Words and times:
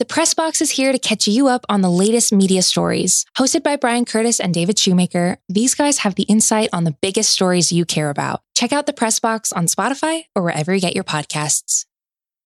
The 0.00 0.06
Press 0.06 0.32
Box 0.32 0.62
is 0.62 0.70
here 0.70 0.92
to 0.92 0.98
catch 0.98 1.28
you 1.28 1.48
up 1.48 1.66
on 1.68 1.82
the 1.82 1.90
latest 1.90 2.32
media 2.32 2.62
stories. 2.62 3.26
Hosted 3.36 3.62
by 3.62 3.76
Bryan 3.76 4.06
Curtis 4.06 4.40
and 4.40 4.54
David 4.54 4.78
Shoemaker, 4.78 5.36
these 5.46 5.74
guys 5.74 5.98
have 5.98 6.14
the 6.14 6.22
insight 6.22 6.70
on 6.72 6.84
the 6.84 6.96
biggest 7.02 7.28
stories 7.28 7.70
you 7.70 7.84
care 7.84 8.08
about. 8.08 8.40
Check 8.54 8.72
out 8.72 8.86
the 8.86 8.94
Press 8.94 9.20
Box 9.20 9.52
on 9.52 9.66
Spotify 9.66 10.22
or 10.34 10.42
wherever 10.42 10.74
you 10.74 10.80
get 10.80 10.94
your 10.94 11.04
podcasts. 11.04 11.84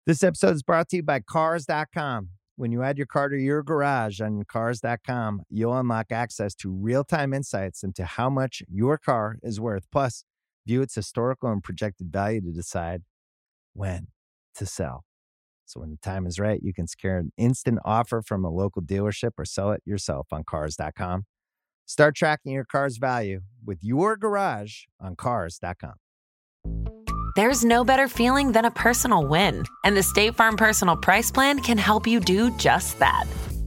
This 0.07 0.23
episode 0.23 0.55
is 0.55 0.63
brought 0.63 0.89
to 0.89 0.97
you 0.97 1.03
by 1.03 1.21
Cars.com. 1.21 2.31
When 2.57 2.73
you 2.73 2.83
add 2.83 2.97
your 2.97 3.07
car 3.07 3.29
to 3.29 3.37
your 3.37 3.63
garage 3.63 4.23
on 4.23 4.45
Cars.com, 4.45 5.43
you'll 5.51 5.77
unlock 5.77 6.07
access 6.11 6.55
to 6.55 6.73
real 6.73 7.05
time 7.05 7.35
insights 7.35 7.83
into 7.83 8.07
how 8.07 8.31
much 8.31 8.63
your 8.67 8.97
car 8.97 9.37
is 9.43 9.61
worth. 9.61 9.87
Plus, 9.93 10.25
view 10.67 10.81
its 10.81 10.95
historical 10.95 11.53
and 11.53 11.63
projected 11.63 12.11
value 12.11 12.41
to 12.41 12.51
decide 12.51 13.03
when 13.75 14.07
to 14.55 14.65
sell. 14.65 15.05
So 15.73 15.81
when 15.81 15.91
the 15.91 15.97
time 15.97 16.27
is 16.27 16.39
right, 16.39 16.61
you 16.63 16.75
can 16.75 16.87
secure 16.87 17.17
an 17.17 17.33
instant 17.39 17.79
offer 17.83 18.21
from 18.21 18.45
a 18.45 18.51
local 18.51 18.83
dealership 18.83 19.31
or 19.39 19.47
sell 19.47 19.73
it 19.73 19.81
yourself 19.87 20.27
on 20.31 20.45
cars.com. 20.45 21.25
Start 21.87 22.15
tracking 22.15 22.53
your 22.53 22.67
car's 22.67 22.99
value 22.99 23.41
with 23.65 23.79
your 23.81 24.19
garage 24.19 24.83
on 25.01 25.17
cars.com. 25.17 25.95
There's 27.37 27.65
no 27.65 27.85
better 27.85 28.09
feeling 28.09 28.53
than 28.53 28.67
a 28.67 28.71
personal 28.71 29.27
win, 29.27 29.65
and 29.85 29.97
the 29.97 30.03
State 30.03 30.37
Farm 30.37 30.59
Personal 30.59 30.97
Price 30.97 31.31
Plan 31.31 31.61
can 31.61 31.79
help 31.79 32.07
you 32.07 32.21
do 32.21 32.55
just 32.59 32.99
that. 32.99 33.25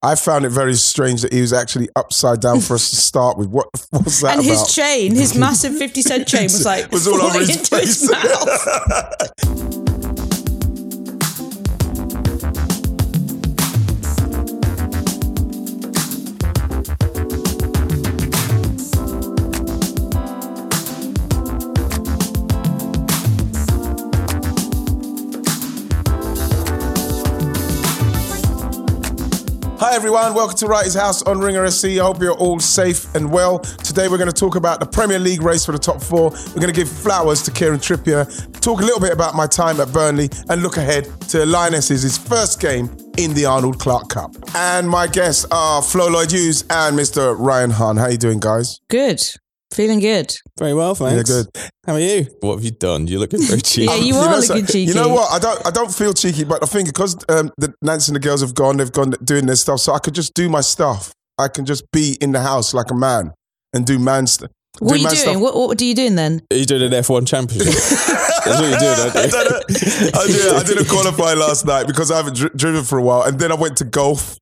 I 0.00 0.14
found 0.14 0.44
it 0.44 0.50
very 0.50 0.74
strange 0.74 1.22
that 1.22 1.32
he 1.32 1.40
was 1.40 1.52
actually 1.52 1.88
upside 1.96 2.40
down 2.40 2.60
for 2.60 2.74
us 2.74 2.90
to 2.90 2.96
start 2.96 3.36
with. 3.36 3.48
What 3.48 3.68
was 3.92 4.20
that 4.20 4.36
and 4.36 4.46
about? 4.46 4.58
his 4.58 4.74
chain, 4.74 5.14
his 5.14 5.34
massive 5.34 5.76
50 5.76 6.02
cent 6.02 6.28
chain 6.28 6.44
was 6.44 6.64
like 6.66 6.92
was 6.92 7.08
all 7.08 7.20
over 7.20 7.38
his 7.40 7.50
into 7.58 7.76
his 7.76 8.10
mouth. 8.10 9.74
everyone, 29.98 30.32
welcome 30.32 30.56
to 30.56 30.66
Wrighty's 30.66 30.94
House 30.94 31.22
on 31.22 31.40
Ringer 31.40 31.64
FC. 31.64 32.00
I 32.00 32.04
hope 32.04 32.22
you're 32.22 32.30
all 32.36 32.60
safe 32.60 33.12
and 33.16 33.32
well. 33.32 33.58
Today 33.58 34.06
we're 34.06 34.16
going 34.16 34.30
to 34.30 34.32
talk 34.32 34.54
about 34.54 34.78
the 34.78 34.86
Premier 34.86 35.18
League 35.18 35.42
race 35.42 35.66
for 35.66 35.72
the 35.72 35.78
top 35.78 36.00
four. 36.00 36.30
We're 36.30 36.60
going 36.60 36.72
to 36.72 36.72
give 36.72 36.88
flowers 36.88 37.42
to 37.42 37.50
Kieran 37.50 37.80
Trippier, 37.80 38.24
talk 38.60 38.80
a 38.80 38.84
little 38.84 39.00
bit 39.00 39.12
about 39.12 39.34
my 39.34 39.48
time 39.48 39.80
at 39.80 39.92
Burnley, 39.92 40.30
and 40.50 40.62
look 40.62 40.76
ahead 40.76 41.06
to 41.30 41.44
Lionesses' 41.44 42.16
first 42.16 42.60
game 42.60 42.96
in 43.16 43.34
the 43.34 43.44
Arnold 43.44 43.80
Clark 43.80 44.10
Cup. 44.10 44.36
And 44.54 44.88
my 44.88 45.08
guests 45.08 45.44
are 45.50 45.82
Flo 45.82 46.06
Lloyd 46.06 46.30
Hughes 46.30 46.62
and 46.70 46.96
Mr. 46.96 47.34
Ryan 47.36 47.70
Hunn. 47.70 47.96
How 47.96 48.04
are 48.04 48.12
you 48.12 48.18
doing, 48.18 48.38
guys? 48.38 48.78
Good. 48.88 49.20
Feeling 49.70 50.00
good. 50.00 50.34
Very 50.58 50.72
well, 50.72 50.94
thanks. 50.94 51.28
Yeah, 51.28 51.42
good. 51.42 51.70
How 51.86 51.94
are 51.94 52.00
you? 52.00 52.26
What 52.40 52.54
have 52.56 52.64
you 52.64 52.70
done? 52.70 53.06
You're 53.06 53.20
looking 53.20 53.42
very 53.46 53.60
cheeky. 53.60 53.86
Yeah, 53.86 53.96
you 53.96 54.12
know 54.14 54.28
are 54.28 54.40
so- 54.42 54.54
looking 54.54 54.66
cheeky. 54.66 54.80
You 54.84 54.94
know 54.94 55.08
what? 55.08 55.30
I 55.30 55.38
don't. 55.38 55.66
I 55.66 55.70
don't 55.70 55.92
feel 55.92 56.14
cheeky, 56.14 56.44
but 56.44 56.62
I 56.62 56.66
think 56.66 56.88
because 56.88 57.16
um, 57.28 57.50
the 57.58 57.74
Nancy 57.82 58.10
and 58.10 58.16
the 58.16 58.20
girls 58.20 58.40
have 58.40 58.54
gone, 58.54 58.78
they've 58.78 58.90
gone 58.92 59.12
doing 59.22 59.46
their 59.46 59.56
stuff, 59.56 59.80
so 59.80 59.92
I 59.92 59.98
could 59.98 60.14
just 60.14 60.32
do 60.34 60.48
my 60.48 60.62
stuff. 60.62 61.12
I 61.38 61.48
can 61.48 61.66
just 61.66 61.84
be 61.92 62.16
in 62.20 62.32
the 62.32 62.40
house 62.40 62.72
like 62.74 62.90
a 62.90 62.94
man 62.94 63.32
and 63.72 63.86
do 63.86 63.98
man 63.98 64.26
stuff. 64.26 64.50
What 64.80 64.94
are 64.94 64.96
you 64.98 65.08
doing? 65.08 65.40
What, 65.40 65.54
what 65.56 65.80
are 65.80 65.84
you 65.84 65.94
doing 65.94 66.14
then? 66.14 66.42
Are 66.50 66.56
you 66.56 66.64
doing 66.64 66.82
an 66.82 66.90
F1 66.92 67.26
championship? 67.26 67.74
That's 67.74 68.60
what 68.60 68.70
you're 68.70 68.78
doing, 68.78 68.98
aren't 69.00 69.16
I, 69.16 69.24
you? 69.24 69.30
did 69.30 69.34
a, 69.34 70.18
I, 70.18 70.26
did, 70.26 70.54
I 70.54 70.62
did 70.62 70.78
a 70.78 70.84
qualify 70.88 71.34
last 71.34 71.66
night 71.66 71.86
because 71.86 72.10
I 72.10 72.16
haven't 72.16 72.36
dri- 72.36 72.50
driven 72.56 72.84
for 72.84 72.98
a 72.98 73.02
while, 73.02 73.22
and 73.22 73.38
then 73.38 73.50
I 73.52 73.56
went 73.56 73.76
to 73.78 73.84
golf. 73.84 74.38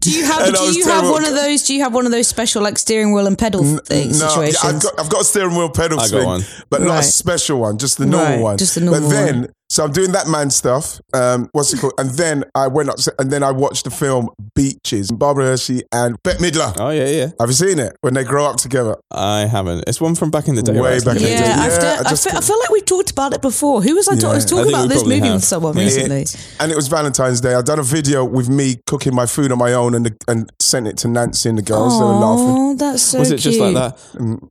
Do 0.00 0.10
you 0.10 0.24
have 0.24 0.46
do 0.54 0.62
you 0.72 0.84
have 0.84 1.02
terrible. 1.02 1.12
one 1.12 1.24
of 1.24 1.34
those 1.34 1.62
do 1.62 1.74
you 1.74 1.82
have 1.82 1.94
one 1.94 2.04
of 2.06 2.12
those 2.12 2.28
special 2.28 2.62
like 2.62 2.76
steering 2.78 3.12
wheel 3.14 3.26
and 3.26 3.38
pedal 3.38 3.62
thing 3.78 4.10
No, 4.18 4.42
yeah. 4.42 4.52
I've 4.62 4.82
got 4.82 5.00
I've 5.00 5.08
got 5.08 5.22
a 5.22 5.24
steering 5.24 5.54
wheel 5.56 5.70
pedal 5.70 5.98
I 5.98 6.02
got 6.02 6.08
swing, 6.08 6.26
one. 6.26 6.42
but 6.68 6.82
not 6.82 7.00
a 7.00 7.02
special 7.02 7.60
one, 7.60 7.78
just 7.78 7.96
the 7.98 8.06
normal 8.06 8.28
Right, 8.36 8.40
one. 8.40 8.58
just 8.58 8.74
the 8.74 8.82
normal 8.82 9.08
But 9.08 9.14
then, 9.14 9.40
one. 9.42 9.50
So 9.70 9.84
I'm 9.84 9.92
doing 9.92 10.12
that 10.12 10.26
man 10.26 10.50
stuff. 10.50 11.00
Um, 11.14 11.48
what's 11.52 11.72
it 11.72 11.80
called? 11.80 11.94
And 11.98 12.10
then 12.10 12.44
I 12.54 12.66
went 12.66 12.90
up, 12.90 12.96
and 13.18 13.30
then 13.30 13.42
I 13.42 13.52
watched 13.52 13.84
the 13.84 13.90
film 13.90 14.28
Beaches. 14.54 15.10
Barbara 15.12 15.44
Hershey 15.46 15.82
and 15.92 16.20
Bette 16.24 16.38
Midler. 16.42 16.74
Oh, 16.78 16.90
yeah, 16.90 17.06
yeah. 17.06 17.28
Have 17.38 17.48
you 17.48 17.54
seen 17.54 17.78
it 17.78 17.96
when 18.00 18.14
they 18.14 18.24
grow 18.24 18.44
up 18.46 18.56
together? 18.56 18.96
I 19.10 19.40
haven't. 19.46 19.84
It's 19.86 20.00
one 20.00 20.14
from 20.16 20.30
back 20.30 20.48
in 20.48 20.56
the 20.56 20.62
day. 20.62 20.72
Way 20.72 20.94
right? 20.94 21.04
back 21.04 21.16
in 21.16 21.22
the 21.22 21.28
yeah, 21.30 21.38
day. 21.56 21.62
I've 21.62 21.72
Yeah, 21.72 21.78
done- 21.78 22.06
I 22.06 22.10
I, 22.10 22.14
feel, 22.16 22.36
I 22.36 22.40
feel 22.40 22.58
like 22.58 22.70
we've 22.70 22.84
talked 22.84 23.10
about 23.10 23.32
it 23.32 23.40
before. 23.42 23.80
Who 23.82 23.94
was 23.94 24.08
I, 24.08 24.14
talking? 24.16 24.30
I 24.30 24.34
was 24.34 24.44
talking 24.44 24.64
think 24.64 24.76
about 24.76 24.88
this 24.88 25.04
movie 25.04 25.20
have. 25.20 25.34
with 25.34 25.44
someone 25.44 25.76
Yeah. 25.76 25.84
recently. 25.84 26.26
And 26.58 26.72
it 26.72 26.76
was 26.76 26.88
Valentine's 26.88 27.40
Day. 27.40 27.54
I 27.54 27.62
done 27.62 27.78
a 27.78 27.82
video 27.84 28.24
with 28.24 28.48
me 28.48 28.80
cooking 28.86 29.14
my 29.14 29.26
food 29.26 29.52
on 29.52 29.58
my 29.58 29.72
own, 29.72 29.94
and 29.94 30.06
the, 30.06 30.16
and 30.28 30.50
sent 30.58 30.88
it 30.88 30.96
to 30.98 31.08
Nancy 31.08 31.48
and 31.48 31.58
the 31.58 31.62
girls. 31.62 31.98
They 31.98 32.04
were 32.04 32.10
laughing. 32.12 32.54
Oh, 32.58 32.74
that's 32.74 33.02
so 33.02 33.18
Was 33.20 33.30
it 33.30 33.36
just 33.38 33.60
like 33.60 33.74
that? 33.74 33.98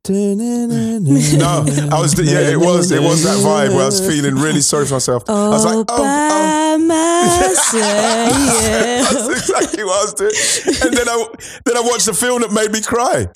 No, 1.40 1.64
I 1.96 2.00
was. 2.00 2.18
Yeah, 2.20 2.40
it 2.50 2.58
was. 2.58 2.90
It 2.90 3.02
was 3.02 3.22
that 3.24 3.38
vibe 3.38 3.70
where 3.74 3.82
I 3.82 3.86
was 3.86 4.00
feeling 4.06 4.34
really 4.36 4.60
sorry 4.60 4.86
for 4.86 4.94
myself. 4.94 5.09
I 5.28 5.48
was 5.48 5.64
like, 5.64 5.76
oh, 5.76 5.84
oh. 5.88 6.78
by 6.78 6.84
myself. 7.80 8.30
That's 9.10 9.28
exactly 9.28 9.84
what 9.84 9.98
I 9.98 10.04
was 10.04 10.14
doing. 10.14 10.32
And 10.84 10.96
then 10.96 11.08
I 11.08 11.26
then 11.64 11.76
I 11.76 11.80
watched 11.80 12.08
a 12.08 12.14
film 12.14 12.42
that 12.42 12.52
made 12.52 12.70
me 12.72 12.80
cry. 12.80 13.26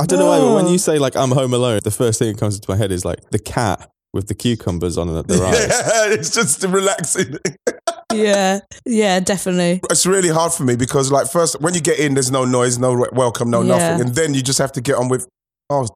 I 0.00 0.06
don't 0.06 0.18
know 0.18 0.26
why, 0.26 0.38
but 0.40 0.54
when 0.54 0.66
Oh. 0.66 0.72
you 0.72 0.78
say 0.78 0.98
like 0.98 1.16
I'm 1.16 1.30
home 1.30 1.54
alone, 1.54 1.80
the 1.84 1.90
first 1.90 2.18
thing 2.18 2.32
that 2.32 2.38
comes 2.38 2.56
into 2.56 2.70
my 2.70 2.76
head 2.76 2.92
is 2.92 3.04
like 3.04 3.18
the 3.30 3.38
cat 3.38 3.90
with 4.12 4.28
the 4.28 4.34
cucumbers 4.34 4.98
on 4.98 5.08
their 5.26 5.44
eyes. 5.44 5.58
Yeah, 5.68 6.12
it's 6.12 6.30
just 6.34 6.62
relaxing. 6.64 7.36
yeah, 8.12 8.60
yeah, 8.84 9.20
definitely. 9.20 9.80
It's 9.90 10.06
really 10.06 10.28
hard 10.28 10.52
for 10.52 10.64
me 10.64 10.76
because 10.76 11.10
like 11.10 11.30
first 11.30 11.60
when 11.60 11.74
you 11.74 11.80
get 11.80 11.98
in, 11.98 12.14
there's 12.14 12.30
no 12.30 12.44
noise, 12.44 12.78
no 12.78 13.06
welcome, 13.12 13.50
no 13.50 13.62
Yeah. 13.62 13.76
nothing, 13.96 14.06
and 14.06 14.14
then 14.14 14.34
you 14.34 14.42
just 14.42 14.58
have 14.58 14.72
to 14.72 14.80
get 14.80 14.96
on 14.96 15.08
with 15.08 15.26
oh 15.70 15.86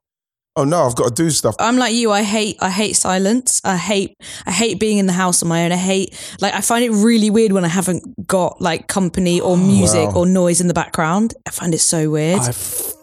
oh 0.57 0.65
no, 0.65 0.83
I've 0.85 0.95
got 0.95 1.15
to 1.15 1.23
do 1.23 1.29
stuff. 1.29 1.55
I'm 1.59 1.77
like 1.77 1.93
you. 1.93 2.11
I 2.11 2.23
hate. 2.23 2.57
I 2.59 2.69
hate 2.69 2.95
silence. 2.97 3.61
I 3.63 3.77
hate. 3.77 4.17
I 4.45 4.51
hate 4.51 4.79
being 4.79 4.97
in 4.97 5.05
the 5.05 5.13
house 5.13 5.41
on 5.41 5.47
my 5.49 5.63
own. 5.63 5.71
I 5.71 5.77
hate. 5.77 6.17
Like 6.41 6.53
I 6.53 6.61
find 6.61 6.83
it 6.83 6.89
really 6.91 7.29
weird 7.29 7.51
when 7.53 7.63
I 7.63 7.69
haven't 7.69 8.27
got 8.27 8.59
like 8.59 8.87
company 8.87 9.39
or 9.39 9.53
oh, 9.53 9.55
music 9.55 10.09
Wow. 10.09 10.15
or 10.15 10.25
noise 10.25 10.59
in 10.59 10.67
the 10.67 10.73
background. 10.73 11.33
I 11.45 11.51
find 11.51 11.73
it 11.73 11.79
so 11.79 12.09
weird. 12.09 12.39
I 12.41 12.51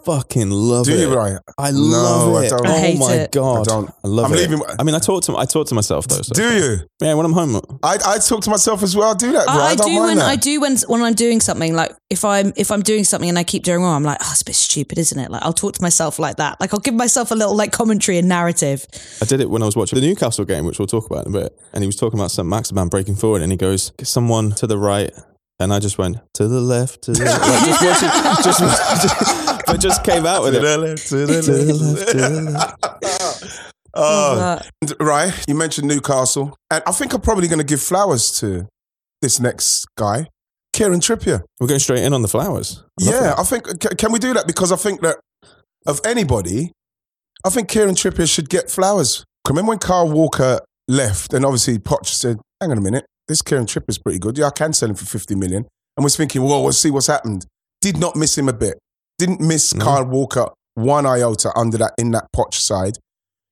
fucking 0.05 0.49
love 0.49 0.87
it. 0.87 0.91
Do 0.91 0.97
it. 0.97 1.01
you, 1.01 1.15
Ryan? 1.15 1.39
I 1.57 1.71
No, 1.71 1.77
love 1.79 2.35
I 2.35 2.45
it. 2.45 2.49
don't. 2.49 2.65
I 2.67 2.69
oh 2.75 2.79
hate 2.79 2.99
my 2.99 3.13
it. 3.13 3.31
god, 3.31 3.59
I 3.59 3.63
don't. 3.63 3.89
I 4.03 4.07
love 4.07 4.25
I'm 4.25 4.33
it. 4.33 4.37
leaving- 4.49 4.61
I 4.79 4.83
mean, 4.83 4.95
I 4.95 4.99
talk 4.99 5.23
to 5.23 5.35
I 5.37 5.45
talk 5.45 5.67
to 5.67 5.75
myself 5.75 6.07
though. 6.07 6.21
So. 6.21 6.33
Do 6.33 6.55
you? 6.55 6.77
Yeah, 7.01 7.13
when 7.15 7.25
I'm 7.25 7.33
home. 7.33 7.55
Uh, 7.55 7.61
I, 7.83 7.97
I 8.05 8.17
talk 8.19 8.41
to 8.43 8.49
myself 8.49 8.83
as 8.83 8.95
well. 8.95 9.11
I 9.11 9.13
do 9.15 9.31
that, 9.33 9.45
bro. 9.45 9.55
I, 9.55 9.65
I, 9.71 9.75
don't 9.75 9.87
do 9.87 9.93
mind 9.95 10.05
when 10.07 10.17
that. 10.17 10.29
I 10.29 10.35
do 10.35 10.61
when 10.61 10.77
when 10.87 11.01
I'm 11.01 11.13
doing 11.13 11.41
something 11.41 11.73
like 11.75 11.91
if 12.09 12.23
I'm 12.23 12.53
if 12.55 12.71
I'm 12.71 12.81
doing 12.81 13.03
something 13.03 13.27
and 13.29 13.37
I 13.39 13.43
keep 13.43 13.63
doing 13.63 13.81
wrong, 13.81 13.95
I'm 13.95 14.03
like, 14.03 14.17
oh, 14.21 14.29
it's 14.31 14.41
a 14.41 14.45
bit 14.45 14.55
stupid, 14.55 14.97
isn't 14.97 15.17
it? 15.19 15.31
Like 15.31 15.41
I'll 15.43 15.53
talk 15.53 15.73
to 15.73 15.81
myself 15.81 16.19
like 16.19 16.37
that. 16.37 16.59
Like 16.61 16.73
I'll 16.73 16.79
give 16.79 16.93
myself 16.93 17.31
a 17.31 17.35
little 17.35 17.55
like 17.55 17.71
commentary 17.71 18.17
and 18.17 18.29
narrative. 18.29 18.85
I 19.21 19.25
did 19.25 19.41
it 19.41 19.49
when 19.49 19.61
I 19.61 19.65
was 19.65 19.75
watching 19.75 19.99
the 19.99 20.05
Newcastle 20.05 20.45
game, 20.45 20.65
which 20.65 20.79
we'll 20.79 20.87
talk 20.87 21.05
about 21.09 21.25
in 21.27 21.35
a 21.35 21.39
bit. 21.41 21.57
And 21.73 21.83
he 21.83 21.87
was 21.87 21.95
talking 21.95 22.19
about 22.19 22.31
St. 22.31 22.47
Maximin 22.47 22.87
breaking 22.89 23.15
forward, 23.15 23.41
and 23.41 23.51
he 23.51 23.57
goes, 23.57 23.91
"Someone 24.03 24.51
to 24.53 24.67
the 24.67 24.77
right." 24.77 25.11
And 25.57 25.73
I 25.73 25.79
just 25.79 25.97
went 25.97 26.17
to 26.33 26.49
the 26.49 26.59
left, 26.59 27.03
to 27.03 27.13
the 27.13 27.23
like, 27.23 27.79
just 27.79 27.81
watching, 27.81 28.43
just, 28.43 28.59
just, 29.03 29.44
but 29.65 29.79
just 29.79 30.03
came 30.03 30.25
out 30.25 30.43
with 30.43 30.55
it. 30.55 30.61
the 30.61 30.77
left, 30.77 31.07
to 31.09 31.25
the 31.25 31.41
To 31.41 31.51
the 31.51 31.73
left. 31.73 31.97
left, 31.97 32.11
to 32.11 32.17
the 32.17 33.75
Oh, 33.97 34.59
Right, 34.99 35.33
you 35.47 35.55
mentioned 35.55 35.87
Newcastle, 35.87 36.57
and 36.69 36.83
I 36.85 36.91
think 36.91 37.13
I'm 37.13 37.21
probably 37.21 37.47
going 37.47 37.59
to 37.59 37.65
give 37.65 37.81
flowers 37.81 38.29
to 38.39 38.67
this 39.21 39.39
next 39.39 39.85
guy, 39.97 40.27
Kieran 40.73 40.99
Trippier. 40.99 41.43
We're 41.59 41.67
going 41.67 41.79
straight 41.79 42.03
in 42.03 42.13
on 42.13 42.21
the 42.21 42.27
flowers. 42.27 42.83
I 42.99 43.05
Yeah, 43.05 43.19
that. 43.21 43.39
I 43.39 43.43
think 43.43 43.97
can 43.97 44.11
we 44.11 44.19
do 44.19 44.33
that 44.33 44.47
because 44.47 44.71
I 44.73 44.75
think 44.75 44.99
that 45.01 45.17
of 45.87 46.01
anybody, 46.05 46.71
I 47.45 47.49
think 47.49 47.69
Kieran 47.69 47.95
Trippier 47.95 48.29
should 48.29 48.49
get 48.49 48.69
flowers. 48.69 49.23
Remember 49.47 49.69
when 49.69 49.79
Kyle 49.79 50.11
Walker 50.11 50.59
left, 50.89 51.33
and 51.33 51.45
obviously 51.45 51.77
Poch 51.79 52.05
said, 52.07 52.37
"Hang 52.59 52.71
on 52.71 52.77
a 52.77 52.81
minute, 52.81 53.05
this 53.29 53.41
Kieran 53.41 53.65
Trippier's 53.65 53.97
pretty 53.97 54.19
good. 54.19 54.37
Yeah, 54.37 54.47
I 54.47 54.51
can 54.51 54.73
sell 54.73 54.89
him 54.89 54.95
for 54.95 55.05
fifty 55.05 55.35
million. 55.35 55.65
And 55.97 56.03
was 56.03 56.17
thinking, 56.17 56.41
well, 56.43 56.61
we'll 56.61 56.73
see 56.73 56.91
what's 56.91 57.07
happened. 57.07 57.45
Did 57.79 57.95
not 57.97 58.17
miss 58.17 58.37
him 58.37 58.49
a 58.49 58.53
bit. 58.53 58.77
Didn't 59.17 59.41
miss 59.41 59.73
No. 59.73 59.85
Kyle 59.85 60.05
Walker 60.05 60.47
one 60.75 61.05
iota 61.05 61.51
under 61.55 61.77
that 61.77 61.93
in 61.97 62.11
that 62.11 62.27
Poch 62.35 62.53
side. 62.53 62.97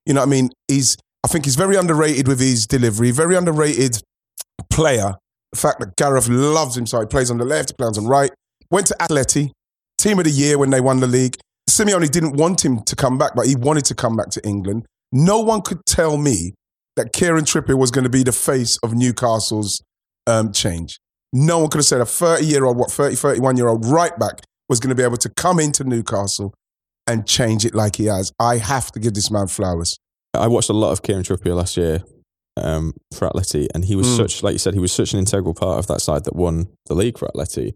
You 0.05 0.13
know 0.13 0.21
what 0.21 0.27
I 0.27 0.29
mean? 0.29 0.49
He's 0.67 0.97
I 1.23 1.29
think 1.29 1.45
he's 1.45 1.55
very 1.55 1.77
underrated 1.77 2.27
with 2.27 2.39
his 2.39 2.67
delivery, 2.67 3.11
very 3.11 3.35
underrated 3.35 4.01
player. 4.69 5.15
The 5.53 5.59
fact 5.59 5.79
that 5.79 5.95
Gareth 5.95 6.27
loves 6.27 6.75
him, 6.75 6.85
so 6.85 6.99
he 6.99 7.05
plays 7.05 7.31
on 7.31 7.37
the 7.37 7.45
left, 7.45 7.69
he 7.69 7.75
plays 7.75 7.97
on 7.97 8.03
the 8.03 8.09
right. 8.09 8.31
Went 8.69 8.87
to 8.87 8.95
Atleti, 8.99 9.51
team 9.97 10.17
of 10.19 10.25
the 10.25 10.31
year 10.31 10.57
when 10.57 10.71
they 10.71 10.81
won 10.81 10.99
the 10.99 11.07
league. 11.07 11.37
Simeone 11.69 12.09
didn't 12.11 12.35
want 12.35 12.65
him 12.65 12.81
to 12.83 12.95
come 12.95 13.17
back, 13.17 13.35
but 13.35 13.45
he 13.45 13.55
wanted 13.55 13.85
to 13.85 13.95
come 13.95 14.17
back 14.17 14.29
to 14.31 14.45
England. 14.45 14.85
no 15.11 15.39
one 15.39 15.61
could 15.61 15.85
tell 15.85 16.17
me 16.17 16.55
that 16.95 17.13
Kieran 17.13 17.45
Trippier 17.45 17.77
was 17.77 17.91
going 17.91 18.03
to 18.03 18.09
be 18.09 18.23
the 18.23 18.31
face 18.31 18.77
of 18.83 18.93
Newcastle's 18.93 19.81
um, 20.27 20.51
change. 20.51 20.99
No 21.31 21.59
one 21.59 21.69
could 21.69 21.79
have 21.79 21.85
said 21.85 22.01
a 22.01 22.05
30 22.05 22.45
year 22.45 22.65
old, 22.65 22.77
what, 22.77 22.91
30, 22.91 23.15
31 23.15 23.57
year 23.57 23.67
old 23.67 23.85
right 23.85 24.17
back 24.19 24.41
was 24.73 24.79
going 24.79 24.89
to 24.89 24.95
be 24.95 25.03
able 25.03 25.17
to 25.17 25.29
come 25.29 25.59
into 25.59 25.83
Newcastle 25.83 26.51
and 27.05 27.27
change 27.27 27.63
it 27.63 27.75
like 27.75 27.97
he 27.97 28.05
has. 28.05 28.31
I 28.39 28.57
have 28.57 28.91
to 28.93 28.99
give 28.99 29.13
this 29.13 29.29
man 29.29 29.47
flowers. 29.47 29.97
I 30.33 30.47
watched 30.47 30.69
a 30.71 30.73
lot 30.73 30.91
of 30.91 31.03
Kieran 31.03 31.21
Trippier 31.23 31.55
last 31.55 31.77
year 31.77 32.03
um, 32.57 32.93
for 33.13 33.29
Atleti, 33.29 33.67
and 33.75 33.85
he 33.85 33.95
was 33.95 34.07
Mm. 34.07 34.17
such, 34.17 34.41
like 34.41 34.53
you 34.53 34.59
said, 34.59 34.73
he 34.73 34.79
was 34.79 34.91
such 34.91 35.13
an 35.13 35.19
integral 35.19 35.53
part 35.53 35.77
of 35.77 35.85
that 35.87 36.01
side 36.01 36.23
that 36.23 36.35
won 36.35 36.67
the 36.87 36.95
league 36.95 37.17
for 37.19 37.27
Atleti, 37.27 37.73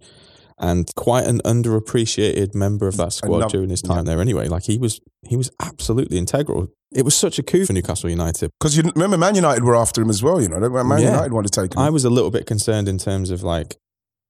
and 0.60 0.90
quite 0.96 1.26
an 1.28 1.40
underappreciated 1.46 2.56
member 2.56 2.88
of 2.88 2.98
that 2.98 3.14
squad 3.14 3.50
during 3.50 3.70
his 3.70 3.82
time 3.84 4.06
there. 4.06 4.20
Anyway, 4.20 4.48
like 4.48 4.64
he 4.64 4.78
was, 4.80 5.00
he 5.28 5.36
was 5.36 5.52
absolutely 5.62 6.18
integral. 6.18 6.68
It 6.92 7.04
was 7.06 7.16
such 7.16 7.38
a 7.38 7.44
coup 7.44 7.66
for 7.66 7.74
Newcastle 7.74 8.10
United. 8.10 8.50
Because 8.60 8.76
you 8.78 8.84
remember, 8.96 9.18
Man 9.18 9.36
United 9.36 9.64
were 9.64 9.76
after 9.76 10.02
him 10.02 10.10
as 10.10 10.24
well, 10.24 10.42
you 10.42 10.48
know. 10.48 10.60
Man 10.60 11.00
Yeah. 11.02 11.12
United 11.12 11.34
wanted 11.34 11.52
to 11.52 11.62
take 11.62 11.74
him. 11.76 11.80
I 11.80 11.90
was 11.90 12.06
a 12.06 12.10
little 12.10 12.32
bit 12.32 12.46
concerned 12.48 12.88
in 12.88 12.98
terms 12.98 13.30
of 13.30 13.44
like, 13.44 13.76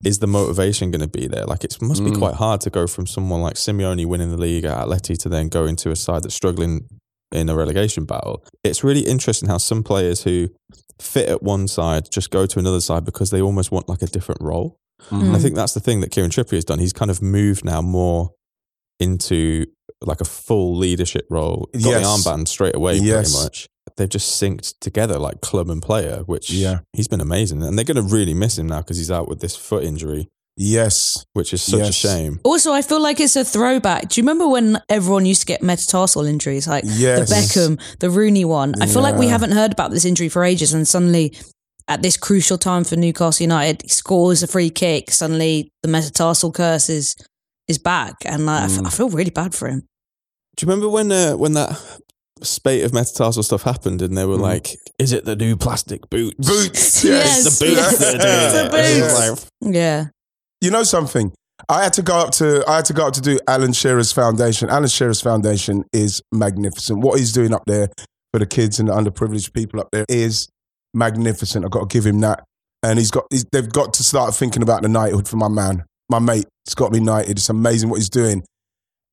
is 0.05 0.19
the 0.19 0.27
motivation 0.27 0.91
going 0.91 1.01
to 1.01 1.07
be 1.07 1.27
there? 1.27 1.45
Like, 1.45 1.63
it 1.63 1.81
must 1.81 2.03
be 2.03 2.11
Mm. 2.11 2.17
quite 2.19 2.35
hard 2.35 2.61
to 2.61 2.69
go 2.69 2.85
from 2.88 3.07
someone 3.07 3.41
like 3.41 3.55
Simeone 3.55 4.05
winning 4.05 4.29
the 4.29 4.38
league 4.38 4.63
at 4.65 4.77
Atleti 4.88 5.17
to 5.19 5.29
then 5.29 5.47
go 5.49 5.65
into 5.65 5.89
a 5.91 5.95
side 5.95 6.23
that's 6.23 6.35
struggling 6.35 6.88
in 7.31 7.49
a 7.49 7.55
relegation 7.55 8.05
battle. 8.05 8.44
It's 8.63 8.83
really 8.83 9.01
interesting 9.01 9.49
how 9.49 9.57
some 9.57 9.83
players 9.83 10.23
who 10.23 10.49
fit 11.01 11.27
at 11.29 11.41
one 11.44 11.67
side 11.67 12.09
just 12.11 12.29
go 12.31 12.45
to 12.45 12.59
another 12.59 12.79
side 12.81 13.05
because 13.05 13.31
they 13.31 13.41
almost 13.41 13.71
want 13.71 13.89
like 13.89 14.01
a 14.01 14.07
different 14.07 14.41
role. 14.41 14.77
Mm. 15.11 15.35
I 15.35 15.39
think 15.39 15.55
that's 15.55 15.73
the 15.73 15.79
thing 15.79 16.01
that 16.01 16.11
Kieran 16.11 16.31
Trippier 16.31 16.53
has 16.55 16.65
done. 16.65 16.79
He's 16.79 16.93
kind 16.93 17.11
of 17.11 17.21
moved 17.21 17.65
now 17.65 17.81
more 17.81 18.31
into 19.00 19.65
like 20.01 20.21
a 20.21 20.25
full 20.25 20.75
leadership 20.77 21.25
role. 21.29 21.69
Got 21.73 21.81
Yes. 21.83 22.23
the 22.23 22.29
armband 22.31 22.47
straight 22.47 22.75
away, 22.75 22.97
Yes. 22.97 23.31
pretty 23.33 23.43
much. 23.45 23.67
They've 23.97 24.07
just 24.09 24.41
synced 24.41 24.75
together 24.79 25.17
like 25.19 25.41
club 25.41 25.69
and 25.69 25.81
player, 25.81 26.23
which 26.25 26.49
Yeah. 26.51 26.79
he's 26.94 27.07
been 27.07 27.21
amazing. 27.21 27.63
And 27.63 27.77
they're 27.77 27.83
going 27.85 27.95
to 28.07 28.15
really 28.15 28.33
miss 28.33 28.57
him 28.57 28.67
now 28.67 28.79
because 28.81 28.97
he's 28.97 29.11
out 29.11 29.27
with 29.27 29.39
this 29.41 29.55
foot 29.55 29.83
injury, 29.83 30.29
yes. 30.55 31.25
which 31.33 31.51
is 31.53 31.61
such 31.63 31.89
a 31.89 31.91
shame. 31.91 32.39
Also, 32.44 32.71
I 32.71 32.81
feel 32.81 33.01
like 33.01 33.19
it's 33.19 33.35
a 33.35 33.44
throwback. 33.44 34.09
Do 34.09 34.19
you 34.21 34.23
remember 34.23 34.47
when 34.47 34.79
everyone 34.89 35.25
used 35.25 35.41
to 35.41 35.47
get 35.47 35.63
metatarsal 35.63 36.25
injuries, 36.25 36.67
like 36.67 36.83
Yes. 36.85 37.27
the 37.29 37.35
Beckham, 37.35 37.81
the 37.99 38.09
Rooney 38.09 38.45
one? 38.45 38.75
I 38.81 38.85
feel 38.85 39.01
like 39.01 39.15
we 39.15 39.27
haven't 39.27 39.51
heard 39.51 39.71
about 39.71 39.91
this 39.91 40.05
injury 40.05 40.29
for 40.29 40.43
ages, 40.43 40.73
and 40.73 40.88
suddenly, 40.88 41.35
at 41.88 42.01
this 42.01 42.17
crucial 42.17 42.57
time 42.57 42.83
for 42.83 42.97
Newcastle 42.97 43.43
United, 43.45 43.81
he 43.83 43.88
scores 43.89 44.43
a 44.43 44.47
free 44.47 44.69
kick. 44.69 45.09
Suddenly, 45.09 45.69
the 45.81 45.88
metatarsal 45.88 46.51
curse 46.51 46.89
is 46.89 47.15
is 47.67 47.77
back, 47.79 48.15
and 48.25 48.45
like, 48.45 48.69
Mm. 48.69 48.85
I 48.85 48.89
feel 48.89 49.09
really 49.09 49.29
bad 49.31 49.53
for 49.55 49.67
him. 49.67 49.79
Do 50.55 50.65
you 50.65 50.69
remember 50.71 50.88
when 50.89 51.11
uh, 51.11 51.33
when 51.35 51.53
that 51.53 51.79
spate 52.44 52.84
of 52.84 52.94
metatarsal 52.94 53.44
stuff 53.44 53.63
happened 53.63 54.01
and 54.01 54.18
they 54.18 54.25
were 54.25 54.38
Mm. 54.38 54.42
like, 54.42 54.75
is 55.00 55.12
it 55.13 55.25
the 55.25 55.36
new 55.36 55.56
plastic 55.56 56.10
boots? 56.10 56.36
Boots. 56.48 57.04
Yes. 57.06 57.45
It's 57.45 57.60
the 57.60 57.66
boots 57.66 57.78
Yes. 57.81 57.98
that 58.00 58.16
It's 58.16 58.54
the 58.54 58.66
it. 58.66 58.74
And 58.74 59.04
it's 59.04 59.19
boots. 59.30 59.51
like, 59.62 59.74
Yeah, 59.75 60.06
You 60.62 60.72
know 60.72 60.84
something? 60.84 61.34
I 61.69 61.84
had 61.84 61.94
to 61.94 62.01
go 62.04 62.16
up 62.18 62.31
to 62.34 62.63
I 62.68 62.78
had 62.78 62.86
to 62.86 62.94
go 62.94 63.07
up 63.07 63.13
to 63.13 63.22
do 63.22 63.39
Alan 63.48 63.74
Shearer's 63.74 64.12
foundation. 64.12 64.69
Alan 64.69 64.88
Shearer's 64.89 65.22
foundation 65.22 65.84
is 65.92 66.22
magnificent. 66.31 67.00
What 67.01 67.18
he's 67.19 67.34
doing 67.34 67.54
up 67.54 67.63
there 67.66 67.89
for 68.31 68.39
the 68.39 68.45
kids 68.45 68.80
and 68.80 68.89
the 68.89 68.94
underprivileged 68.94 69.54
people 69.54 69.80
up 69.80 69.89
there 69.92 70.06
is 70.07 70.48
magnificent. 70.94 71.66
I've 71.66 71.72
got 71.72 71.89
to 71.89 71.94
give 71.94 72.06
him 72.06 72.19
that. 72.22 72.44
And 72.84 73.00
he's 73.00 73.10
got 73.12 73.25
he's, 73.31 73.44
they've 73.51 73.68
got 73.72 73.94
to 73.95 74.04
start 74.04 74.36
thinking 74.36 74.62
about 74.62 74.84
the 74.84 74.88
knighthood 74.88 75.28
for 75.28 75.38
my 75.38 75.48
man, 75.48 75.84
my 76.10 76.19
mate. 76.19 76.45
It's 76.66 76.75
got 76.75 76.88
to 76.88 76.92
be 76.92 77.04
knighted. 77.04 77.31
It's 77.38 77.50
amazing 77.50 77.89
what 77.89 77.95
he's 77.98 78.10
doing. 78.10 78.44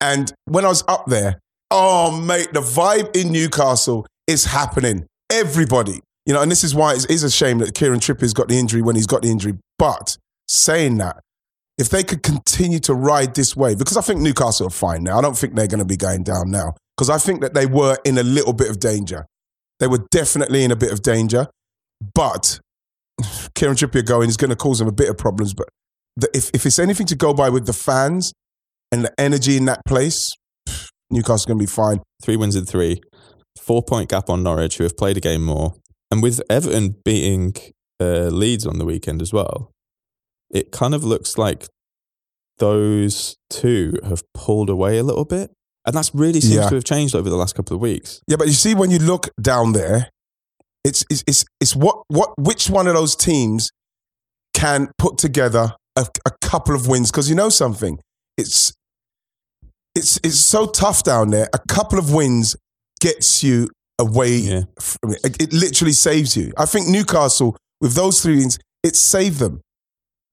And 0.00 0.30
when 0.44 0.64
I 0.66 0.68
was 0.68 0.84
up 0.86 1.06
there, 1.06 1.38
oh 1.74 2.20
mate, 2.20 2.52
the 2.52 2.60
vibe 2.60 3.14
in 3.16 3.32
Newcastle 3.32 4.06
is 4.26 4.44
happening. 4.44 5.06
Everybody, 5.30 6.00
you 6.24 6.32
know, 6.32 6.40
and 6.40 6.50
this 6.50 6.62
is 6.62 6.74
why 6.74 6.94
it 6.94 7.10
is 7.10 7.24
a 7.24 7.30
shame 7.30 7.58
that 7.58 7.74
Kieran 7.74 7.98
Trippier's 7.98 8.32
got 8.32 8.48
the 8.48 8.58
injury 8.58 8.80
when 8.80 8.94
he's 8.94 9.06
got 9.06 9.22
the 9.22 9.28
injury. 9.28 9.54
But 9.78 10.16
saying 10.46 10.98
that, 10.98 11.20
if 11.76 11.88
they 11.88 12.04
could 12.04 12.22
continue 12.22 12.78
to 12.80 12.94
ride 12.94 13.34
this 13.34 13.56
way, 13.56 13.74
because 13.74 13.96
I 13.96 14.00
think 14.02 14.20
Newcastle 14.20 14.68
are 14.68 14.70
fine 14.70 15.02
now. 15.02 15.18
I 15.18 15.20
don't 15.20 15.36
think 15.36 15.56
they're 15.56 15.66
going 15.66 15.80
to 15.80 15.84
be 15.84 15.96
going 15.96 16.22
down 16.22 16.50
now. 16.50 16.74
Because 16.96 17.10
I 17.10 17.18
think 17.18 17.40
that 17.40 17.54
they 17.54 17.66
were 17.66 17.98
in 18.04 18.16
a 18.18 18.22
little 18.22 18.52
bit 18.52 18.70
of 18.70 18.78
danger. 18.78 19.26
They 19.80 19.88
were 19.88 20.06
definitely 20.12 20.62
in 20.62 20.70
a 20.70 20.76
bit 20.76 20.92
of 20.92 21.02
danger. 21.02 21.48
But 22.14 22.60
Kieran 23.56 23.74
Trippier 23.74 24.06
going 24.06 24.28
is 24.28 24.36
going 24.36 24.50
to 24.50 24.56
cause 24.56 24.78
them 24.78 24.86
a 24.86 24.92
bit 24.92 25.10
of 25.10 25.18
problems. 25.18 25.54
But 25.54 25.68
the, 26.16 26.28
if, 26.32 26.50
if 26.54 26.64
it's 26.64 26.78
anything 26.78 27.06
to 27.06 27.16
go 27.16 27.34
by 27.34 27.48
with 27.48 27.66
the 27.66 27.72
fans 27.72 28.32
and 28.92 29.04
the 29.04 29.12
energy 29.18 29.56
in 29.56 29.64
that 29.64 29.80
place, 29.84 30.32
Newcastle's 31.14 31.46
going 31.46 31.58
to 31.58 31.62
be 31.62 31.66
fine. 31.70 32.00
three 32.22 32.36
wins 32.36 32.56
in 32.56 32.64
three, 32.66 33.00
four 33.60 33.82
point 33.82 34.10
gap 34.10 34.28
on 34.28 34.42
Norwich, 34.42 34.76
who 34.76 34.84
have 34.84 34.96
played 34.96 35.16
a 35.16 35.20
game 35.20 35.44
more. 35.44 35.74
And 36.10 36.22
with 36.22 36.40
Everton 36.50 36.96
beating 37.04 37.54
uh, 38.00 38.28
Leeds 38.28 38.66
on 38.66 38.78
the 38.78 38.84
weekend 38.84 39.22
as 39.22 39.32
well, 39.32 39.70
it 40.50 40.70
kind 40.72 40.94
of 40.94 41.02
looks 41.04 41.38
like 41.38 41.66
those 42.58 43.36
two 43.50 43.94
have 44.04 44.22
pulled 44.32 44.70
away 44.70 44.98
a 44.98 45.02
little 45.02 45.24
bit. 45.24 45.50
And 45.86 45.94
that's 45.94 46.14
really 46.14 46.40
seems 46.40 46.54
Yeah. 46.54 46.68
to 46.68 46.74
have 46.76 46.84
changed 46.84 47.14
over 47.14 47.28
the 47.28 47.36
last 47.36 47.54
couple 47.54 47.74
of 47.74 47.80
weeks. 47.80 48.20
Yeah, 48.26 48.36
but 48.36 48.46
you 48.46 48.52
see, 48.54 48.74
when 48.74 48.90
you 48.90 48.98
look 48.98 49.28
down 49.40 49.72
there, 49.72 50.08
it's 50.82 51.04
it's 51.10 51.24
it's, 51.26 51.44
it's 51.60 51.76
what 51.76 52.02
what 52.08 52.30
which 52.38 52.70
one 52.70 52.86
of 52.86 52.94
those 52.94 53.16
teams 53.16 53.70
can 54.54 54.88
put 54.98 55.18
together 55.18 55.74
a, 55.96 56.06
a 56.26 56.30
couple 56.40 56.74
of 56.74 56.86
wins? 56.86 57.10
Because 57.10 57.28
you 57.28 57.34
know 57.34 57.48
something, 57.50 57.98
it's 58.38 58.72
it's 59.94 60.18
it's 60.22 60.38
so 60.38 60.66
tough 60.66 61.02
down 61.02 61.30
there. 61.30 61.48
A 61.52 61.58
couple 61.68 61.98
of 61.98 62.12
wins 62.12 62.56
gets 63.00 63.42
you 63.44 63.68
away 63.98 64.36
Yeah. 64.36 64.62
from 64.80 65.12
it. 65.12 65.20
It- 65.24 65.42
It 65.42 65.52
literally 65.52 65.92
saves 65.92 66.36
you. 66.36 66.52
I 66.56 66.66
think 66.66 66.88
Newcastle 66.88 67.56
with 67.80 67.94
those 67.94 68.20
three 68.20 68.36
wins, 68.38 68.58
it 68.82 68.96
saved 68.96 69.38
them 69.38 69.60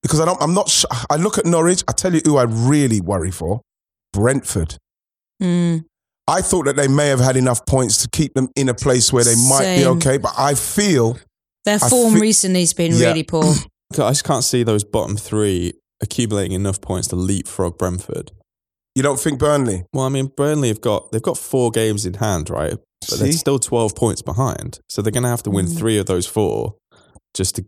because 0.02 0.20
I 0.20 0.26
don't. 0.26 0.42
I'm 0.42 0.54
not. 0.54 0.70
Sh- 0.70 0.86
I 1.10 1.16
look 1.18 1.38
at 1.38 1.46
Norwich. 1.46 1.84
I 1.88 1.92
tell 1.92 2.14
you 2.14 2.22
who 2.26 2.38
I 2.38 2.44
really 2.44 3.02
worry 3.02 3.32
for: 3.32 3.62
Brentford. 4.14 4.78
Mm. 5.42 5.86
I 6.28 6.42
thought 6.42 6.66
that 6.66 6.76
they 6.76 6.88
may 6.88 7.08
have 7.08 7.20
had 7.20 7.36
enough 7.36 7.66
points 7.66 8.02
to 8.04 8.10
keep 8.10 8.34
them 8.36 8.50
in 8.56 8.70
a 8.70 8.74
place 8.74 9.12
where 9.12 9.24
they 9.24 9.36
might 9.50 9.78
be 9.78 9.86
okay, 9.86 10.18
but 10.18 10.34
I 10.38 10.54
feel 10.54 11.18
their 11.66 11.80
form 11.80 12.14
thi- 12.14 12.20
recently 12.22 12.62
has 12.62 12.74
been 12.74 12.94
Yeah. 12.96 13.08
really 13.08 13.24
poor. 13.24 13.44
I 13.94 14.12
just 14.12 14.24
can't 14.24 14.44
see 14.44 14.64
those 14.64 14.84
bottom 14.84 15.18
three 15.18 15.74
accumulating 16.02 16.54
enough 16.54 16.80
points 16.80 17.08
to 17.10 17.16
leapfrog 17.16 17.78
Brentford. 17.78 18.32
You 18.96 19.04
don't 19.04 19.20
think 19.20 19.40
Burnley. 19.40 19.84
Well, 19.94 20.06
I 20.06 20.10
mean, 20.10 20.28
Burnley 20.36 20.68
have 20.70 20.82
got 20.82 21.12
they've 21.12 21.22
got 21.22 21.38
four 21.38 21.72
games 21.72 22.06
in 22.06 22.16
hand, 22.16 22.50
right? 22.50 22.76
But 23.10 23.20
they're 23.20 23.32
still 23.32 23.60
twelve 23.60 23.96
points 23.96 24.22
behind, 24.22 24.80
so 24.90 25.02
they're 25.02 25.12
going 25.12 25.24
to 25.24 25.30
have 25.30 25.44
to 25.44 25.50
win 25.50 25.66
Mm. 25.66 25.78
three 25.78 25.98
of 25.98 26.06
those 26.06 26.28
four 26.28 26.76
just 27.34 27.56
to 27.56 27.66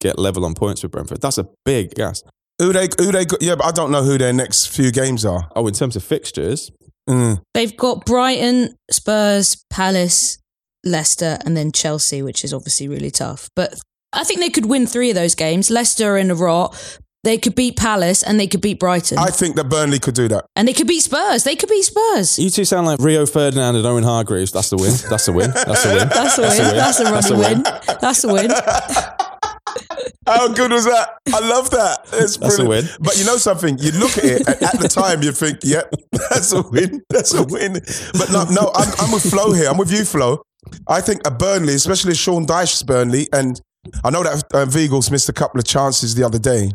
get 0.00 0.18
level 0.18 0.44
on 0.44 0.54
points 0.54 0.82
with 0.82 0.92
Brentford. 0.92 1.20
That's 1.20 1.38
a 1.38 1.48
big 1.64 1.94
gas. 1.94 2.22
Who 2.58 2.72
they? 2.72 2.88
Who 2.98 3.10
they? 3.12 3.24
Got, 3.24 3.42
yeah, 3.42 3.54
but 3.56 3.66
I 3.66 3.72
don't 3.72 3.90
know 3.90 4.02
who 4.02 4.16
their 4.18 4.32
next 4.32 4.66
few 4.68 4.90
games 4.92 5.24
are. 5.24 5.48
Oh, 5.56 5.66
in 5.66 5.74
terms 5.74 5.96
of 5.96 6.04
fixtures, 6.04 6.70
Mm. 7.08 7.40
They've 7.54 7.76
got 7.76 8.04
Brighton, 8.04 8.74
Spurs, 8.90 9.62
Palace, 9.70 10.38
Leicester, 10.84 11.38
and 11.44 11.56
then 11.56 11.70
Chelsea, 11.70 12.20
which 12.20 12.42
is 12.42 12.52
obviously 12.52 12.88
really 12.88 13.12
tough. 13.12 13.48
But 13.54 13.74
I 14.12 14.24
think 14.24 14.40
they 14.40 14.50
could 14.50 14.66
win 14.66 14.86
three 14.88 15.10
of 15.10 15.14
those 15.14 15.36
games. 15.36 15.70
Leicester 15.70 16.14
are 16.14 16.18
in 16.18 16.32
a 16.32 16.34
rot. 16.34 16.98
They 17.26 17.38
could 17.38 17.56
beat 17.56 17.76
Palace 17.76 18.22
and 18.22 18.38
they 18.38 18.46
could 18.46 18.60
beat 18.60 18.78
Brighton. 18.78 19.18
I 19.18 19.30
think 19.30 19.56
that 19.56 19.68
Burnley 19.68 19.98
could 19.98 20.14
do 20.14 20.28
that. 20.28 20.46
and 20.54 20.68
they 20.68 20.72
could 20.72 20.86
beat 20.86 21.00
Spurs. 21.00 21.42
They 21.42 21.56
could 21.56 21.68
beat 21.68 21.82
Spurs. 21.82 22.38
you 22.38 22.50
two 22.50 22.64
sound 22.64 22.86
like 22.86 23.00
Rio 23.00 23.26
Ferdinand 23.26 23.74
and 23.74 23.84
Owen 23.84 24.04
Hargreaves. 24.04 24.52
That's 24.52 24.70
the 24.70 24.76
win. 24.76 24.92
That's 25.10 25.26
the 25.26 25.32
win. 25.32 25.50
That's 25.50 25.82
the 25.82 25.88
win. 25.96 26.08
That's 26.08 26.36
the 26.36 26.42
win. 26.42 26.76
That's 26.76 27.00
a 27.00 27.02
That's 27.02 27.30
running 27.30 27.44
a 27.44 27.48
win. 27.48 27.62
win. 27.64 27.98
That's 28.00 28.22
a 28.22 28.32
win. 28.32 28.50
How 30.28 30.52
good 30.52 30.70
was 30.70 30.84
that? 30.84 31.18
I 31.34 31.40
love 31.48 31.70
that. 31.70 31.98
It's 32.12 32.36
That's 32.36 32.58
a 32.60 32.62
brilliant. 32.62 32.90
win. 32.90 32.96
But 33.00 33.18
you 33.18 33.24
know 33.24 33.38
something? 33.38 33.76
You 33.78 33.90
look 33.90 34.16
at 34.18 34.24
it, 34.24 34.46
and 34.46 34.62
at 34.62 34.78
the 34.78 34.88
time, 34.88 35.24
you 35.24 35.32
think, 35.32 35.58
yep, 35.64 35.92
that's 36.30 36.52
a 36.52 36.62
win. 36.62 37.02
That's 37.10 37.34
a 37.34 37.42
win. 37.42 37.72
But 38.12 38.30
no, 38.30 38.44
no 38.52 38.70
I'm, 38.72 38.92
I'm 39.00 39.10
with 39.10 39.28
Flo 39.28 39.52
here. 39.52 39.68
I'm 39.68 39.78
with 39.78 39.90
you, 39.90 40.04
Flo. 40.04 40.42
I 40.86 41.00
think 41.00 41.26
a 41.26 41.32
Burnley, 41.32 41.74
especially 41.74 42.14
Sean 42.14 42.46
Dyche's 42.46 42.84
Burnley, 42.84 43.26
and 43.32 43.60
I 44.04 44.10
know 44.10 44.22
that 44.22 44.44
uh, 44.54 44.64
Vigals 44.66 45.10
missed 45.10 45.28
a 45.28 45.32
couple 45.32 45.58
of 45.58 45.66
chances 45.66 46.14
the 46.14 46.22
other 46.22 46.38
day 46.38 46.70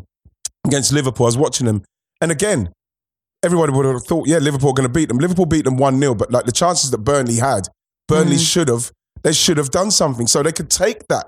against 0.66 0.92
Liverpool. 0.92 1.26
I 1.26 1.28
was 1.28 1.38
watching 1.38 1.66
them. 1.66 1.82
And 2.20 2.30
again, 2.30 2.72
everybody 3.42 3.72
would 3.72 3.86
have 3.86 4.04
thought, 4.04 4.28
yeah, 4.28 4.38
Liverpool 4.38 4.70
are 4.70 4.74
going 4.74 4.88
to 4.88 4.92
beat 4.92 5.08
them. 5.08 5.18
Liverpool 5.18 5.46
beat 5.46 5.64
them 5.64 5.76
1 5.76 5.98
0, 5.98 6.14
but 6.14 6.30
like 6.30 6.46
the 6.46 6.52
chances 6.52 6.90
that 6.90 6.98
Burnley 6.98 7.36
had, 7.36 7.68
Burnley 8.08 8.36
mm. 8.36 8.52
should 8.52 8.68
have, 8.68 8.92
they 9.22 9.32
should 9.32 9.56
have 9.56 9.70
done 9.70 9.90
something. 9.90 10.26
So 10.26 10.42
they 10.42 10.52
could 10.52 10.70
take 10.70 11.06
that, 11.08 11.26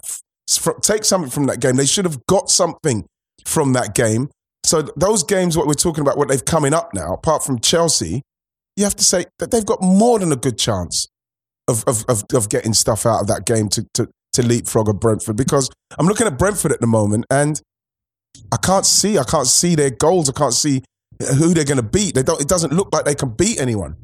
fr- 0.49 0.79
take 0.83 1.05
something 1.05 1.31
from 1.31 1.47
that 1.47 1.61
game. 1.61 1.77
They 1.77 1.87
should 1.87 2.05
have 2.05 2.25
got 2.27 2.51
something 2.51 3.07
from 3.45 3.73
that 3.75 3.95
game. 3.95 4.29
So 4.65 4.83
those 4.97 5.23
games, 5.23 5.57
what 5.57 5.67
we're 5.67 5.75
talking 5.75 6.03
about, 6.03 6.17
what 6.17 6.29
they've 6.29 6.45
coming 6.45 6.73
up 6.73 6.95
now, 6.95 7.13
apart 7.13 7.45
from 7.45 7.59
Chelsea, 7.59 8.23
you 8.77 8.85
have 8.85 8.97
to 8.97 9.05
say 9.05 9.27
that 9.39 9.51
they've 9.51 9.67
got 9.67 9.83
more 9.83 10.19
than 10.19 10.33
a 10.33 10.37
good 10.37 10.59
chance 10.59 11.07
of, 11.69 11.85
of, 11.87 12.05
of, 12.09 12.23
of 12.33 12.49
getting 12.49 12.73
stuff 12.73 13.07
out 13.07 13.21
of 13.21 13.27
that 13.27 13.47
game 13.47 13.69
to, 13.69 13.87
to, 13.95 14.09
to 14.33 14.43
leapfrog 14.43 14.89
a 14.89 14.95
Brentford. 14.95 15.37
Because 15.37 15.71
I'm 15.99 16.07
looking 16.07 16.27
at 16.27 16.39
Brentford 16.39 16.73
at 16.73 16.81
the 16.81 16.87
moment 16.87 17.27
and 17.31 17.61
I 18.53 18.57
can't 18.57 18.87
see, 18.87 19.19
I 19.19 19.25
can't 19.25 19.47
see 19.47 19.75
their 19.75 19.91
goals. 19.91 20.29
I 20.29 20.33
can't 20.33 20.55
see 20.55 20.83
who 21.39 21.55
they're 21.55 21.65
going 21.65 21.77
to 21.79 21.83
beat. 21.83 22.15
They 22.15 22.23
don't, 22.23 22.41
it 22.41 22.49
doesn't 22.49 22.73
look 22.73 22.93
like 22.93 23.05
they 23.05 23.15
can 23.15 23.31
beat 23.31 23.61
anyone. 23.61 23.97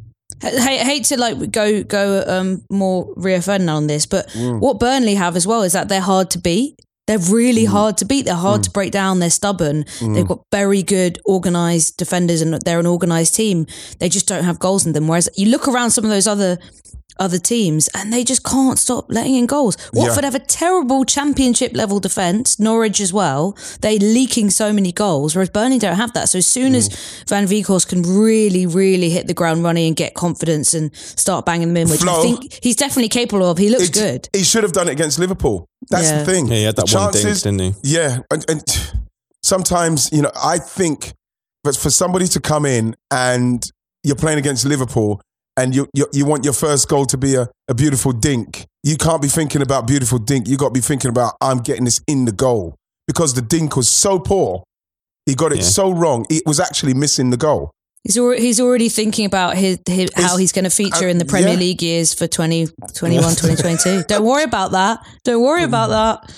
I 0.43 0.49
hate 0.79 1.05
to 1.07 1.19
like 1.19 1.51
go 1.51 1.83
go 1.83 2.25
um, 2.27 2.63
more 2.71 3.13
Rio 3.17 3.41
Ferdinand 3.41 3.75
on 3.77 3.87
this, 3.89 4.07
but 4.07 4.29
Mm. 4.31 4.61
what 4.61 4.79
Burnley 4.81 5.15
have 5.17 5.37
as 5.37 5.47
well 5.47 5.63
is 5.63 5.73
that 5.73 5.89
they're 5.89 6.01
hard 6.01 6.31
to 6.31 6.39
beat. 6.39 6.77
They're 7.07 7.19
really 7.19 7.65
Mm. 7.65 7.69
hard 7.73 7.97
to 7.99 8.05
beat. 8.05 8.25
They're 8.27 8.35
hard 8.37 8.63
to 8.63 8.71
break 8.71 8.93
down. 8.93 9.19
They're 9.19 9.29
stubborn. 9.31 9.85
They've 10.01 10.27
got 10.27 10.41
very 10.53 10.83
good 10.83 11.19
organized 11.25 11.97
defenders, 11.97 12.41
and 12.41 12.55
they're 12.65 12.79
an 12.79 12.87
organized 12.87 13.35
team. 13.35 13.67
They 13.99 14.09
just 14.09 14.27
don't 14.29 14.45
have 14.45 14.59
goals 14.61 14.87
in 14.87 14.93
them. 14.93 15.09
Whereas 15.09 15.29
you 15.37 15.47
look 15.51 15.67
around 15.69 15.91
some 15.91 16.05
of 16.05 16.11
those 16.11 16.29
other 16.29 16.59
other 17.19 17.38
teams, 17.38 17.88
and 17.95 18.12
they 18.12 18.25
just 18.25 18.45
can't 18.45 18.79
stop 18.79 19.07
letting 19.09 19.35
in 19.35 19.47
goals. 19.47 19.76
Watford 19.93 20.25
have 20.25 20.35
a 20.35 20.40
terrible 20.40 21.05
Championship 21.05 21.75
level 21.75 22.00
defense. 22.00 22.59
Norwich 22.59 23.00
as 23.00 23.12
well. 23.12 23.57
They 23.81 23.99
leaking 23.99 24.50
so 24.50 24.73
many 24.73 24.93
goals, 24.93 25.35
whereas 25.35 25.50
Burnley 25.50 25.79
don't 25.79 25.97
have 25.97 26.12
that. 26.14 26.29
So 26.29 26.38
as 26.38 26.47
soon 26.47 26.75
as 26.75 26.88
mm. 26.88 27.29
Van 27.29 27.47
Weghorst 27.47 27.88
can 27.88 28.02
really, 28.02 28.67
really 28.67 29.11
hit 29.11 29.26
the 29.26 29.35
ground 29.35 29.62
running 29.62 29.88
and 29.88 29.97
get 29.97 30.14
confidence 30.14 30.75
and 30.75 30.95
start 30.95 31.47
banging 31.47 31.69
them 31.69 31.76
in, 31.76 31.88
which 31.88 32.00
Flo. 32.00 32.19
I 32.19 32.23
think 32.23 32.59
he's 32.62 32.76
definitely 32.76 33.09
capable 33.09 33.45
of. 33.45 33.59
He 33.59 33.69
looks 33.69 33.88
It- 33.88 33.95
good. 33.95 34.29
He 34.33 34.45
should 34.45 34.62
have 34.62 34.73
done 34.73 34.88
it 34.88 34.93
against 34.93 35.19
Liverpool. 35.19 35.67
That's 35.88 36.11
Yeah. 36.11 36.23
the 36.23 36.33
thing. 36.33 36.47
Yeah, 36.47 36.55
he 36.55 36.62
had 36.64 36.76
that 36.76 36.87
The 36.88 36.97
one 36.97 37.12
dink, 37.12 37.25
didn't 37.43 37.61
he? 37.61 37.75
Yeah, 37.83 38.19
and, 38.31 38.45
and 38.49 38.62
sometimes 39.43 40.11
you 40.12 40.23
know 40.23 40.31
I 40.37 40.59
think, 40.59 41.14
but 41.64 41.76
for 41.76 41.90
somebody 41.90 42.26
to 42.29 42.40
come 42.40 42.67
in 42.67 42.97
and 43.11 43.64
you're 44.02 44.17
playing 44.17 44.38
against 44.38 44.64
Liverpool 44.64 45.21
and 45.61 45.75
you 45.75 45.88
you, 45.95 46.07
you 46.12 46.25
want 46.26 46.45
your 46.45 46.55
first 46.55 46.88
goal 46.88 47.05
to 47.07 47.19
be 47.19 47.35
a, 47.35 47.49
a 47.69 47.75
beautiful 47.75 48.12
dink, 48.12 48.67
you 48.83 48.97
can't 48.97 49.23
be 49.23 49.29
thinking 49.29 49.62
about 49.62 49.87
beautiful 49.87 50.19
dink. 50.19 50.49
You 50.49 50.57
got 50.57 50.69
to 50.69 50.73
be 50.75 50.81
thinking 50.81 51.11
about 51.11 51.35
I'm 51.40 51.59
getting 51.59 51.85
this 51.85 52.00
in 52.07 52.25
the 52.25 52.33
goal 52.33 52.75
because 53.07 53.35
the 53.35 53.43
dink 53.43 53.76
was 53.76 53.88
so 53.88 54.19
poor. 54.19 54.62
He 55.26 55.35
got 55.35 55.52
it 55.52 55.59
Yeah. 55.59 55.64
so 55.64 55.90
wrong. 55.90 56.26
It 56.31 56.43
was 56.47 56.59
actually 56.61 56.95
missing 56.95 57.31
the 57.31 57.37
goal. 57.37 57.71
He's 58.05 58.17
already, 58.17 58.40
he's 58.43 58.61
already 58.61 58.88
thinking 58.88 59.26
about 59.26 59.57
his, 59.57 59.79
his 59.87 60.09
how 60.17 60.38
he's 60.38 60.52
going 60.52 60.64
to 60.64 60.71
feature 60.71 61.07
in 61.07 61.19
the 61.19 61.26
uh, 61.26 61.29
Premier 61.29 61.50
yeah. 61.52 61.59
League 61.59 61.83
years 61.83 62.14
for 62.14 62.26
2021, 62.26 63.23
2022. 63.37 64.05
Don't 64.09 64.25
worry 64.25 64.45
about 64.45 64.73
that. 64.73 65.07
Don't 65.25 65.43
worry 65.43 65.64
about 65.64 65.90
that. 65.90 66.35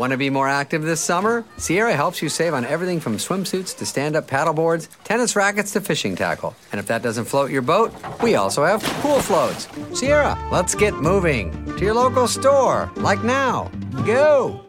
Want 0.00 0.12
to 0.12 0.16
be 0.16 0.30
more 0.30 0.48
active 0.48 0.80
this 0.80 0.98
summer? 0.98 1.44
Sierra 1.58 1.94
helps 1.94 2.22
you 2.22 2.30
save 2.30 2.54
on 2.54 2.64
everything 2.64 3.00
from 3.00 3.18
swimsuits 3.18 3.76
to 3.76 3.84
stand 3.84 4.16
up 4.16 4.26
paddleboards, 4.26 4.88
tennis 5.04 5.36
rackets 5.36 5.72
to 5.72 5.82
fishing 5.82 6.16
tackle. 6.16 6.56
And 6.72 6.78
if 6.78 6.86
that 6.86 7.02
doesn't 7.02 7.26
float 7.26 7.50
your 7.50 7.60
boat, 7.60 7.92
we 8.22 8.34
also 8.34 8.64
have 8.64 8.82
pool 9.02 9.20
floats. 9.20 9.68
Sierra, 9.92 10.38
let's 10.50 10.74
get 10.74 10.94
moving 10.94 11.52
to 11.76 11.84
your 11.84 11.92
local 11.92 12.26
store, 12.26 12.90
like 12.96 13.22
now. 13.22 13.70
Go! 14.06 14.64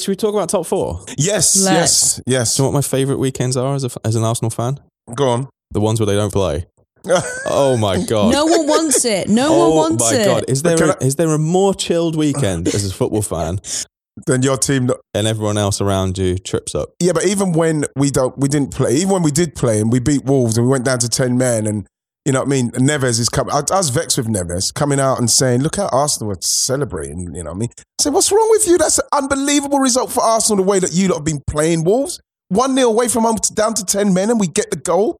Should 0.00 0.08
we 0.08 0.16
talk 0.16 0.34
about 0.34 0.48
top 0.48 0.66
four? 0.66 1.04
Yes, 1.16 1.64
Let's. 1.64 2.18
yes, 2.18 2.20
yes. 2.26 2.56
Do 2.56 2.62
you 2.62 2.64
know 2.64 2.70
what 2.72 2.78
my 2.78 2.82
favourite 2.82 3.20
weekends 3.20 3.56
are 3.56 3.76
as, 3.76 3.84
a, 3.84 3.90
as 4.04 4.16
an 4.16 4.24
Arsenal 4.24 4.50
fan? 4.50 4.80
Go 5.14 5.28
on. 5.28 5.48
The 5.70 5.80
ones 5.80 6.00
where 6.00 6.08
they 6.08 6.16
don't 6.16 6.32
play. 6.32 6.66
Oh 7.46 7.76
my 7.76 8.04
god! 8.04 8.32
No 8.32 8.44
one 8.46 8.66
wants 8.66 9.04
it. 9.04 9.28
No 9.28 9.48
oh 9.50 9.70
one 9.70 9.96
wants 9.96 10.12
it. 10.12 10.26
Oh 10.26 10.34
my 10.34 10.40
god! 10.40 10.44
Is 10.50 10.62
there 10.62 10.90
a, 10.90 10.90
I- 10.90 11.04
is 11.04 11.16
there 11.16 11.30
a 11.30 11.38
more 11.38 11.74
chilled 11.74 12.14
weekend 12.14 12.68
as 12.68 12.84
a 12.88 12.92
football 12.92 13.22
fan 13.22 13.60
then 14.26 14.42
your 14.42 14.56
team. 14.56 14.90
and 15.14 15.26
everyone 15.26 15.58
else 15.58 15.80
around 15.80 16.18
you 16.18 16.38
trips 16.38 16.74
up? 16.74 16.90
Yeah, 17.00 17.12
but 17.12 17.26
even 17.26 17.52
when 17.52 17.84
we 17.96 18.10
don't, 18.10 18.36
we 18.38 18.48
didn't 18.48 18.72
play. 18.74 18.94
Even 18.96 19.10
when 19.10 19.22
we 19.22 19.30
did 19.30 19.54
play 19.54 19.80
and 19.80 19.92
we 19.92 20.00
beat 20.00 20.24
Wolves 20.24 20.56
and 20.56 20.66
we 20.66 20.70
went 20.70 20.84
down 20.84 20.98
to 21.00 21.08
ten 21.08 21.38
men, 21.38 21.66
and 21.66 21.86
you 22.24 22.32
know 22.32 22.40
what 22.40 22.48
I 22.48 22.50
mean. 22.50 22.70
Neves 22.72 23.18
is 23.18 23.28
coming. 23.28 23.54
I, 23.54 23.62
I 23.72 23.78
was 23.78 23.90
vexed 23.90 24.18
with 24.18 24.28
Neves 24.28 24.72
coming 24.74 25.00
out 25.00 25.18
and 25.18 25.30
saying, 25.30 25.62
"Look 25.62 25.76
how 25.76 25.88
Arsenal 25.88 26.28
were 26.28 26.38
celebrating." 26.40 27.34
You 27.34 27.42
know 27.44 27.50
what 27.50 27.56
I 27.56 27.58
mean? 27.58 27.70
I 27.78 28.02
said, 28.02 28.12
"What's 28.12 28.30
wrong 28.30 28.48
with 28.50 28.66
you? 28.66 28.78
That's 28.78 28.98
an 28.98 29.06
unbelievable 29.12 29.78
result 29.78 30.12
for 30.12 30.22
Arsenal. 30.22 30.64
The 30.64 30.70
way 30.70 30.78
that 30.78 30.92
you 30.92 31.08
lot 31.08 31.16
have 31.16 31.24
been 31.24 31.42
playing 31.46 31.84
Wolves, 31.84 32.20
one 32.48 32.74
0 32.74 32.88
away 32.88 33.08
from 33.08 33.24
home 33.24 33.38
to, 33.38 33.54
down 33.54 33.74
to 33.74 33.84
ten 33.84 34.12
men, 34.12 34.30
and 34.30 34.40
we 34.40 34.48
get 34.48 34.70
the 34.70 34.76
goal. 34.76 35.16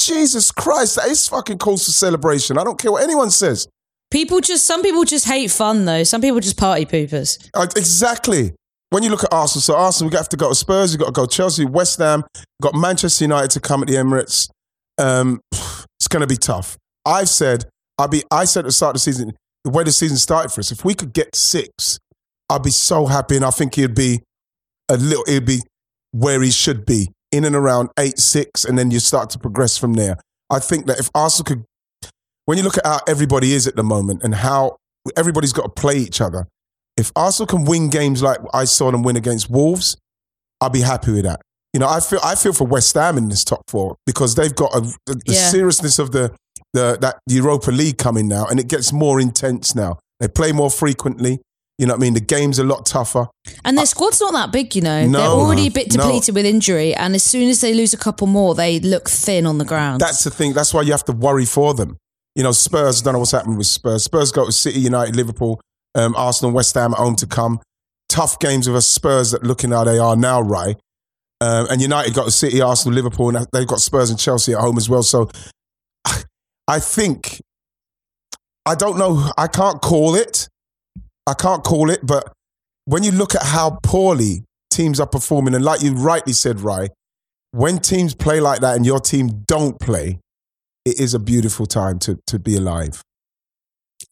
Jesus 0.00 0.52
Christ, 0.52 0.96
that 0.96 1.08
is 1.08 1.26
fucking 1.28 1.58
cause 1.58 1.84
for 1.84 1.90
celebration. 1.90 2.56
I 2.56 2.64
don't 2.64 2.78
care 2.78 2.92
what 2.92 3.02
anyone 3.02 3.30
says. 3.30 3.66
People 4.10 4.40
just 4.40 4.66
some 4.66 4.82
people 4.82 5.04
just 5.04 5.26
hate 5.26 5.50
fun 5.50 5.84
though. 5.84 6.02
Some 6.02 6.20
people 6.20 6.40
just 6.40 6.56
party 6.56 6.86
poopers. 6.86 7.48
Uh, 7.54 7.66
exactly. 7.76 8.54
When 8.90 9.02
you 9.02 9.10
look 9.10 9.22
at 9.22 9.32
Arsenal, 9.32 9.60
so 9.60 9.76
Arsenal, 9.76 10.10
we 10.10 10.16
have 10.16 10.30
to 10.30 10.36
go 10.36 10.48
to 10.48 10.54
Spurs, 10.54 10.92
we've 10.92 11.00
got 11.00 11.06
to 11.06 11.12
go 11.12 11.26
to 11.26 11.36
Chelsea, 11.36 11.66
West 11.66 11.98
Ham, 11.98 12.24
got 12.62 12.74
Manchester 12.74 13.24
United 13.24 13.50
to 13.50 13.60
come 13.60 13.82
at 13.82 13.88
the 13.88 13.96
Emirates. 13.96 14.48
Um, 14.96 15.40
it's 15.52 16.08
going 16.08 16.22
to 16.22 16.26
be 16.26 16.36
tough. 16.36 16.78
I've 17.04 17.28
said, 17.28 17.66
I'll 17.98 18.08
be, 18.08 18.22
I 18.30 18.46
said 18.46 18.60
at 18.60 18.66
the 18.66 18.72
start 18.72 18.90
of 18.90 18.94
the 18.94 19.00
season, 19.00 19.32
the 19.64 19.70
way 19.70 19.84
the 19.84 19.92
season 19.92 20.16
started 20.16 20.50
for 20.50 20.60
us, 20.60 20.70
if 20.70 20.86
we 20.86 20.94
could 20.94 21.12
get 21.12 21.34
six, 21.34 21.98
I'd 22.48 22.62
be 22.62 22.70
so 22.70 23.06
happy, 23.06 23.36
and 23.36 23.44
I 23.44 23.50
think 23.50 23.74
he'd 23.74 23.94
be 23.94 24.22
a 24.88 24.96
little, 24.96 25.24
it'd 25.28 25.44
be 25.44 25.60
where 26.12 26.40
he 26.40 26.50
should 26.50 26.86
be, 26.86 27.10
in 27.30 27.44
and 27.44 27.54
around 27.54 27.90
eight, 27.98 28.18
six, 28.18 28.64
and 28.64 28.78
then 28.78 28.90
you 28.90 29.00
start 29.00 29.28
to 29.30 29.38
progress 29.38 29.76
from 29.76 29.94
there. 29.94 30.16
I 30.48 30.60
think 30.60 30.86
that 30.86 30.98
if 30.98 31.10
Arsenal 31.14 31.44
could, 31.44 31.64
when 32.48 32.56
you 32.56 32.64
look 32.64 32.78
at 32.78 32.86
how 32.86 33.00
everybody 33.06 33.52
is 33.52 33.66
at 33.66 33.76
the 33.76 33.82
moment 33.82 34.22
and 34.22 34.34
how 34.34 34.78
everybody's 35.18 35.52
got 35.52 35.64
to 35.64 35.68
play 35.68 35.96
each 35.96 36.18
other, 36.22 36.46
if 36.96 37.12
Arsenal 37.14 37.46
can 37.46 37.66
win 37.66 37.90
games 37.90 38.22
like 38.22 38.38
I 38.54 38.64
saw 38.64 38.90
them 38.90 39.02
win 39.02 39.16
against 39.16 39.50
Wolves, 39.50 39.98
I'll 40.58 40.70
be 40.70 40.80
happy 40.80 41.12
with 41.12 41.24
that. 41.24 41.42
You 41.74 41.80
know, 41.80 41.86
I 41.86 42.00
feel 42.00 42.20
I 42.24 42.36
feel 42.36 42.54
for 42.54 42.66
West 42.66 42.94
Ham 42.94 43.18
in 43.18 43.28
this 43.28 43.44
top 43.44 43.60
four 43.68 43.96
because 44.06 44.34
they've 44.34 44.54
got 44.54 44.74
a, 44.74 44.80
the, 44.80 45.20
the 45.26 45.34
Yeah. 45.34 45.50
seriousness 45.50 45.98
of 45.98 46.12
the 46.12 46.34
the 46.72 46.96
that 47.02 47.18
Europa 47.28 47.70
League 47.70 47.98
coming 47.98 48.28
now, 48.28 48.46
and 48.46 48.58
it 48.58 48.66
gets 48.66 48.94
more 48.94 49.20
intense 49.20 49.74
now. 49.74 49.98
They 50.18 50.28
play 50.28 50.52
more 50.52 50.70
frequently. 50.70 51.40
You 51.76 51.86
know 51.86 51.92
what 51.92 51.98
I 52.00 52.06
mean? 52.06 52.14
The 52.14 52.20
game's 52.20 52.58
a 52.58 52.64
lot 52.64 52.86
tougher. 52.86 53.26
And 53.62 53.76
their 53.76 53.84
squad's 53.86 54.20
not 54.22 54.32
that 54.32 54.52
big, 54.52 54.74
you 54.74 54.80
know. 54.82 55.06
No, 55.06 55.18
They're 55.18 55.28
already 55.28 55.66
a 55.66 55.70
bit 55.70 55.94
no. 55.94 56.02
depleted 56.02 56.34
with 56.34 56.46
injury, 56.46 56.94
and 56.94 57.14
as 57.14 57.22
soon 57.22 57.50
as 57.50 57.60
they 57.60 57.74
lose 57.74 57.92
a 57.92 57.98
couple 57.98 58.26
more, 58.26 58.54
they 58.54 58.80
look 58.80 59.06
thin 59.10 59.44
on 59.46 59.58
the 59.58 59.66
ground. 59.66 60.00
That's 60.00 60.24
the 60.24 60.30
thing. 60.30 60.54
That's 60.54 60.72
why 60.72 60.80
you 60.82 60.92
have 60.92 61.04
to 61.04 61.12
worry 61.12 61.44
for 61.44 61.74
them. 61.74 61.98
You 62.34 62.42
know, 62.42 62.52
Spurs. 62.52 63.02
Don't 63.02 63.14
know 63.14 63.18
what's 63.18 63.32
happening 63.32 63.58
with 63.58 63.66
Spurs. 63.66 64.04
Spurs 64.04 64.32
go 64.32 64.46
to 64.46 64.52
City, 64.52 64.80
United, 64.80 65.16
Liverpool, 65.16 65.60
um, 65.94 66.14
Arsenal, 66.16 66.52
West 66.52 66.74
Ham 66.74 66.92
at 66.92 66.98
home 66.98 67.16
to 67.16 67.26
come. 67.26 67.60
Tough 68.08 68.38
games 68.38 68.66
with 68.66 68.76
us 68.76 68.88
Spurs 68.88 69.32
that 69.32 69.42
looking 69.42 69.70
how 69.70 69.84
they 69.84 69.98
are 69.98 70.16
now, 70.16 70.40
right? 70.40 70.76
Um, 71.40 71.66
and 71.70 71.80
United 71.80 72.14
got 72.14 72.24
to 72.24 72.30
City, 72.30 72.60
Arsenal, 72.60 72.94
Liverpool, 72.94 73.34
and 73.34 73.46
they've 73.52 73.66
got 73.66 73.80
Spurs 73.80 74.10
and 74.10 74.18
Chelsea 74.18 74.52
at 74.52 74.60
home 74.60 74.76
as 74.76 74.88
well. 74.88 75.02
So 75.02 75.30
I 76.68 76.80
think 76.80 77.40
I 78.66 78.74
don't 78.74 78.98
know. 78.98 79.30
I 79.38 79.46
can't 79.46 79.80
call 79.80 80.14
it. 80.14 80.48
I 81.26 81.34
can't 81.34 81.64
call 81.64 81.90
it, 81.90 82.00
but 82.02 82.32
when 82.84 83.02
you 83.02 83.12
look 83.12 83.34
at 83.34 83.42
how 83.42 83.78
poorly 83.82 84.44
teams 84.70 84.98
are 84.98 85.06
performing, 85.06 85.54
and 85.54 85.64
like 85.64 85.82
you 85.82 85.92
rightly 85.92 86.32
said, 86.32 86.60
Rye, 86.60 86.88
when 87.52 87.78
teams 87.78 88.14
play 88.14 88.40
like 88.40 88.60
that 88.60 88.76
and 88.76 88.86
your 88.86 88.98
team 89.00 89.44
don't 89.46 89.78
play, 89.78 90.20
it 90.88 91.00
is 91.00 91.14
a 91.14 91.18
beautiful 91.18 91.66
time 91.66 91.98
to, 92.00 92.18
to 92.26 92.38
be 92.38 92.56
alive. 92.56 93.02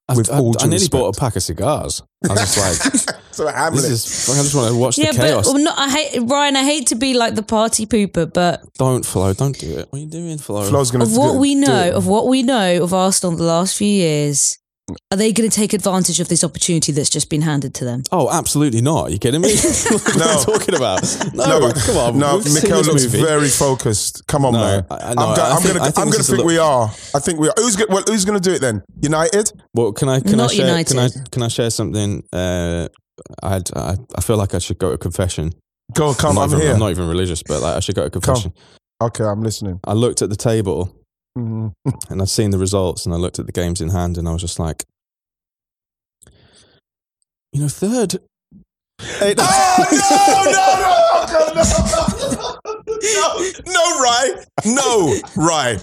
I, 0.09 0.14
With 0.14 0.30
I, 0.30 0.38
all 0.38 0.54
I 0.59 0.64
due 0.64 0.71
nearly 0.71 0.88
bought 0.88 1.16
a 1.16 1.21
pack 1.21 1.35
of 1.35 1.42
cigars. 1.42 2.02
I 2.25 2.33
was 2.33 2.54
just 2.54 2.85
like, 2.85 3.16
so 3.33 3.49
Hamlet, 3.49 3.83
this 3.83 4.28
is. 4.28 4.38
I 4.38 4.40
just 4.40 4.54
want 4.54 4.73
to 4.73 4.78
watch 4.78 4.99
yeah, 4.99 5.11
the 5.11 5.18
but 5.18 5.26
chaos. 5.26 5.47
well, 5.47 5.59
not, 5.59 5.76
I 5.76 5.90
hate 5.90 6.21
Ryan. 6.23 6.56
I 6.56 6.62
hate 6.62 6.87
to 6.88 6.95
be 6.95 7.14
like 7.14 7.35
the 7.35 7.42
party 7.42 7.87
pooper, 7.87 8.33
but 8.33 8.62
don't 8.75 9.04
Flo, 9.04 9.33
don't 9.33 9.59
do 9.59 9.78
it. 9.78 9.88
What 9.90 9.99
are 9.99 10.02
you 10.02 10.09
doing, 10.09 10.38
Flo? 10.38 10.62
Flo's 10.62 10.92
going 10.92 11.04
to 11.04 11.11
of 11.11 11.16
what 11.16 11.37
we 11.37 11.56
know, 11.56 11.90
of 11.92 12.06
what 12.06 12.28
we 12.28 12.45
know 12.45 12.83
of 12.83 12.95
Arsenal 12.95 13.37
the 13.37 13.42
last 13.42 13.76
few 13.76 13.88
years, 13.88 14.59
are 15.11 15.16
they 15.16 15.33
going 15.33 15.49
to 15.50 15.55
take 15.55 15.73
advantage 15.73 16.21
of 16.21 16.28
this 16.28 16.45
opportunity 16.45 16.93
that's 16.93 17.11
just 17.11 17.28
been 17.28 17.43
handed 17.43 17.75
to 17.75 17.85
them? 17.85 18.02
Oh, 18.12 18.31
absolutely 18.31 18.81
not. 18.81 19.09
Are 19.09 19.11
you 19.11 19.19
kidding 19.19 19.40
me? 19.40 19.49
what 19.90 20.14
are 20.14 20.19
No. 20.19 20.33
you 20.38 20.45
talking 20.45 20.75
about? 20.76 21.02
No, 21.35 21.47
No, 21.47 21.61
but- 21.61 21.76
come 21.76 21.97
on. 21.97 22.19
no, 22.19 22.37
we've 22.37 22.55
Mikel 22.55 22.83
looks 22.83 23.05
movie. 23.05 23.21
very 23.23 23.49
focused. 23.49 24.26
Come 24.28 24.45
on, 24.45 24.52
No, 24.52 24.61
man. 24.61 24.87
I- 24.90 24.95
I- 24.95 24.99
I'm, 25.11 25.14
no, 25.16 25.35
go- 25.35 25.43
I 25.43 25.50
I'm 25.50 25.62
think- 25.62 25.76
gonna, 25.76 25.90
think 25.90 26.12
gonna 26.12 26.23
think 26.23 26.45
we 26.45 26.59
are. 26.59 26.88
I 27.14 27.19
think 27.19 27.40
we 27.40 27.49
are. 27.49 27.55
Who's, 27.57 27.76
well, 27.88 28.02
who's 28.07 28.25
going 28.25 28.40
to 28.40 28.49
do 28.49 28.55
it 28.55 28.61
then? 28.61 28.83
United? 29.02 29.52
Well, 29.75 29.93
can 29.93 30.09
I 30.09 30.21
can 30.21 30.37
Not 30.37 30.50
I 30.50 30.55
share 30.55 30.66
United. 30.66 30.88
can 30.95 30.99
I 31.00 31.09
can 31.31 31.43
I 31.43 31.49
share 31.49 31.71
something? 31.71 32.23
Uh, 32.33 32.88
I 33.43 33.49
had 33.49 33.71
I, 33.75 33.97
I 34.16 34.21
feel 34.21 34.37
like 34.37 34.55
I 34.55 34.59
should 34.59 34.78
go 34.78 34.93
to 34.93 34.99
confession. 34.99 35.52
Go, 35.95 36.14
come, 36.14 36.35
not 36.37 36.43
I'm 36.43 36.49
even, 36.50 36.61
here. 36.61 36.73
I'm 36.75 36.78
not 36.78 36.90
even 36.90 37.09
religious, 37.09 37.43
but 37.43 37.61
like 37.62 37.76
I 37.76 37.81
should 37.81 37.95
go 37.95 38.05
to 38.05 38.11
confession. 38.11 38.52
Okay, 39.00 39.25
I'm 39.25 39.43
listening. 39.43 39.81
I 39.85 39.93
looked 39.95 40.23
at 40.23 40.31
the 40.31 40.37
table 40.37 40.95
Mhm. 41.37 41.73
and 42.11 42.23
I'd 42.23 42.28
seen 42.31 42.50
the 42.50 42.59
results, 42.59 43.05
and 43.07 43.14
I 43.14 43.19
looked 43.19 43.38
at 43.38 43.47
the 43.47 43.52
games 43.52 43.81
in 43.81 43.90
hand, 43.90 44.19
and 44.19 44.28
I 44.28 44.33
was 44.33 44.40
just 44.43 44.59
like, 44.59 44.85
you 47.52 47.61
know, 47.62 47.69
third. 47.69 48.16
Oh, 49.00 50.45
no, 50.52 51.33
no, 51.33 51.55
no, 51.55 51.55
no, 52.95 53.43
no, 53.66 53.73
no, 53.73 54.00
right, 54.02 54.35
no, 54.64 55.16
right. 55.37 55.83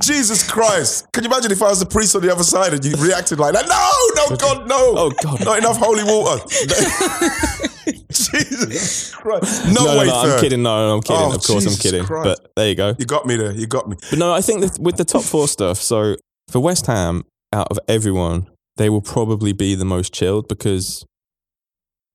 Jesus 0.00 0.48
Christ! 0.48 1.06
Can 1.12 1.24
you 1.24 1.30
imagine 1.30 1.50
if 1.52 1.62
I 1.62 1.68
was 1.70 1.80
the 1.80 1.86
priest 1.86 2.14
on 2.14 2.22
the 2.22 2.32
other 2.32 2.44
side 2.44 2.74
and 2.74 2.84
you 2.84 2.94
reacted 2.96 3.38
like 3.40 3.54
that? 3.54 3.66
No, 3.68 3.90
no, 4.30 4.36
God, 4.36 4.68
no! 4.68 4.94
Oh, 4.96 5.10
God. 5.22 5.44
not 5.44 5.58
enough 5.58 5.78
holy 5.78 6.04
water. 6.04 6.44
Jesus 8.12 9.14
Christ! 9.14 9.66
No, 9.72 9.84
no, 9.84 9.98
way, 9.98 10.06
no. 10.06 10.14
I'm 10.14 10.40
kidding. 10.40 10.62
No, 10.62 10.88
no, 10.88 10.94
I'm 10.96 11.02
kidding. 11.02 11.22
Oh, 11.22 11.34
of 11.34 11.42
course, 11.42 11.64
Jesus 11.64 11.76
I'm 11.76 11.80
kidding. 11.80 12.04
Christ. 12.04 12.40
But 12.42 12.52
there 12.56 12.68
you 12.68 12.74
go. 12.74 12.94
You 12.98 13.06
got 13.06 13.26
me 13.26 13.36
there. 13.36 13.52
You 13.52 13.66
got 13.66 13.88
me. 13.88 13.96
But 14.10 14.18
no, 14.18 14.32
I 14.32 14.40
think 14.40 14.60
that 14.60 14.78
with 14.78 14.96
the 14.96 15.04
top 15.04 15.22
four 15.22 15.48
stuff, 15.48 15.78
so 15.78 16.16
for 16.48 16.60
West 16.60 16.86
Ham, 16.86 17.24
out 17.52 17.68
of 17.70 17.78
everyone, 17.88 18.46
they 18.76 18.88
will 18.88 19.02
probably 19.02 19.52
be 19.52 19.74
the 19.74 19.84
most 19.84 20.12
chilled 20.12 20.48
because 20.48 21.04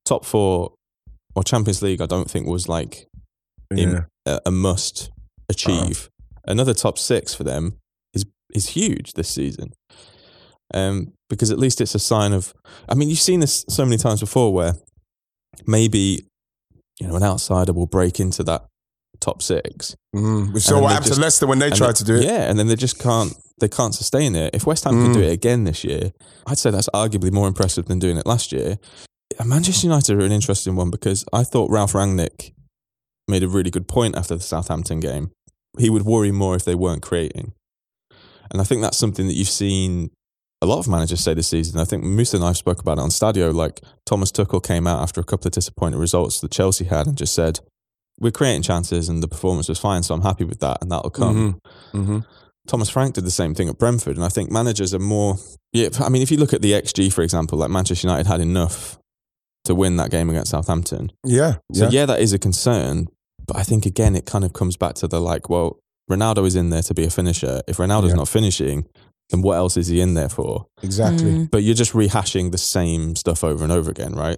top 0.06 0.26
four 0.26 0.74
or 1.36 1.44
Champions 1.44 1.82
League, 1.82 2.02
I 2.02 2.06
don't 2.06 2.30
think 2.30 2.48
was 2.48 2.68
like 2.68 3.08
im- 3.76 4.06
a, 4.26 4.40
a 4.46 4.52
must 4.52 5.12
achieve. 5.50 6.10
Another 6.46 6.74
top 6.74 6.98
six 6.98 7.34
for 7.34 7.44
them 7.44 7.78
is 8.14 8.26
is 8.54 8.70
huge 8.70 9.14
this 9.14 9.30
season. 9.30 9.74
Um, 10.74 11.14
because 11.30 11.52
at 11.52 11.60
least 11.60 11.80
it's 11.80 11.96
a 11.96 12.00
sign 12.00 12.34
of. 12.34 12.54
I 12.90 12.96
mean, 12.96 13.10
you've 13.10 13.20
seen 13.20 13.40
this 13.40 13.66
so 13.70 13.86
many 13.86 13.98
times 13.98 14.20
before, 14.20 14.54
where 14.54 14.74
maybe 15.66 16.26
you 17.00 17.08
know 17.08 17.16
an 17.16 17.24
outsider 17.24 17.74
will 17.74 17.88
break 17.88 18.20
into 18.20 18.44
that 18.44 18.66
top 19.20 19.42
six. 19.42 19.96
Mm. 20.16 20.54
We 20.54 20.60
saw 20.60 20.82
what 20.82 20.90
they 20.90 20.94
happened 20.96 21.14
to 21.14 21.20
Leicester 21.22 21.48
when 21.48 21.60
they 21.60 21.70
tried 21.72 21.96
to 21.96 22.04
do 22.04 22.16
it. 22.16 22.24
Yeah, 22.24 22.50
and 22.50 22.58
then 22.60 22.68
they 22.68 22.76
just 22.76 23.00
can't. 23.00 23.34
They 23.60 23.68
can't 23.68 23.96
sustain 23.96 24.36
it. 24.36 24.54
If 24.54 24.68
West 24.68 24.84
Ham 24.84 24.94
Mm. 24.94 25.04
can 25.06 25.14
do 25.14 25.22
it 25.22 25.32
again 25.32 25.64
this 25.64 25.84
year, 25.84 26.12
I'd 26.46 26.60
say 26.60 26.70
that's 26.70 26.90
arguably 26.94 27.32
more 27.32 27.48
impressive 27.48 27.86
than 27.86 27.98
doing 27.98 28.18
it 28.18 28.26
last 28.28 28.52
year. 28.52 28.78
And 29.40 29.50
Manchester 29.50 29.88
United 29.88 30.16
are 30.22 30.26
an 30.26 30.32
interesting 30.32 30.76
one 30.76 30.92
because 30.92 31.26
I 31.34 31.44
thought 31.44 31.72
Ralf 31.72 31.94
Rangnick 31.94 32.54
made 33.28 33.44
a 33.44 33.48
really 33.48 33.72
good 33.72 33.88
point 33.88 34.16
after 34.16 34.36
the 34.36 34.44
Southampton 34.44 35.00
game. 35.00 35.32
He 35.80 35.90
would 35.90 36.04
worry 36.04 36.32
more 36.32 36.56
if 36.56 36.66
they 36.66 36.76
weren't 36.76 37.02
creating, 37.02 37.54
and 38.52 38.62
I 38.62 38.64
think 38.64 38.82
that's 38.82 38.98
something 38.98 39.28
that 39.28 39.34
you've 39.34 39.50
seen 39.50 40.12
a 40.62 40.66
lot 40.66 40.80
of 40.80 40.88
managers 40.88 41.20
say 41.22 41.34
this 41.34 41.48
season. 41.50 41.80
I 41.80 41.86
think 41.86 42.04
Musa 42.04 42.38
and 42.38 42.46
I 42.46 42.54
spoke 42.54 42.80
about 42.80 42.98
it 42.98 43.02
on 43.02 43.10
Stadio. 43.10 43.54
Like 43.54 43.82
Thomas 44.06 44.32
Tuchel 44.32 44.64
came 44.64 44.88
out 44.88 45.02
after 45.02 45.22
a 45.22 45.24
couple 45.24 45.48
of 45.48 45.54
disappointing 45.54 46.00
results 46.00 46.40
that 46.42 46.52
Chelsea 46.52 46.86
had 46.86 47.08
and 47.08 47.18
just 47.18 47.34
said, 47.36 47.60
"We're 48.20 48.32
creating 48.32 48.64
chances, 48.64 49.08
and 49.10 49.22
the 49.22 49.28
performance 49.28 49.70
was 49.70 49.80
fine, 49.80 50.04
so 50.04 50.16
I'm 50.16 50.22
happy 50.24 50.44
with 50.46 50.60
that, 50.62 50.80
and 50.82 50.92
that'll 50.92 51.10
come." 51.12 51.60
hmm 51.92 52.20
Thomas 52.68 52.90
Frank 52.90 53.16
did 53.16 53.24
the 53.24 53.32
same 53.32 53.56
thing 53.56 53.70
at 53.70 53.78
Brentford, 53.78 54.18
and 54.18 54.26
I 54.26 54.28
think 54.30 54.52
managers 54.52 54.94
are 54.94 55.00
more. 55.00 55.38
Yeah, 55.72 55.88
I 56.02 56.10
mean, 56.10 56.22
if 56.22 56.32
you 56.32 56.38
look 56.38 56.54
at 56.54 56.62
the 56.62 56.74
XG, 56.74 57.14
for 57.14 57.22
example, 57.22 57.58
like 57.58 57.70
Manchester 57.70 58.08
United 58.08 58.28
had 58.28 58.42
enough 58.42 59.00
to 59.64 59.74
win 59.74 59.96
that 59.98 60.12
game 60.12 60.30
against 60.30 60.52
Southampton. 60.52 61.12
Yeah. 61.26 61.56
So 61.74 61.86
yeah. 61.86 61.90
yeah, 61.92 62.06
that 62.08 62.20
is 62.20 62.34
a 62.34 62.40
concern, 62.40 63.08
but 63.46 63.56
I 63.56 63.64
think 63.64 63.86
again, 63.86 64.16
it 64.18 64.26
kind 64.26 64.44
of 64.44 64.52
comes 64.52 64.76
back 64.76 64.96
to 64.96 65.08
the 65.08 65.22
like, 65.22 65.50
well, 65.50 65.80
Ronaldo 66.12 66.46
is 66.46 66.56
in 66.58 66.70
there 66.70 66.82
to 66.84 66.94
be 66.94 67.06
a 67.06 67.10
finisher. 67.10 67.62
If 67.70 67.78
Ronaldo's 67.78 68.10
Yeah. 68.10 68.16
not 68.16 68.28
finishing, 68.28 68.86
then 69.30 69.42
what 69.42 69.56
else 69.56 69.78
is 69.78 69.88
he 69.88 70.02
in 70.02 70.14
there 70.14 70.30
for? 70.30 70.68
Exactly. 70.84 71.32
Mm. 71.32 71.52
But 71.52 71.64
you're 71.64 71.76
just 71.76 71.94
rehashing 71.94 72.52
the 72.52 72.58
same 72.58 73.16
stuff 73.16 73.44
over 73.44 73.64
and 73.64 73.74
over 73.74 73.92
again, 73.92 74.14
right? 74.14 74.38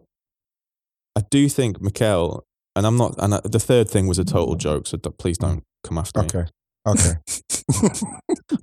I 1.16 1.22
do 1.30 1.50
think 1.50 1.82
Mikel, 1.82 2.46
and 2.76 2.88
I'm 2.88 2.98
not, 2.98 3.16
and 3.20 3.36
I, 3.36 3.42
the 3.44 3.60
third 3.60 3.90
thing 3.90 4.08
was 4.08 4.20
a 4.20 4.26
total 4.26 4.56
joke, 4.56 4.88
so 4.88 4.98
d- 4.98 5.10
please 5.18 5.38
don't 5.38 5.64
come 5.84 5.98
after 5.98 6.22
me. 6.22 6.26
Okay. 6.26 6.46
Okay. 6.88 7.14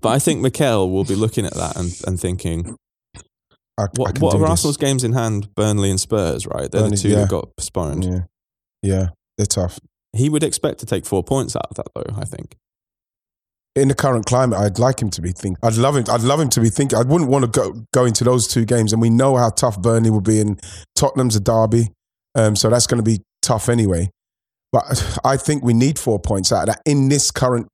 But 0.00 0.10
I 0.10 0.18
think 0.18 0.40
Mikel 0.40 0.90
will 0.90 1.04
be 1.04 1.14
looking 1.14 1.46
at 1.46 1.54
that 1.54 1.76
and, 1.76 1.92
and 2.06 2.20
thinking, 2.20 2.76
I, 3.78 3.84
I 3.84 3.86
what, 3.96 4.14
can 4.14 4.22
what 4.22 4.32
do 4.32 4.38
are 4.38 4.40
this. 4.40 4.50
Arsenal's 4.50 4.76
games 4.76 5.04
in 5.04 5.12
hand? 5.12 5.54
Burnley 5.54 5.90
and 5.90 6.00
Spurs, 6.00 6.46
right? 6.46 6.70
They're 6.70 6.82
Burnley, 6.82 6.96
the 6.96 7.02
two 7.02 7.08
yeah. 7.08 7.16
that 7.20 7.28
got 7.28 7.56
postponed. 7.56 8.04
Yeah. 8.04 8.20
Yeah. 8.82 9.08
They're 9.36 9.46
tough. 9.46 9.78
He 10.12 10.28
would 10.28 10.42
expect 10.42 10.80
to 10.80 10.86
take 10.86 11.04
four 11.06 11.22
points 11.22 11.56
out 11.56 11.66
of 11.70 11.76
that, 11.76 11.88
though. 11.94 12.14
I 12.16 12.24
think. 12.24 12.56
In 13.76 13.88
the 13.88 13.94
current 13.94 14.24
climate, 14.24 14.58
I'd 14.58 14.78
like 14.78 15.00
him 15.00 15.10
to 15.10 15.20
be 15.20 15.32
think. 15.32 15.58
I'd 15.62 15.74
love 15.74 15.96
him. 15.96 16.04
I'd 16.10 16.22
love 16.22 16.40
him 16.40 16.48
to 16.50 16.60
be 16.60 16.70
thinking. 16.70 16.98
I 16.98 17.02
wouldn't 17.02 17.30
want 17.30 17.44
to 17.44 17.50
go 17.50 17.84
go 17.92 18.06
into 18.06 18.24
those 18.24 18.48
two 18.48 18.64
games, 18.64 18.92
and 18.92 19.02
we 19.02 19.10
know 19.10 19.36
how 19.36 19.50
tough 19.50 19.80
Burnley 19.80 20.10
will 20.10 20.22
be, 20.22 20.40
and 20.40 20.60
Tottenham's 20.94 21.36
a 21.36 21.40
derby, 21.40 21.90
um, 22.34 22.56
so 22.56 22.70
that's 22.70 22.86
going 22.86 23.04
to 23.04 23.08
be 23.08 23.22
tough 23.42 23.68
anyway. 23.68 24.10
But 24.72 25.20
I 25.24 25.36
think 25.36 25.62
we 25.62 25.74
need 25.74 25.98
four 25.98 26.18
points 26.18 26.50
out 26.50 26.68
of 26.68 26.74
that 26.74 26.82
in 26.86 27.08
this 27.08 27.30
current 27.30 27.68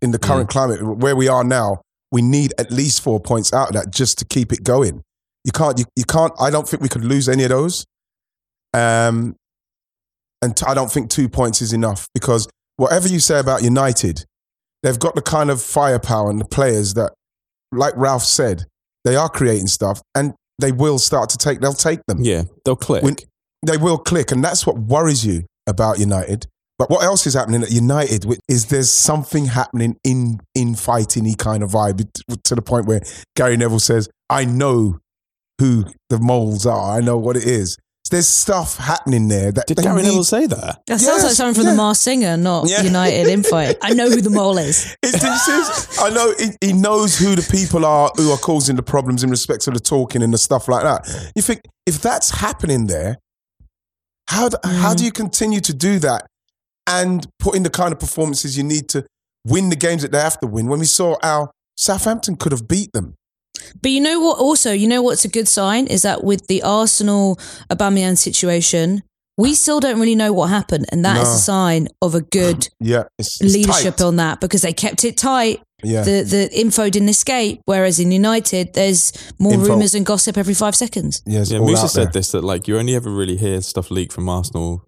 in 0.00 0.12
the 0.12 0.18
current 0.18 0.48
climate 0.48 0.82
where 0.82 1.16
we 1.16 1.28
are 1.28 1.44
now. 1.44 1.82
We 2.12 2.22
need 2.22 2.52
at 2.58 2.72
least 2.72 3.02
four 3.02 3.20
points 3.20 3.52
out 3.52 3.68
of 3.68 3.74
that 3.74 3.92
just 3.92 4.18
to 4.18 4.24
keep 4.24 4.52
it 4.52 4.64
going. 4.64 5.02
You 5.44 5.52
can't. 5.52 5.78
You, 5.78 5.84
you 5.96 6.04
can't. 6.04 6.32
I 6.40 6.50
don't 6.50 6.68
think 6.68 6.82
we 6.82 6.88
could 6.88 7.04
lose 7.04 7.28
any 7.28 7.44
of 7.44 7.50
those. 7.50 7.84
Um, 8.72 9.36
and 10.42 10.56
t- 10.56 10.64
I 10.66 10.74
don't 10.74 10.90
think 10.90 11.10
two 11.10 11.28
points 11.28 11.60
is 11.60 11.72
enough 11.72 12.08
because 12.14 12.48
whatever 12.76 13.08
you 13.08 13.20
say 13.20 13.38
about 13.38 13.62
United, 13.62 14.24
they've 14.82 14.98
got 14.98 15.14
the 15.14 15.22
kind 15.22 15.50
of 15.50 15.60
firepower 15.62 16.30
and 16.30 16.40
the 16.40 16.44
players 16.44 16.94
that, 16.94 17.12
like 17.72 17.94
Ralf 17.96 18.22
said, 18.24 18.64
they 19.04 19.16
are 19.16 19.28
creating 19.28 19.66
stuff 19.68 20.00
and 20.14 20.34
they 20.58 20.72
will 20.72 20.98
start 20.98 21.30
to 21.30 21.38
take. 21.38 21.60
They'll 21.60 21.72
take 21.72 22.00
them. 22.06 22.18
Yeah, 22.22 22.42
they'll 22.64 22.76
click. 22.76 23.02
When- 23.02 23.16
They 23.66 23.76
will 23.76 23.98
click, 23.98 24.32
and 24.32 24.42
that's 24.42 24.66
what 24.66 24.78
worries 24.78 25.24
you 25.26 25.44
about 25.66 25.98
United. 25.98 26.46
But 26.78 26.88
what 26.88 27.04
else 27.04 27.26
is 27.26 27.34
happening 27.34 27.62
at 27.62 27.70
United 27.70 28.24
is 28.48 28.66
there's 28.66 28.90
something 28.90 29.44
happening 29.46 29.96
in 30.02 30.40
in 30.54 30.74
fighting 30.74 31.30
kind 31.34 31.62
of 31.62 31.70
vibe 31.72 32.08
to 32.44 32.54
the 32.54 32.62
point 32.62 32.86
where 32.86 33.02
Gary 33.36 33.58
Neville 33.58 33.78
says, 33.78 34.08
"I 34.30 34.46
know 34.46 34.98
who 35.60 35.84
the 36.08 36.18
moles 36.18 36.64
are. 36.64 36.96
I 36.96 37.00
know 37.00 37.18
what 37.18 37.36
it 37.36 37.44
is." 37.44 37.76
There's 38.10 38.26
stuff 38.26 38.76
happening 38.76 39.28
there 39.28 39.52
that 39.52 39.68
Did 39.68 39.76
Gary 39.78 40.02
need- 40.02 40.08
Neville 40.08 40.24
say 40.24 40.46
that? 40.46 40.80
That 40.86 40.98
sounds 41.00 41.22
like 41.22 41.30
Yes, 41.30 41.36
something 41.36 41.54
from 41.54 41.64
yeah. 41.64 41.70
the 41.70 41.76
Mars 41.76 42.00
Singer, 42.00 42.36
not 42.36 42.68
Yeah. 42.68 42.82
United 42.82 43.28
Infight. 43.28 43.76
I 43.82 43.94
know 43.94 44.10
who 44.10 44.20
the 44.20 44.30
mole 44.30 44.58
is. 44.58 44.96
It's, 45.02 45.14
it's, 45.14 45.48
it's- 45.48 45.98
I 46.00 46.10
know 46.10 46.34
he, 46.38 46.50
he 46.60 46.72
knows 46.72 47.16
who 47.16 47.36
the 47.36 47.48
people 47.48 47.84
are 47.86 48.10
who 48.16 48.32
are 48.32 48.38
causing 48.38 48.74
the 48.74 48.82
problems 48.82 49.22
in 49.22 49.30
respect 49.30 49.62
to 49.62 49.70
the 49.70 49.78
talking 49.78 50.22
and 50.22 50.34
the 50.34 50.38
stuff 50.38 50.66
like 50.66 50.82
that. 50.82 51.32
You 51.36 51.42
think 51.42 51.60
if 51.86 52.02
that's 52.02 52.30
happening 52.30 52.86
there, 52.88 53.18
how 54.28 54.48
do, 54.48 54.56
how 54.64 54.94
do 54.94 55.02
mm. 55.02 55.06
you 55.06 55.12
continue 55.12 55.60
to 55.60 55.74
do 55.74 55.98
that 56.00 56.26
and 56.88 57.26
put 57.38 57.54
in 57.54 57.62
the 57.62 57.70
kind 57.70 57.92
of 57.92 58.00
performances 58.00 58.56
you 58.56 58.64
need 58.64 58.88
to 58.88 59.04
win 59.46 59.68
the 59.68 59.76
games 59.76 60.02
that 60.02 60.10
they 60.10 60.20
have 60.20 60.40
to 60.40 60.46
win? 60.48 60.66
When 60.66 60.80
we 60.80 60.86
saw 60.86 61.16
how 61.22 61.50
Southampton 61.76 62.36
could 62.36 62.52
have 62.52 62.66
beat 62.66 62.92
them. 62.92 63.14
But 63.82 63.90
you 63.90 64.00
know 64.00 64.20
what? 64.20 64.38
Also, 64.38 64.72
you 64.72 64.88
know 64.88 65.02
what's 65.02 65.24
a 65.24 65.28
good 65.28 65.48
sign 65.48 65.86
is 65.86 66.02
that 66.02 66.24
with 66.24 66.46
the 66.46 66.62
Arsenal 66.62 67.36
Aubameyang 67.70 68.16
situation, 68.18 69.02
we 69.36 69.54
still 69.54 69.80
don't 69.80 69.98
really 69.98 70.14
know 70.14 70.32
what 70.32 70.50
happened, 70.50 70.86
and 70.92 71.04
that 71.04 71.16
is 71.16 71.28
No. 71.28 71.34
a 71.34 71.38
sign 71.38 71.88
of 72.02 72.14
a 72.14 72.20
good 72.20 72.68
Yeah, 72.80 73.04
it's, 73.18 73.40
it's 73.40 73.54
leadership 73.54 73.96
tight. 73.96 74.04
on 74.04 74.16
that 74.16 74.40
because 74.40 74.62
they 74.62 74.72
kept 74.72 75.04
it 75.04 75.16
tight. 75.16 75.60
Yeah, 75.82 76.02
The 76.02 76.22
the 76.24 76.58
info 76.60 76.90
didn't 76.90 77.08
escape. 77.08 77.60
Whereas 77.64 77.98
in 77.98 78.12
United, 78.12 78.74
there's 78.74 79.12
more 79.38 79.54
Info- 79.54 79.68
rumors 79.68 79.94
and 79.94 80.04
gossip 80.04 80.36
every 80.36 80.52
five 80.52 80.74
seconds. 80.76 81.22
yeah, 81.26 81.42
Yeah, 81.46 81.60
Musa 81.60 81.88
said 81.88 82.08
there. 82.08 82.12
this 82.12 82.32
that 82.32 82.44
like 82.44 82.68
you 82.68 82.76
only 82.78 82.94
ever 82.94 83.10
really 83.10 83.36
hear 83.38 83.62
stuff 83.62 83.90
leak 83.90 84.12
from 84.12 84.28
Arsenal 84.28 84.84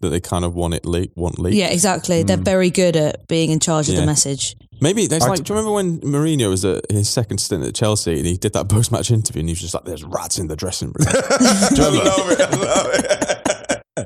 that 0.00 0.10
they 0.10 0.20
kind 0.20 0.44
of 0.44 0.54
want 0.54 0.74
it 0.74 0.84
leak, 0.84 1.10
want 1.16 1.38
leak. 1.38 1.54
Yeah, 1.54 1.68
exactly. 1.68 2.22
They're 2.22 2.36
mm. 2.36 2.44
very 2.44 2.68
good 2.70 2.96
at 2.96 3.26
being 3.28 3.50
in 3.50 3.60
charge 3.60 3.88
of 3.88 3.94
Yeah. 3.94 4.00
the 4.00 4.06
message. 4.06 4.56
Maybe 4.80 5.06
there's 5.06 5.24
I 5.24 5.28
like. 5.28 5.44
do 5.44 5.52
you 5.52 5.58
remember 5.58 5.72
when 5.74 6.00
Mourinho 6.00 6.48
was 6.48 6.64
at 6.64 6.90
his 6.90 7.08
second 7.08 7.38
stint 7.38 7.64
at 7.64 7.74
Chelsea 7.74 8.16
and 8.18 8.26
he 8.26 8.36
did 8.36 8.52
that 8.54 8.68
post-match 8.68 9.10
interview 9.10 9.40
and 9.40 9.48
he 9.48 9.52
was 9.52 9.60
just 9.60 9.74
like, 9.74 9.84
"There's 9.84 10.04
rats 10.04 10.38
in 10.38 10.48
the 10.48 10.56
dressing 10.56 10.88
room." 10.88 10.94
I 11.08 12.02
love 12.04 12.30
it. 12.30 12.40
I 12.40 12.56
love 12.56 12.86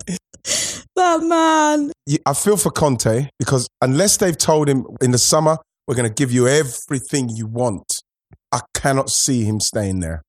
it. 0.00 0.18
That 0.96 1.22
man. 1.24 1.90
you- 2.06 2.18
I 2.24 2.34
feel 2.34 2.56
for 2.56 2.70
Conte 2.70 3.28
because 3.38 3.68
unless 3.82 4.16
they've 4.18 4.36
told 4.38 4.68
him 4.68 4.86
in 5.00 5.10
the 5.10 5.18
summer, 5.18 5.58
we're 5.88 5.96
going 5.96 6.08
to 6.08 6.14
give 6.14 6.30
you 6.30 6.46
everything 6.46 7.28
you 7.28 7.46
want, 7.46 7.92
I 8.52 8.60
cannot 8.74 9.10
see 9.10 9.42
him 9.44 9.58
staying 9.60 10.00
there. 10.00 10.22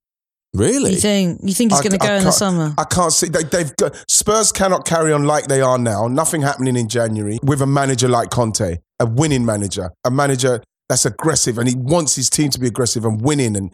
Really? 0.55 0.91
You 0.93 0.97
think 0.97 1.39
you 1.43 1.53
think 1.53 1.71
he's 1.71 1.81
going 1.81 1.97
to 1.97 2.03
I 2.03 2.07
go 2.07 2.15
in 2.15 2.23
the 2.23 2.31
summer? 2.31 2.73
I 2.77 2.83
can't 2.85 3.13
see. 3.13 3.27
They, 3.27 3.43
they've 3.43 3.75
got, 3.77 3.95
Spurs 4.09 4.51
cannot 4.51 4.85
carry 4.85 5.11
on 5.13 5.25
like 5.25 5.45
they 5.47 5.61
are 5.61 5.77
now. 5.77 6.07
Nothing 6.07 6.41
happening 6.41 6.75
in 6.75 6.87
January 6.89 7.39
with 7.43 7.61
a 7.61 7.67
manager 7.67 8.07
like 8.07 8.29
Conte, 8.29 8.77
a 8.99 9.05
winning 9.05 9.45
manager, 9.45 9.91
a 10.03 10.11
manager 10.11 10.61
that's 10.89 11.05
aggressive 11.05 11.57
and 11.57 11.67
he 11.67 11.75
wants 11.75 12.15
his 12.15 12.29
team 12.29 12.49
to 12.51 12.59
be 12.59 12.67
aggressive 12.67 13.05
and 13.05 13.21
winning. 13.21 13.55
And 13.55 13.73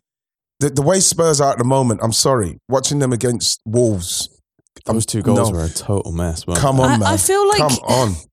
the, 0.60 0.70
the 0.70 0.82
way 0.82 1.00
Spurs 1.00 1.41
are 1.41 1.52
at 1.54 1.58
the 1.58 1.63
moment, 1.65 2.00
I'm 2.04 2.13
sorry, 2.13 2.58
watching 2.70 3.00
them 3.00 3.12
against 3.13 3.60
Wolves. 3.65 4.30
Those 4.86 5.06
two 5.06 5.22
goals 5.22 5.52
No. 5.52 5.58
were 5.58 5.65
a 5.65 5.70
total 5.70 6.12
mess. 6.13 6.48
weren't 6.48 6.60
Come 6.60 6.80
on, 6.80 6.89
I- 6.89 6.98
man. 6.98 7.08
I 7.08 7.17
feel 7.17 7.48
like- 7.48 7.60
come 7.60 7.78
on. 7.88 8.15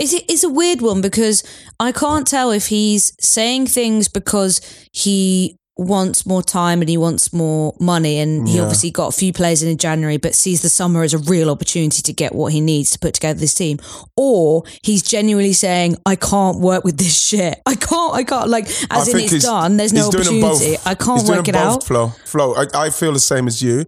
It's 0.00 0.12
it's 0.12 0.44
a 0.44 0.48
weird 0.48 0.80
one 0.80 1.00
because 1.00 1.42
I 1.80 1.90
can't 1.90 2.24
tell 2.24 2.52
if 2.52 2.68
he's 2.68 3.12
saying 3.20 3.66
things 3.66 4.06
because 4.06 4.60
he 4.92 5.56
wants 5.78 6.26
more 6.26 6.42
time 6.42 6.80
and 6.80 6.88
he 6.88 6.96
wants 6.96 7.32
more 7.32 7.74
money 7.78 8.18
and 8.18 8.48
he 8.48 8.56
Yeah. 8.56 8.62
obviously 8.62 8.90
got 8.90 9.08
a 9.14 9.16
few 9.16 9.32
players 9.32 9.62
in 9.62 9.68
in 9.68 9.78
January 9.78 10.16
but 10.16 10.34
sees 10.34 10.60
the 10.62 10.68
summer 10.68 11.02
as 11.04 11.14
a 11.14 11.18
real 11.18 11.48
opportunity 11.50 12.02
to 12.02 12.12
get 12.12 12.34
what 12.34 12.52
he 12.52 12.60
needs 12.60 12.90
to 12.90 12.98
put 12.98 13.14
together 13.14 13.38
this 13.38 13.54
team 13.54 13.78
or 14.16 14.64
he's 14.82 15.02
genuinely 15.02 15.52
saying 15.52 15.96
I 16.04 16.16
can't 16.16 16.58
work 16.58 16.82
with 16.84 16.96
this 16.98 17.16
shit 17.18 17.60
I 17.64 17.76
can't 17.76 18.12
I 18.14 18.24
can't 18.24 18.48
like 18.48 18.66
I 18.90 19.00
as 19.00 19.08
in 19.08 19.20
it's 19.20 19.44
done 19.44 19.76
there's 19.76 19.92
no 19.92 20.06
he's 20.06 20.08
doing 20.10 20.40
them 20.40 20.50
opportunity. 20.50 20.78
I 20.84 20.94
can't 20.94 21.20
He's 21.20 21.28
doing 21.28 21.38
work 21.38 21.48
it 21.48 21.52
both, 21.52 21.62
out 21.62 21.84
Flo, 21.84 22.08
Flo, 22.24 22.54
I, 22.56 22.66
I 22.74 22.90
feel 22.90 23.12
the 23.12 23.20
same 23.20 23.46
as 23.46 23.62
you. 23.62 23.84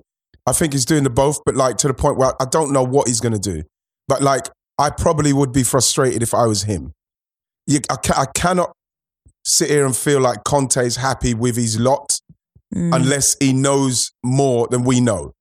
I 0.47 0.53
think 0.53 0.73
he's 0.73 0.85
doing 0.85 1.05
the 1.05 1.11
both, 1.11 1.39
but 1.45 1.55
like 1.55 1.77
to 1.79 1.89
the 1.89 1.95
point 1.95 2.17
where 2.17 2.33
I 2.41 2.45
don't 2.51 2.73
know 2.73 2.83
what 2.83 3.09
he's 3.09 3.21
going 3.21 3.35
to 3.35 3.39
do. 3.39 3.63
But 4.09 4.23
like, 4.23 4.49
I 4.79 4.91
probably 4.91 5.33
would 5.33 5.53
be 5.53 5.63
frustrated 5.63 6.23
if 6.23 6.33
I 6.35 6.47
was 6.47 6.63
him. 6.63 6.93
You, 7.67 7.81
I, 7.91 7.97
ca- 7.97 8.21
I 8.23 8.27
cannot 8.35 8.73
sit 9.45 9.71
here 9.71 9.85
and 9.87 9.97
feel 9.97 10.21
like 10.21 10.45
Conte's 10.45 10.97
happy 10.97 11.35
with 11.35 11.57
his 11.57 11.79
lot 11.79 12.19
Mm. 12.73 12.95
unless 12.95 13.37
he 13.41 13.53
knows 13.53 14.13
more 14.25 14.69
than 14.71 14.85
we 14.85 15.01
know. 15.01 15.33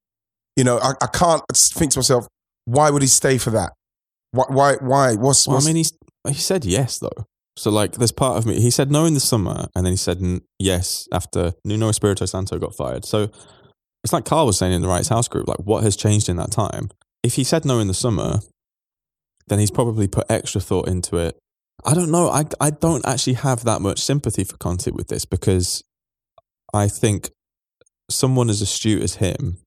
You 0.57 0.63
know, 0.63 0.79
I, 0.79 0.93
I 0.99 1.05
can't 1.05 1.43
think 1.53 1.91
to 1.91 1.99
myself, 1.99 2.25
why 2.65 2.89
would 2.89 3.03
he 3.03 3.07
stay 3.07 3.37
for 3.37 3.51
that? 3.51 3.73
Why? 4.31 4.45
Why? 4.49 4.75
why? 4.81 5.13
What's? 5.13 5.47
Well, 5.47 5.57
I 5.57 5.63
mean, 5.63 5.75
he's, 5.75 5.93
he 6.27 6.33
said 6.33 6.65
yes 6.65 6.97
though. 6.97 7.25
So 7.55 7.69
like, 7.69 7.91
there's 7.93 8.11
part 8.11 8.37
of 8.39 8.47
me. 8.47 8.59
He 8.59 8.71
said 8.71 8.89
no 8.91 9.05
in 9.05 9.13
the 9.13 9.19
summer, 9.19 9.67
and 9.75 9.85
then 9.85 9.93
he 9.93 9.97
said 9.97 10.17
n- 10.23 10.41
yes 10.57 11.07
after 11.11 11.53
Nuno 11.63 11.89
Espirito 11.89 12.25
Santo 12.25 12.57
got 12.57 12.73
fired. 12.73 13.05
So 13.05 13.29
it's 14.03 14.11
like 14.11 14.25
Carl 14.25 14.47
was 14.47 14.57
saying 14.57 14.73
in 14.73 14.81
the 14.81 14.87
Rights 14.87 15.09
House 15.09 15.27
group. 15.27 15.47
Like, 15.47 15.59
what 15.59 15.83
has 15.83 15.95
changed 15.95 16.29
in 16.29 16.37
that 16.37 16.49
time? 16.49 16.89
If 17.21 17.35
he 17.35 17.43
said 17.43 17.63
no 17.63 17.77
in 17.79 17.87
the 17.87 17.93
summer, 17.93 18.39
then 19.49 19.59
he's 19.59 19.69
probably 19.71 20.07
put 20.07 20.25
extra 20.31 20.61
thought 20.61 20.87
into 20.87 21.17
it. 21.17 21.37
I 21.85 21.93
don't 21.93 22.11
know. 22.11 22.29
I 22.29 22.45
I 22.59 22.69
don't 22.69 23.05
actually 23.05 23.33
have 23.33 23.63
that 23.63 23.81
much 23.81 23.99
sympathy 23.99 24.43
for 24.43 24.57
Conte 24.57 24.91
with 24.91 25.07
this 25.07 25.25
because 25.25 25.83
I 26.73 26.87
think 26.87 27.29
someone 28.09 28.49
as 28.49 28.61
astute 28.61 29.03
as 29.03 29.15
him 29.15 29.57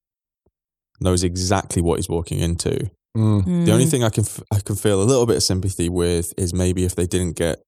knows 1.00 1.24
exactly 1.24 1.82
what 1.82 1.98
he's 1.98 2.08
walking 2.08 2.38
into. 2.38 2.90
Mm. 3.16 3.66
The 3.66 3.72
only 3.72 3.86
thing 3.86 4.04
I 4.04 4.10
can 4.10 4.24
f- 4.24 4.42
I 4.50 4.60
can 4.60 4.76
feel 4.76 5.02
a 5.02 5.04
little 5.04 5.26
bit 5.26 5.36
of 5.36 5.42
sympathy 5.42 5.88
with 5.88 6.32
is 6.36 6.54
maybe 6.54 6.84
if 6.84 6.94
they 6.94 7.06
didn't 7.06 7.36
get 7.36 7.62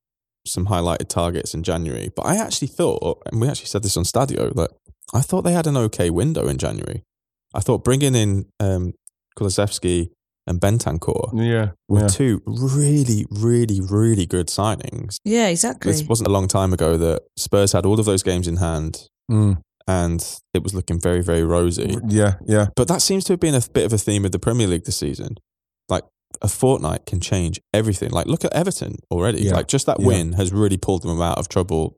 some 0.46 0.66
highlighted 0.66 1.08
targets 1.08 1.54
in 1.54 1.62
January. 1.62 2.10
But 2.14 2.26
I 2.26 2.36
actually 2.36 2.68
thought, 2.68 3.22
and 3.26 3.40
we 3.40 3.48
actually 3.48 3.66
said 3.66 3.82
this 3.82 3.96
on 3.96 4.04
Stadio, 4.04 4.54
that 4.54 4.70
I 5.12 5.20
thought 5.20 5.42
they 5.42 5.52
had 5.52 5.66
an 5.66 5.76
okay 5.76 6.10
window 6.10 6.48
in 6.48 6.58
January. 6.58 7.02
I 7.54 7.60
thought 7.60 7.84
bringing 7.84 8.14
in 8.14 8.46
um, 8.60 8.94
Kulusevski 9.38 10.10
and 10.46 10.60
Bentancur 10.60 11.30
Yeah. 11.34 11.70
were 11.88 12.00
yeah. 12.02 12.06
two 12.08 12.42
really, 12.46 13.26
really, 13.30 13.80
really 13.80 14.26
good 14.26 14.48
signings. 14.48 15.16
Yeah, 15.24 15.48
exactly. 15.48 15.92
This 15.92 16.02
wasn't 16.04 16.28
a 16.28 16.32
long 16.32 16.48
time 16.48 16.72
ago 16.72 16.96
that 16.98 17.22
Spurs 17.38 17.72
had 17.72 17.86
all 17.86 17.98
of 17.98 18.06
those 18.06 18.22
games 18.22 18.46
in 18.46 18.56
hand 18.56 19.08
Mm. 19.30 19.58
and 19.88 20.40
it 20.52 20.62
was 20.62 20.74
looking 20.74 21.00
very, 21.00 21.22
very 21.22 21.44
rosy. 21.44 21.96
Yeah, 22.08 22.34
yeah. 22.46 22.66
But 22.76 22.88
that 22.88 23.00
seems 23.00 23.24
to 23.24 23.32
have 23.32 23.40
been 23.40 23.54
a 23.54 23.62
bit 23.72 23.86
of 23.86 23.92
a 23.92 23.98
theme 23.98 24.24
of 24.26 24.32
the 24.32 24.38
Premier 24.38 24.66
League 24.66 24.84
this 24.84 24.98
season. 24.98 25.36
Like 25.88 26.04
a 26.42 26.48
fortnight 26.48 27.06
can 27.06 27.20
change 27.20 27.60
everything. 27.72 28.10
Like 28.10 28.26
look 28.26 28.44
at 28.44 28.52
Everton 28.52 28.96
already. 29.10 29.42
Yeah. 29.42 29.54
Like 29.54 29.68
just 29.68 29.86
that 29.86 30.00
Yeah. 30.00 30.06
win 30.08 30.32
has 30.34 30.52
really 30.52 30.76
pulled 30.76 31.02
them 31.02 31.22
out 31.22 31.38
of 31.38 31.48
trouble. 31.48 31.96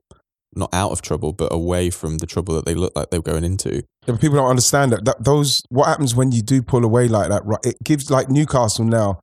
Not 0.55 0.73
out 0.73 0.91
of 0.91 1.01
trouble, 1.01 1.33
but 1.33 1.53
away 1.53 1.89
from 1.89 2.17
the 2.17 2.25
trouble 2.25 2.55
that 2.55 2.65
they 2.65 2.73
look 2.73 2.93
like 2.95 3.09
they 3.09 3.19
were 3.19 3.23
going 3.23 3.43
into. 3.43 3.83
Yeah, 4.07 4.13
but 4.13 4.21
people 4.21 4.37
don't 4.37 4.49
understand 4.49 4.91
that, 4.93 5.05
that 5.05 5.23
those 5.23 5.61
what 5.69 5.87
happens 5.87 6.15
when 6.15 6.31
you 6.31 6.41
do 6.41 6.61
pull 6.61 6.85
away 6.85 7.09
like 7.09 7.29
that 7.29 7.45
right 7.45 7.59
it 7.65 7.75
gives 7.83 8.09
like 8.09 8.29
newcastle 8.29 8.85
now 8.85 9.19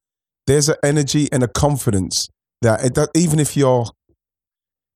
there's 0.46 0.68
an 0.68 0.76
energy 0.84 1.28
and 1.32 1.42
a 1.42 1.48
confidence 1.48 2.28
that 2.60 2.84
it, 2.84 2.94
that 2.94 3.08
even 3.16 3.38
if 3.38 3.56
you're 3.56 3.86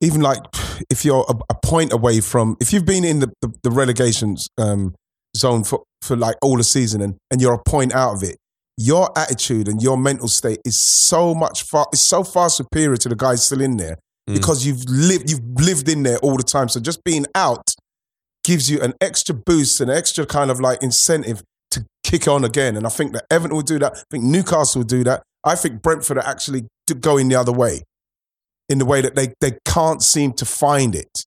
even 0.00 0.20
like 0.20 0.42
if 0.90 1.04
you're 1.04 1.24
a, 1.28 1.34
a 1.50 1.54
point 1.62 1.92
away 1.92 2.20
from 2.20 2.56
if 2.60 2.72
you've 2.72 2.84
been 2.84 3.04
in 3.04 3.20
the, 3.20 3.32
the, 3.40 3.52
the 3.62 3.70
relegation 3.70 4.36
um, 4.58 4.94
zone 5.36 5.64
for, 5.64 5.82
for 6.02 6.16
like 6.16 6.36
all 6.42 6.56
the 6.56 6.64
season 6.64 7.00
and, 7.00 7.16
and 7.30 7.40
you're 7.40 7.54
a 7.54 7.62
point 7.62 7.94
out 7.94 8.14
of 8.14 8.22
it 8.22 8.36
your 8.76 9.10
attitude 9.18 9.68
and 9.68 9.82
your 9.82 9.96
mental 9.96 10.28
state 10.28 10.60
is 10.64 10.80
so 10.80 11.34
much 11.34 11.62
far 11.62 11.86
is 11.92 12.00
so 12.00 12.22
far 12.22 12.48
superior 12.48 12.96
to 12.96 13.08
the 13.08 13.16
guys 13.16 13.44
still 13.44 13.60
in 13.60 13.76
there 13.76 13.98
Mm. 14.28 14.34
because 14.34 14.66
you've 14.66 14.84
lived 14.86 15.30
you've 15.30 15.42
lived 15.58 15.88
in 15.88 16.02
there 16.02 16.18
all 16.18 16.36
the 16.36 16.42
time. 16.42 16.68
So 16.68 16.80
just 16.80 17.02
being 17.02 17.24
out 17.34 17.74
gives 18.44 18.70
you 18.70 18.80
an 18.80 18.92
extra 19.00 19.34
boost 19.34 19.80
an 19.80 19.88
extra 19.88 20.26
kind 20.26 20.50
of 20.50 20.60
like 20.60 20.82
incentive 20.82 21.42
to 21.70 21.86
kick 22.04 22.28
on 22.28 22.44
again. 22.44 22.76
And 22.76 22.86
i 22.86 22.90
think 22.90 23.12
that 23.14 23.24
everton 23.30 23.56
will 23.56 23.62
do 23.62 23.78
that. 23.78 23.92
I 23.94 24.02
think 24.10 24.24
newcastle 24.24 24.80
will 24.80 24.86
do 24.86 25.02
that. 25.04 25.22
I 25.44 25.54
think 25.54 25.80
brentford 25.80 26.18
are 26.18 26.26
actually 26.26 26.66
going 27.00 27.28
the 27.28 27.36
other 27.36 27.52
way 27.52 27.82
in 28.68 28.78
the 28.78 28.84
way 28.84 29.00
that 29.00 29.14
they, 29.14 29.32
they 29.40 29.56
can't 29.64 30.02
seem 30.02 30.34
to 30.34 30.44
find 30.44 30.94
it. 30.94 31.24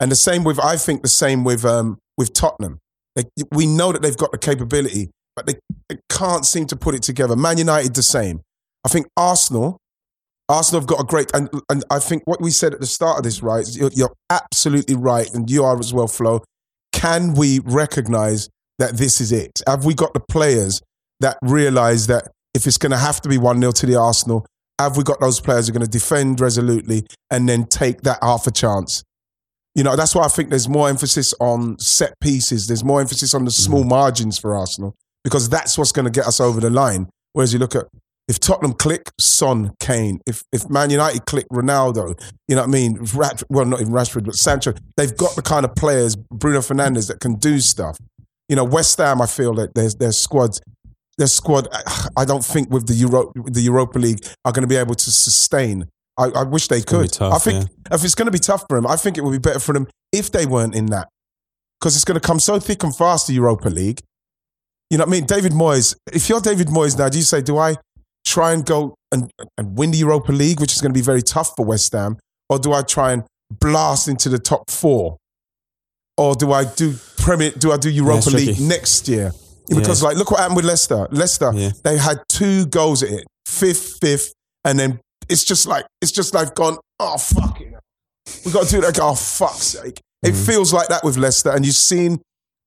And 0.00 0.12
the 0.12 0.16
same 0.16 0.44
with 0.44 0.60
i 0.60 0.76
think 0.76 1.00
the 1.00 1.08
same 1.08 1.44
with 1.44 1.64
um 1.64 1.98
with 2.18 2.34
tottenham. 2.34 2.78
They, 3.16 3.24
we 3.52 3.66
know 3.66 3.90
that 3.92 4.02
they've 4.02 4.16
got 4.16 4.32
the 4.32 4.38
capability 4.38 5.10
but 5.34 5.46
they, 5.46 5.54
they 5.88 5.98
can't 6.08 6.44
seem 6.44 6.66
to 6.66 6.76
put 6.76 6.94
it 6.94 7.02
together. 7.02 7.36
Man 7.36 7.58
united 7.58 7.94
the 7.94 8.02
same. 8.02 8.42
I 8.84 8.88
think 8.88 9.06
arsenal 9.16 9.78
Arsenal 10.48 10.80
have 10.82 10.88
got 10.88 11.00
a 11.00 11.04
great, 11.04 11.30
and, 11.34 11.48
and 11.70 11.84
I 11.90 11.98
think 11.98 12.22
what 12.26 12.40
we 12.40 12.50
said 12.50 12.74
at 12.74 12.80
the 12.80 12.86
start 12.86 13.18
of 13.18 13.24
this, 13.24 13.42
right? 13.42 13.66
You're, 13.70 13.90
you're 13.94 14.14
absolutely 14.28 14.94
right, 14.94 15.32
and 15.32 15.50
you 15.50 15.64
are 15.64 15.78
as 15.78 15.94
well, 15.94 16.06
Flo. 16.06 16.44
Can 16.92 17.34
we 17.34 17.60
recognize 17.60 18.48
that 18.78 18.96
this 18.96 19.20
is 19.20 19.32
it? 19.32 19.62
Have 19.66 19.84
we 19.84 19.94
got 19.94 20.12
the 20.12 20.20
players 20.20 20.82
that 21.20 21.38
realize 21.42 22.06
that 22.08 22.28
if 22.52 22.66
it's 22.66 22.78
going 22.78 22.92
to 22.92 22.98
have 22.98 23.20
to 23.22 23.28
be 23.28 23.38
1 23.38 23.60
0 23.60 23.72
to 23.72 23.86
the 23.86 23.98
Arsenal, 23.98 24.46
have 24.78 24.96
we 24.96 25.02
got 25.02 25.20
those 25.20 25.40
players 25.40 25.66
who 25.66 25.72
are 25.72 25.78
going 25.78 25.86
to 25.86 25.90
defend 25.90 26.40
resolutely 26.40 27.06
and 27.30 27.48
then 27.48 27.64
take 27.64 28.02
that 28.02 28.18
half 28.22 28.46
a 28.46 28.50
chance? 28.50 29.02
You 29.74 29.82
know, 29.82 29.96
that's 29.96 30.14
why 30.14 30.24
I 30.24 30.28
think 30.28 30.50
there's 30.50 30.68
more 30.68 30.88
emphasis 30.88 31.34
on 31.40 31.78
set 31.78 32.14
pieces. 32.20 32.66
There's 32.66 32.84
more 32.84 33.00
emphasis 33.00 33.34
on 33.34 33.44
the 33.44 33.50
small 33.50 33.84
mm. 33.84 33.88
margins 33.88 34.38
for 34.38 34.54
Arsenal 34.54 34.94
because 35.24 35.48
that's 35.48 35.76
what's 35.76 35.90
going 35.90 36.04
to 36.04 36.12
get 36.12 36.26
us 36.26 36.38
over 36.38 36.60
the 36.60 36.70
line. 36.70 37.08
Whereas 37.32 37.52
you 37.52 37.58
look 37.58 37.74
at 37.74 37.86
if 38.26 38.40
Tottenham 38.40 38.72
click, 38.72 39.10
Son, 39.18 39.72
Kane. 39.80 40.20
If 40.26 40.42
if 40.52 40.68
Man 40.70 40.90
United 40.90 41.26
click, 41.26 41.46
Ronaldo. 41.52 42.18
You 42.48 42.56
know 42.56 42.62
what 42.62 42.68
I 42.68 42.72
mean? 42.72 43.06
Well, 43.50 43.66
not 43.66 43.80
even 43.80 43.92
Rashford, 43.92 44.24
but 44.24 44.34
Sancho. 44.34 44.74
They've 44.96 45.14
got 45.14 45.36
the 45.36 45.42
kind 45.42 45.64
of 45.64 45.74
players, 45.74 46.16
Bruno 46.16 46.60
Fernandes, 46.60 47.08
that 47.08 47.20
can 47.20 47.34
do 47.34 47.60
stuff. 47.60 47.98
You 48.48 48.56
know, 48.56 48.64
West 48.64 48.96
Ham. 48.98 49.20
I 49.20 49.26
feel 49.26 49.54
that 49.54 49.74
their 49.74 49.90
their 49.90 50.12
squad, 50.12 50.58
their 51.18 51.26
squad. 51.38 51.68
I 52.16 52.24
don't 52.24 52.44
think 52.44 52.70
with 52.70 52.86
the 52.86 52.94
Euro, 52.94 53.32
the 53.34 53.60
Europa 53.60 53.98
League 53.98 54.24
are 54.44 54.52
going 54.52 54.62
to 54.62 54.68
be 54.68 54.76
able 54.76 54.94
to 54.94 55.10
sustain. 55.10 55.88
I, 56.16 56.26
I 56.26 56.42
wish 56.44 56.68
they 56.68 56.80
could. 56.80 57.12
tough, 57.12 57.34
I 57.34 57.38
think 57.38 57.68
if 57.90 58.04
it's 58.04 58.14
going 58.14 58.26
to 58.26 58.32
be 58.32 58.38
tough 58.38 58.64
for 58.68 58.78
them, 58.78 58.86
I 58.86 58.96
think 58.96 59.18
it 59.18 59.24
would 59.24 59.32
be 59.32 59.38
better 59.38 59.58
for 59.58 59.72
them 59.74 59.88
if 60.12 60.30
they 60.30 60.46
weren't 60.46 60.74
in 60.74 60.86
that 60.86 61.08
because 61.80 61.96
it's 61.96 62.04
going 62.04 62.18
to 62.18 62.26
come 62.26 62.40
so 62.40 62.58
thick 62.58 62.82
and 62.84 62.96
fast. 62.96 63.26
The 63.26 63.34
Europa 63.34 63.68
League. 63.68 64.00
You 64.90 64.98
know 64.98 65.04
what 65.04 65.08
I 65.08 65.12
mean? 65.12 65.26
David 65.26 65.52
Moyes. 65.52 65.96
If 66.12 66.28
you're 66.28 66.40
David 66.40 66.68
Moyes 66.68 66.96
now, 66.96 67.08
do 67.08 67.18
you 67.18 67.24
say, 67.24 67.42
do 67.42 67.58
I 67.58 67.76
try 68.24 68.52
and 68.52 68.64
go 68.64 68.94
and, 69.12 69.30
and 69.58 69.76
win 69.78 69.90
the 69.90 69.98
Europa 69.98 70.32
League, 70.32 70.60
which 70.60 70.72
is 70.72 70.80
going 70.80 70.92
to 70.92 70.98
be 70.98 71.04
very 71.04 71.22
tough 71.22 71.52
for 71.56 71.64
West 71.64 71.92
Ham, 71.92 72.16
or 72.48 72.58
do 72.58 72.72
I 72.72 72.82
try 72.82 73.12
and 73.12 73.24
blast 73.50 74.08
into 74.08 74.28
the 74.28 74.38
top 74.38 74.70
four, 74.70 75.16
or 76.16 76.34
do 76.34 76.52
I 76.52 76.64
do 76.64 76.94
Premier? 77.18 77.50
Do 77.50 77.72
I 77.72 77.76
do 77.76 77.90
Europa 77.90 78.30
tricky. 78.30 78.46
League 78.46 78.60
next 78.60 79.08
year? 79.08 79.32
Yeah. 79.68 79.78
Because 79.78 80.02
like, 80.02 80.16
look 80.16 80.30
what 80.30 80.40
happened 80.40 80.56
with 80.56 80.64
Leicester. 80.66 81.06
Leicester, 81.10 81.50
Yeah. 81.54 81.70
they 81.82 81.96
had 81.96 82.18
two 82.28 82.66
goals 82.66 83.02
at 83.02 83.10
it, 83.10 83.24
fifth, 83.46 83.98
fifth, 84.00 84.32
and 84.64 84.78
then 84.78 85.00
it's 85.28 85.44
just 85.44 85.66
like 85.66 85.86
it's 86.02 86.12
just 86.12 86.34
like 86.34 86.54
gone. 86.54 86.76
Oh 87.00 87.16
fuck 87.16 87.60
it, 87.60 87.72
we 88.44 88.52
got 88.52 88.66
to 88.66 88.70
do 88.70 88.80
that. 88.82 88.98
Oh 89.00 89.14
fuck's 89.14 89.62
sake! 89.62 90.00
It 90.22 90.32
Mm-hmm. 90.32 90.44
feels 90.44 90.72
like 90.72 90.88
that 90.88 91.02
with 91.04 91.16
Leicester, 91.16 91.50
and 91.50 91.64
you've 91.66 91.74
seen 91.74 92.20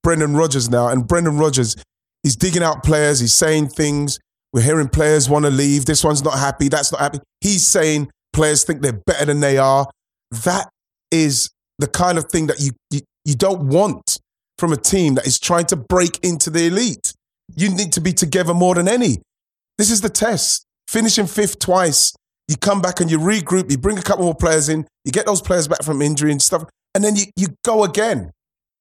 Brendan 0.03 0.35
Rodgers 0.35 0.69
now, 0.69 0.87
and 0.89 1.07
Brendan 1.07 1.37
Rodgers, 1.37 1.75
he's 2.23 2.35
digging 2.35 2.63
out 2.63 2.83
players. 2.83 3.19
He's 3.19 3.33
saying 3.33 3.69
things. 3.69 4.19
We're 4.53 4.61
hearing 4.61 4.87
players 4.87 5.29
want 5.29 5.45
to 5.45 5.51
leave. 5.51 5.85
This 5.85 6.03
one's 6.03 6.23
not 6.23 6.39
happy. 6.39 6.69
That's 6.69 6.91
not 6.91 7.01
happy. 7.01 7.19
He's 7.41 7.67
saying 7.67 8.09
players 8.33 8.63
think 8.63 8.81
they're 8.81 9.01
better 9.05 9.25
than 9.25 9.39
they 9.39 9.57
are. 9.57 9.87
That 10.43 10.69
is 11.11 11.49
the 11.79 11.87
kind 11.87 12.17
of 12.17 12.25
thing 12.25 12.47
that 12.47 12.59
you, 12.59 12.71
you, 12.91 13.01
you 13.25 13.35
don't 13.35 13.67
want 13.67 14.19
from 14.57 14.73
a 14.73 14.77
team 14.77 15.15
that 15.15 15.27
is 15.27 15.39
trying 15.39 15.65
to 15.65 15.75
break 15.75 16.19
into 16.23 16.49
the 16.49 16.67
elite. 16.67 17.13
You 17.55 17.69
need 17.69 17.93
to 17.93 18.01
be 18.01 18.13
together 18.13 18.53
more 18.53 18.75
than 18.75 18.87
any. 18.87 19.21
This 19.77 19.91
is 19.91 20.01
the 20.01 20.09
test. 20.09 20.65
Finishing 20.87 21.27
fifth 21.27 21.59
twice, 21.59 22.13
you 22.47 22.55
come 22.57 22.81
back 22.81 22.99
and 22.99 23.11
you 23.11 23.19
regroup, 23.19 23.69
you 23.69 23.77
bring 23.77 23.97
a 23.97 24.01
couple 24.01 24.25
more 24.25 24.35
players 24.35 24.69
in, 24.69 24.87
you 25.03 25.11
get 25.11 25.25
those 25.25 25.41
players 25.41 25.67
back 25.67 25.83
from 25.83 26.01
injury 26.01 26.31
and 26.31 26.41
stuff, 26.41 26.63
and 26.95 27.03
then 27.03 27.15
you, 27.15 27.25
you 27.35 27.47
go 27.63 27.83
again. 27.83 28.31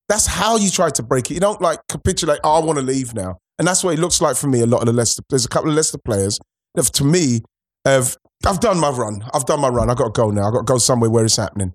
That's 0.09 0.27
how 0.27 0.57
you 0.57 0.71
try 0.71 0.91
to 0.91 1.03
break 1.03 1.31
it. 1.31 1.35
You 1.35 1.41
don't 1.41 1.61
like 1.61 1.81
capitulate, 1.89 2.41
oh, 2.45 2.63
I 2.63 2.65
want 2.65 2.79
to 2.79 2.85
leave 2.85 3.13
now. 3.13 3.39
And 3.59 3.67
that's 3.67 3.83
what 3.83 3.95
it 3.95 4.01
looks 4.01 4.21
like 4.21 4.37
for 4.37 4.49
me, 4.49 4.61
a 4.61 4.67
lot 4.67 4.81
of 4.81 4.87
the 4.87 4.93
Leicester. 4.93 5.23
There's 5.31 5.45
a 5.45 5.49
couple 5.49 5.71
of 5.71 5.77
Leicester 5.77 5.99
players 5.99 6.39
that, 6.75 6.85
to 6.85 7.05
me, 7.05 7.41
have, 7.85 8.17
I've 8.45 8.61
done 8.61 8.79
my 8.79 8.91
run. 8.91 9.25
I've 9.33 9.47
done 9.47 9.61
my 9.61 9.69
run. 9.69 9.89
I've 9.91 9.97
got 9.97 10.15
to 10.15 10.21
go 10.21 10.31
now. 10.31 10.47
I've 10.47 10.53
got 10.53 10.67
to 10.67 10.73
go 10.73 10.79
somewhere 10.79 11.09
where 11.09 11.25
it's 11.25 11.37
happening. 11.37 11.73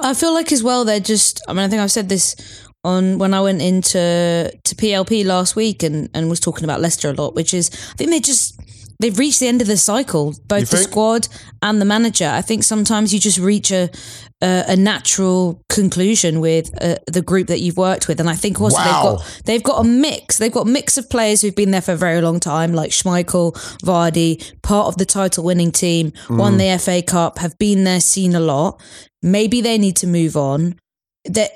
I 0.00 0.14
feel 0.14 0.34
like 0.34 0.52
as 0.52 0.62
well 0.62 0.84
they're 0.84 1.00
just. 1.00 1.40
I 1.48 1.52
mean, 1.52 1.64
I 1.64 1.68
think 1.68 1.80
I've 1.80 1.92
said 1.92 2.08
this 2.08 2.36
on 2.84 3.18
when 3.18 3.34
I 3.34 3.40
went 3.40 3.62
into 3.62 4.52
to 4.62 4.74
PLP 4.74 5.24
last 5.24 5.56
week 5.56 5.82
and 5.82 6.10
and 6.12 6.28
was 6.28 6.40
talking 6.40 6.64
about 6.64 6.80
Leicester 6.80 7.08
a 7.08 7.14
lot, 7.14 7.34
which 7.34 7.54
is 7.54 7.70
I 7.92 7.94
think 7.96 8.10
they 8.10 8.20
just 8.20 8.60
they've 9.00 9.18
reached 9.18 9.40
the 9.40 9.48
end 9.48 9.62
of 9.62 9.68
the 9.68 9.76
cycle, 9.76 10.34
both 10.46 10.70
the 10.70 10.76
squad 10.78 11.28
and 11.62 11.80
the 11.80 11.84
manager. 11.84 12.28
I 12.28 12.42
think 12.42 12.62
sometimes 12.62 13.12
you 13.14 13.20
just 13.20 13.38
reach 13.38 13.70
a 13.70 13.90
a, 14.42 14.64
a 14.68 14.76
natural 14.76 15.62
conclusion 15.68 16.40
with 16.40 16.70
uh, 16.82 16.96
the 17.06 17.22
group 17.22 17.46
that 17.48 17.60
you've 17.60 17.76
worked 17.76 18.06
with, 18.08 18.20
and 18.20 18.28
I 18.28 18.34
think 18.34 18.60
also 18.60 18.76
Wow. 18.76 18.84
they've 18.84 19.02
got 19.02 19.42
they've 19.44 19.62
got 19.62 19.80
a 19.80 19.88
mix. 19.88 20.38
They've 20.38 20.52
got 20.52 20.66
a 20.66 20.70
mix 20.70 20.98
of 20.98 21.08
players 21.08 21.40
who've 21.42 21.54
been 21.56 21.70
there 21.70 21.80
for 21.80 21.92
a 21.92 21.96
very 21.96 22.20
long 22.20 22.38
time, 22.40 22.72
like 22.74 22.90
Schmeichel, 22.90 23.54
Vardy, 23.82 24.52
part 24.62 24.88
of 24.88 24.98
the 24.98 25.06
title 25.06 25.44
winning 25.44 25.72
team, 25.72 26.12
won 26.28 26.58
the 26.58 26.78
FA 26.78 27.02
Cup, 27.02 27.38
have 27.38 27.56
been 27.58 27.84
there, 27.84 28.00
seen 28.00 28.34
a 28.34 28.40
lot. 28.40 28.80
Maybe 29.22 29.60
they 29.60 29.78
need 29.78 29.96
to 29.96 30.06
move 30.06 30.36
on. 30.36 30.78
That- 31.28 31.52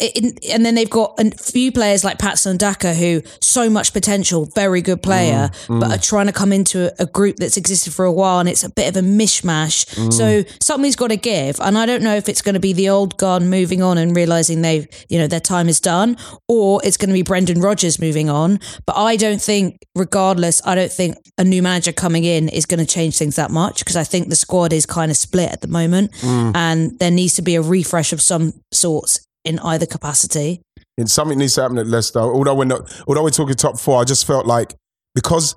and 0.51 0.65
then 0.65 0.75
they've 0.75 0.91
got 0.91 1.19
a 1.19 1.31
few 1.31 1.73
players 1.73 2.05
like 2.05 2.19
Patson 2.19 2.57
Daka, 2.57 2.95
who 2.95 3.23
so 3.41 3.71
much 3.71 3.93
potential, 3.93 4.47
very 4.55 4.83
good 4.83 5.03
player, 5.03 5.51
mm, 5.67 5.67
mm. 5.67 5.81
but 5.81 5.91
are 5.91 6.03
trying 6.03 6.27
to 6.27 6.33
come 6.33 6.53
into 6.53 6.89
a, 6.89 7.05
a 7.05 7.07
group 7.07 7.37
that's 7.37 7.57
existed 7.57 7.93
for 7.93 8.05
a 8.05 8.13
while, 8.13 8.41
and 8.41 8.49
it's 8.49 8.65
a 8.65 8.71
bit 8.71 8.89
of 8.89 8.97
a 8.97 9.07
mishmash. 9.07 9.87
Mm. 9.95 10.13
So 10.13 10.45
something's 10.61 10.97
got 10.97 11.09
to 11.09 11.17
give, 11.17 11.61
and 11.61 11.77
I 11.77 11.87
don't 11.87 12.03
know 12.03 12.17
if 12.17 12.29
it's 12.29 12.43
going 12.43 12.55
to 12.55 12.61
be 12.61 12.73
the 12.73 12.89
old 12.89 13.17
guard 13.17 13.43
moving 13.43 13.83
on 13.83 13.99
and 13.99 14.15
realizing 14.15 14.63
they've, 14.63 14.87
you 15.09 15.19
know, 15.19 15.27
their 15.27 15.41
time 15.41 15.69
is 15.69 15.81
done, 15.81 16.17
or 16.49 16.81
it's 16.85 16.97
going 16.97 17.09
to 17.09 17.15
be 17.15 17.23
Brendan 17.23 17.61
Rodgers 17.61 17.99
moving 17.99 18.31
on. 18.31 18.61
But 18.87 18.97
I 18.97 19.17
don't 19.17 19.41
think, 19.41 19.79
regardless, 19.95 20.65
I 20.67 20.75
don't 20.75 20.93
think 20.93 21.17
a 21.39 21.45
new 21.45 21.63
manager 21.63 21.93
coming 21.93 22.25
in 22.25 22.49
is 22.49 22.67
going 22.67 22.81
to 22.81 22.87
change 22.87 23.19
things 23.19 23.37
that 23.37 23.51
much 23.51 23.81
because 23.81 23.97
I 23.97 24.05
think 24.05 24.29
the 24.29 24.37
squad 24.37 24.73
is 24.73 24.87
kind 24.87 25.11
of 25.11 25.17
split 25.17 25.51
at 25.51 25.61
the 25.61 25.69
moment, 25.69 26.13
and 26.55 26.99
there 26.99 27.11
needs 27.11 27.35
to 27.35 27.43
be 27.43 27.55
a 27.55 27.63
refresh 27.63 28.13
of 28.13 28.21
some 28.21 28.53
sorts 28.73 29.21
in 29.45 29.59
either 29.61 29.87
capacity. 29.87 30.61
And 30.99 31.11
something 31.11 31.39
needs 31.39 31.55
to 31.55 31.63
happen 31.63 31.79
at 31.79 31.87
Leicester. 31.87 32.21
Although 32.21 32.55
we're 32.55 32.65
not, 32.65 33.03
although 33.07 33.23
we're 33.23 33.31
talking 33.31 33.55
top 33.55 33.79
four, 33.79 34.01
I 34.01 34.05
just 34.05 34.27
felt 34.27 34.47
like 34.47 34.75
because 35.15 35.55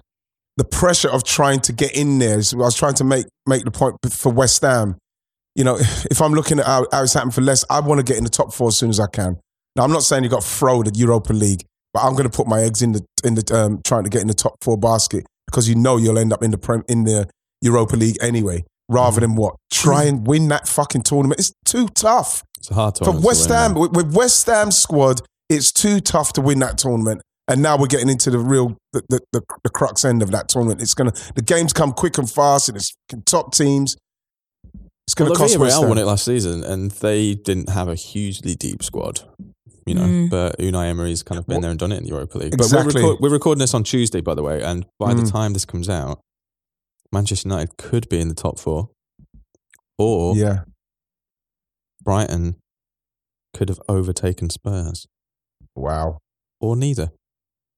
the 0.57 0.63
pressure 0.63 1.09
of 1.09 1.23
trying 1.23 1.59
to 1.61 1.73
get 1.73 1.95
in 1.95 2.19
there. 2.19 2.35
I 2.35 2.55
was 2.55 2.75
trying 2.75 2.93
to 2.95 3.03
make 3.03 3.25
make 3.47 3.63
the 3.63 3.71
point 3.71 3.95
for 4.09 4.31
West 4.31 4.61
Ham. 4.61 4.97
You 5.55 5.63
know, 5.63 5.77
if 6.11 6.21
I'm 6.21 6.33
looking 6.33 6.59
at 6.59 6.65
how, 6.65 6.87
how 6.91 7.03
it's 7.03 7.13
happened 7.13 7.33
for 7.33 7.41
Leicester, 7.41 7.67
I 7.69 7.79
want 7.79 7.99
to 7.99 8.03
get 8.03 8.17
in 8.17 8.23
the 8.23 8.29
top 8.29 8.53
four 8.53 8.69
as 8.69 8.77
soon 8.77 8.89
as 8.89 8.99
I 8.99 9.07
can. 9.07 9.39
Now, 9.75 9.83
I'm 9.83 9.91
not 9.91 10.03
saying 10.03 10.23
you 10.23 10.29
got 10.29 10.41
to 10.41 10.47
throw 10.47 10.83
the 10.83 10.91
Europa 10.93 11.33
League, 11.33 11.65
but 11.93 12.01
I'm 12.01 12.13
going 12.13 12.29
to 12.29 12.35
put 12.35 12.47
my 12.47 12.61
eggs 12.61 12.81
in 12.81 12.93
the 12.93 13.05
in 13.23 13.35
the 13.35 13.55
um, 13.55 13.81
trying 13.83 14.03
to 14.03 14.09
get 14.09 14.21
in 14.21 14.27
the 14.27 14.33
top 14.33 14.55
four 14.61 14.77
basket 14.77 15.25
because 15.47 15.67
you 15.67 15.75
know 15.75 15.97
you'll 15.97 16.19
end 16.19 16.33
up 16.33 16.43
in 16.43 16.51
the 16.51 16.57
prem, 16.57 16.83
in 16.87 17.03
the 17.03 17.27
Europa 17.61 17.95
League 17.95 18.17
anyway. 18.21 18.63
Rather 18.89 19.21
than 19.21 19.35
what 19.35 19.55
try 19.71 20.03
and 20.03 20.27
win 20.27 20.49
that 20.49 20.67
fucking 20.67 21.03
tournament, 21.03 21.39
it's 21.39 21.53
too 21.65 21.87
tough 21.87 22.43
It's 22.63 22.71
a 22.71 22.75
hard 22.75 22.97
for 22.97 23.03
tournament. 23.05 23.23
to 23.23 23.27
West 23.27 23.49
win, 23.49 23.57
Ham 23.59 23.73
man. 23.73 23.81
with, 23.81 23.91
with 23.95 24.15
West 24.15 24.47
Ham's 24.47 24.77
squad. 24.77 25.21
It's 25.49 25.71
too 25.71 25.99
tough 25.99 26.31
to 26.33 26.41
win 26.41 26.59
that 26.59 26.77
tournament, 26.77 27.21
and 27.49 27.61
now 27.61 27.77
we're 27.77 27.87
getting 27.87 28.09
into 28.09 28.29
the 28.31 28.39
real 28.39 28.77
the 28.93 29.01
the, 29.09 29.19
the, 29.33 29.41
the 29.65 29.69
crux 29.69 30.05
end 30.05 30.21
of 30.23 30.31
that 30.31 30.47
tournament. 30.47 30.81
It's 30.81 30.93
gonna 30.93 31.11
the 31.35 31.41
games 31.41 31.73
come 31.73 31.91
quick 31.91 32.17
and 32.17 32.29
fast, 32.29 32.69
and 32.69 32.77
it's 32.77 32.95
top 33.25 33.53
teams. 33.53 33.97
It's 35.05 35.13
gonna 35.13 35.31
Well, 35.31 35.39
cost 35.39 35.57
West 35.57 35.75
Villarreal 35.75 35.79
Ham. 35.81 35.89
won 35.89 35.97
it 35.97 36.05
last 36.05 36.23
season, 36.23 36.63
and 36.63 36.89
they 36.91 37.35
didn't 37.35 37.67
have 37.69 37.89
a 37.89 37.95
hugely 37.95 38.55
deep 38.55 38.81
squad. 38.81 39.21
You 39.85 39.95
know, 39.95 40.01
Mm. 40.05 40.29
but 40.29 40.57
Unai 40.59 40.87
Emery's 40.87 41.23
kind 41.23 41.37
of 41.37 41.45
been 41.45 41.55
Well, 41.55 41.61
there 41.63 41.71
and 41.71 41.79
done 41.79 41.91
it 41.91 41.97
in 41.97 42.03
the 42.03 42.09
Europa 42.11 42.37
League. 42.37 42.53
exactly. 42.53 42.93
But 42.93 42.95
we're, 42.95 43.01
record- 43.09 43.21
we're 43.21 43.29
recording 43.33 43.59
this 43.59 43.73
on 43.73 43.83
Tuesday, 43.83 44.21
by 44.21 44.33
the 44.33 44.41
way, 44.41 44.63
and 44.63 44.85
by 44.97 45.13
the 45.13 45.23
Mm. 45.23 45.31
time 45.31 45.51
this 45.51 45.65
comes 45.65 45.89
out, 45.89 46.21
Manchester 47.11 47.49
United 47.49 47.75
could 47.77 48.07
be 48.07 48.21
in 48.21 48.29
the 48.29 48.33
top 48.33 48.57
four, 48.59 48.89
or 49.99 50.37
Yeah, 50.37 50.61
Brighton 52.03 52.55
could 53.55 53.69
have 53.69 53.79
overtaken 53.87 54.49
Spurs, 54.49 55.05
wow. 55.75 56.19
or 56.59 56.75
neither. 56.75 57.11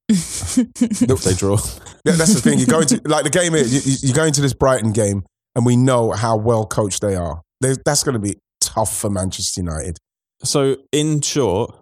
If 0.10 1.24
they 1.24 1.34
draw, 1.34 1.58
Yeah, 2.06 2.14
that's 2.14 2.34
the 2.34 2.42
thing. 2.42 2.60
You 2.60 2.66
go 2.68 2.80
into 2.82 3.02
like 3.06 3.24
the 3.24 3.30
game. 3.30 3.54
here, 3.54 3.64
You, 3.66 3.80
you- 3.84 3.98
you 4.10 4.14
go 4.14 4.24
into 4.24 4.42
this 4.42 4.54
Brighton 4.54 4.92
game, 4.92 5.24
and 5.56 5.66
we 5.66 5.76
know 5.76 6.12
how 6.12 6.38
well 6.38 6.66
coached 6.66 7.02
they 7.02 7.16
are. 7.16 7.42
They, 7.62 7.76
that's 7.86 8.04
going 8.04 8.14
to 8.14 8.20
be 8.20 8.36
tough 8.62 8.96
for 8.96 9.10
Manchester 9.10 9.62
United. 9.62 9.98
so 10.44 10.78
in 10.92 11.22
short, 11.22 11.76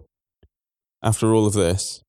after 1.02 1.34
all 1.34 1.46
of 1.46 1.52
this, 1.52 2.00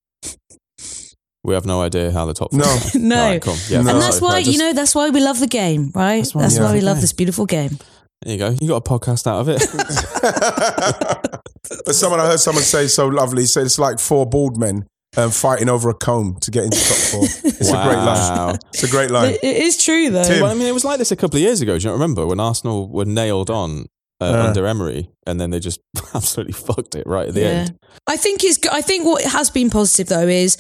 we 1.43 1.54
have 1.54 1.65
no 1.65 1.82
idea 1.82 2.12
how 2.12 2.26
the 2.26 2.34
top. 2.34 2.54
No. 2.54 2.63
are. 2.63 2.80
No. 3.00 3.21
All 3.21 3.30
right, 3.32 3.41
cool. 3.41 3.56
Yeah, 3.69 3.82
No. 3.82 3.89
and 3.91 4.00
so- 4.00 4.00
that's 4.00 4.21
why, 4.21 4.30
right, 4.36 4.45
just- 4.45 4.58
you 4.58 4.63
know, 4.63 4.74
that's 4.74 4.95
why 4.95 5.10
we 5.10 5.19
love 5.21 5.39
the 5.39 5.48
game, 5.48 5.91
right? 5.93 6.17
That's 6.24 6.32
That's 6.34 6.58
why 6.58 6.65
why, 6.65 6.71
we 6.71 6.80
we 6.80 6.82
love 6.86 6.95
love 6.98 7.02
this 7.02 7.13
beautiful 7.13 7.45
game. 7.45 7.78
There 8.21 8.34
you 8.34 8.39
go. 8.39 8.56
You 8.62 8.67
got 8.69 8.78
a 8.78 8.82
podcast 8.82 9.28
out 9.28 9.41
of 9.41 9.49
it. 9.49 9.62
but 11.86 11.95
someone 11.95 12.19
I 12.19 12.28
heard 12.28 12.39
someone 12.39 12.63
say 12.63 12.88
so 12.88 13.08
lovely. 13.08 13.43
He 13.43 13.47
said 13.47 13.65
it's 13.65 13.80
like 13.80 13.99
four 13.99 14.25
bald 14.25 14.58
men 14.58 14.86
um, 15.17 15.32
fighting 15.32 15.69
over 15.69 15.89
a 15.89 15.93
comb 15.93 16.38
to 16.41 16.51
get 16.51 16.65
into 16.65 16.78
top 16.78 16.97
four. 16.97 17.23
It's 17.23 17.69
a 17.69 17.84
great 17.84 17.97
line. 17.97 18.58
It's 18.73 18.84
a 18.84 18.89
great 18.89 19.12
line. 19.12 19.34
It- 19.36 19.43
it 19.43 19.58
is 19.58 19.84
true, 19.84 20.10
though. 20.10 20.23
Tim. 20.23 20.41
Well, 20.41 20.51
I 20.51 20.56
mean, 20.56 20.67
it 20.67 20.73
was 20.73 20.86
like 20.86 20.97
this 20.97 21.12
a 21.12 21.15
couple 21.15 21.38
of 21.38 21.41
years 21.43 21.62
ago. 21.62 21.78
Do 21.78 21.84
you 21.84 21.89
not 21.89 21.93
remember 21.93 22.25
when 22.25 22.39
Arsenal 22.39 22.89
were 22.89 23.06
nailed 23.06 23.49
on 23.49 23.86
uh, 24.21 24.25
Uh. 24.25 24.45
under 24.47 24.65
Emery, 24.65 25.10
and 25.28 25.39
then 25.39 25.51
they 25.51 25.60
just 25.60 25.80
absolutely 26.15 26.54
fucked 26.54 26.95
it 26.95 27.06
right 27.06 27.28
at 27.28 27.34
the 27.34 27.41
Yeah. 27.41 27.47
end? 27.47 27.75
I 28.08 28.17
think 28.17 28.43
it's. 28.43 28.60
I 28.71 28.82
think 28.82 29.06
what 29.06 29.23
has 29.23 29.49
been 29.49 29.69
positive 29.69 30.08
though 30.08 30.28
is 30.28 30.58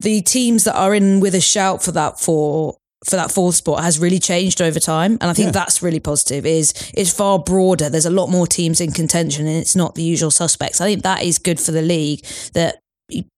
the 0.00 0.20
teams 0.22 0.64
that 0.64 0.76
are 0.76 0.94
in 0.94 1.20
with 1.20 1.34
a 1.34 1.40
shout 1.40 1.82
for 1.82 1.92
that 1.92 2.20
four 2.20 2.76
for 3.04 3.16
that 3.16 3.30
fourth 3.30 3.54
spot 3.56 3.82
has 3.82 3.98
really 3.98 4.18
changed 4.18 4.62
over 4.62 4.80
time, 4.80 5.18
and 5.20 5.30
I 5.30 5.34
think 5.34 5.46
Yeah. 5.46 5.52
that's 5.52 5.82
really 5.82 6.00
positive. 6.00 6.46
Is 6.46 6.72
it's 6.94 7.10
far 7.12 7.38
broader. 7.38 7.88
There's 7.90 8.06
a 8.06 8.10
lot 8.10 8.28
more 8.28 8.46
teams 8.46 8.80
in 8.80 8.92
contention, 8.92 9.46
and 9.46 9.56
it's 9.56 9.76
not 9.76 9.94
the 9.94 10.02
usual 10.02 10.30
suspects. 10.30 10.80
I 10.80 10.86
think 10.86 11.02
that 11.02 11.22
is 11.22 11.38
good 11.38 11.60
for 11.60 11.72
the 11.72 11.82
league 11.82 12.24
that. 12.54 12.78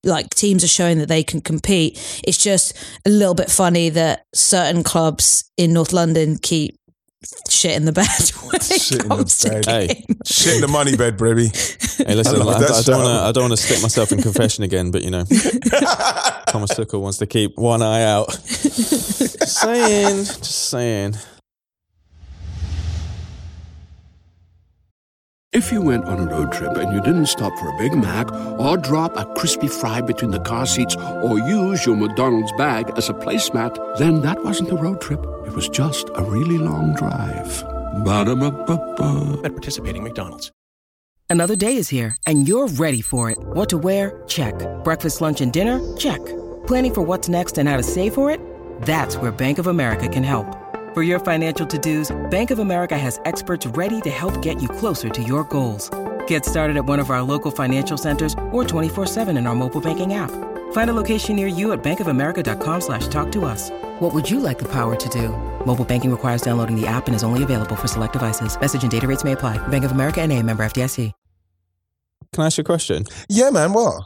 Like 0.03 0.31
teams 0.31 0.63
are 0.63 0.67
showing 0.67 0.97
that 0.97 1.09
they 1.09 1.21
can 1.21 1.41
compete. 1.41 1.93
It's 2.23 2.39
just 2.39 2.75
a 3.05 3.09
little 3.11 3.35
bit 3.35 3.51
funny 3.51 3.89
that 3.89 4.23
certain 4.33 4.81
clubs 4.81 5.43
in 5.57 5.73
North 5.73 5.93
London 5.93 6.39
keep 6.41 6.75
shit 7.49 7.75
in 7.75 7.85
the 7.85 7.91
bed 7.91 8.07
when 8.43 8.59
Shit 8.61 8.99
it 8.99 9.03
in 9.03 9.09
the 9.09 9.23
to 9.23 9.49
bed. 9.49 9.65
Hey. 9.65 10.05
Shit 10.25 10.55
in 10.55 10.61
the 10.61 10.67
money 10.67 10.95
bed, 10.95 11.17
baby. 11.17 11.47
Hey, 11.47 12.15
listen, 12.15 12.41
I 12.41 12.43
love 12.45 12.61
I, 12.61 12.79
I 12.79 12.81
don't 12.81 13.03
want 13.03 13.07
to. 13.07 13.21
I 13.21 13.31
don't 13.31 13.43
want 13.43 13.53
to 13.53 13.57
stick 13.57 13.81
myself 13.81 14.11
in 14.11 14.21
confession 14.21 14.63
again, 14.63 14.91
but 14.91 15.03
you 15.03 15.11
know, 15.11 15.23
Thomas 16.47 16.71
Tuchel 16.73 17.01
wants 17.01 17.17
to 17.17 17.27
keep 17.27 17.57
one 17.57 17.81
eye 17.81 18.03
out. 18.03 18.29
just 18.47 19.59
saying, 19.59 20.25
just 20.25 20.69
saying. 20.69 21.15
If 25.59 25.73
you 25.73 25.81
went 25.81 26.05
on 26.05 26.19
a 26.19 26.25
road 26.25 26.53
trip 26.53 26.77
and 26.77 26.93
you 26.93 27.01
didn't 27.01 27.25
stop 27.25 27.51
for 27.59 27.67
a 27.67 27.77
Big 27.77 27.93
Mac 27.93 28.31
or 28.57 28.77
drop 28.77 29.17
a 29.17 29.25
crispy 29.35 29.67
fry 29.67 29.99
between 29.99 30.31
the 30.31 30.39
car 30.39 30.65
seats 30.65 30.95
or 30.95 31.37
use 31.37 31.85
your 31.85 31.97
McDonald's 31.97 32.53
bag 32.53 32.89
as 32.95 33.09
a 33.09 33.13
placemat, 33.13 33.97
then 33.97 34.21
that 34.21 34.41
wasn't 34.41 34.71
a 34.71 34.77
road 34.77 35.01
trip. 35.01 35.19
It 35.45 35.53
was 35.53 35.67
just 35.67 36.07
a 36.15 36.23
really 36.23 36.57
long 36.57 36.95
drive. 36.95 37.61
Ba-da-ba-ba-ba. 38.05 39.41
at 39.43 39.51
participating 39.51 40.01
McDonald's. 40.01 40.49
Another 41.29 41.57
day 41.57 41.75
is 41.75 41.89
here, 41.89 42.15
and 42.25 42.47
you're 42.47 42.69
ready 42.69 43.01
for 43.01 43.29
it. 43.29 43.37
What 43.37 43.67
to 43.69 43.77
wear? 43.77 44.23
Check. 44.27 44.55
Breakfast, 44.85 45.19
lunch, 45.19 45.41
and 45.41 45.51
dinner? 45.51 45.81
Check. 45.97 46.25
Planning 46.67 46.93
for 46.93 47.01
what's 47.01 47.27
next 47.27 47.57
and 47.57 47.67
how 47.67 47.75
to 47.75 47.83
save 47.83 48.13
for 48.13 48.31
it? 48.31 48.39
That's 48.83 49.17
where 49.17 49.29
Bank 49.29 49.59
of 49.59 49.67
America 49.67 50.07
can 50.07 50.23
help. 50.23 50.47
For 50.95 51.03
your 51.03 51.19
financial 51.19 51.67
to-dos, 51.67 52.09
Bank 52.31 52.49
of 52.49 52.57
America 52.57 52.97
has 52.97 53.19
experts 53.25 53.67
ready 53.77 54.01
to 54.01 54.09
help 54.09 54.41
get 54.41 54.59
you 54.59 54.67
closer 54.67 55.07
to 55.09 55.21
your 55.21 55.43
goals. 55.43 55.91
Get 56.25 56.45
started 56.45 56.77
at 56.77 56.85
one 56.85 56.97
of 56.99 57.11
our 57.11 57.21
local 57.21 57.51
financial 57.51 57.95
centers 57.95 58.33
or 58.51 58.63
24-7 58.63 59.37
in 59.37 59.45
our 59.45 59.53
mobile 59.53 59.81
banking 59.81 60.15
app. 60.15 60.31
Find 60.71 60.89
a 60.89 60.93
location 60.93 61.35
near 61.35 61.45
you 61.45 61.73
at 61.73 61.83
bankofamerica.com 61.83 62.81
slash 62.81 63.07
talk 63.07 63.31
to 63.33 63.45
us. 63.45 63.69
What 63.99 64.15
would 64.15 64.27
you 64.27 64.39
like 64.39 64.57
the 64.57 64.71
power 64.71 64.95
to 64.95 65.09
do? 65.09 65.29
Mobile 65.63 65.85
banking 65.85 66.09
requires 66.09 66.41
downloading 66.41 66.75
the 66.75 66.87
app 66.87 67.05
and 67.05 67.15
is 67.15 67.23
only 67.23 67.43
available 67.43 67.75
for 67.75 67.87
select 67.87 68.13
devices. 68.13 68.59
Message 68.59 68.81
and 68.81 68.91
data 68.91 69.05
rates 69.07 69.23
may 69.23 69.33
apply. 69.33 69.57
Bank 69.67 69.85
of 69.85 69.91
America 69.91 70.21
and 70.21 70.31
a 70.31 70.41
member 70.41 70.63
FDIC. 70.63 71.11
Can 72.31 72.43
I 72.43 72.45
ask 72.45 72.57
you 72.57 72.61
a 72.61 72.65
question? 72.65 73.05
Yeah, 73.27 73.49
man. 73.49 73.73
What? 73.73 74.03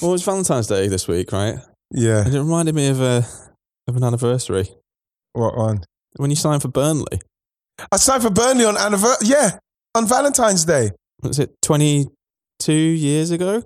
Well, 0.00 0.10
it 0.10 0.12
was 0.12 0.22
Valentine's 0.22 0.66
Day 0.66 0.86
this 0.86 1.08
week, 1.08 1.32
right? 1.32 1.56
Yeah. 1.90 2.24
And 2.24 2.34
it 2.34 2.38
reminded 2.38 2.74
me 2.74 2.88
of 2.88 3.00
a 3.00 3.26
of 3.88 3.96
an 3.96 4.04
anniversary 4.04 4.68
What 5.32 5.56
one? 5.56 5.84
When 6.16 6.30
you 6.30 6.36
signed 6.36 6.62
for 6.62 6.68
Burnley. 6.68 7.20
I 7.90 7.96
signed 7.96 8.22
for 8.22 8.30
Burnley 8.30 8.64
on 8.64 8.76
anniversary. 8.76 9.28
Yeah, 9.28 9.58
on 9.94 10.06
Valentine's 10.06 10.64
Day. 10.64 10.90
Was 11.22 11.38
it 11.38 11.54
twenty 11.62 12.06
two 12.58 12.72
years 12.72 13.30
ago? 13.30 13.56
Is 13.56 13.64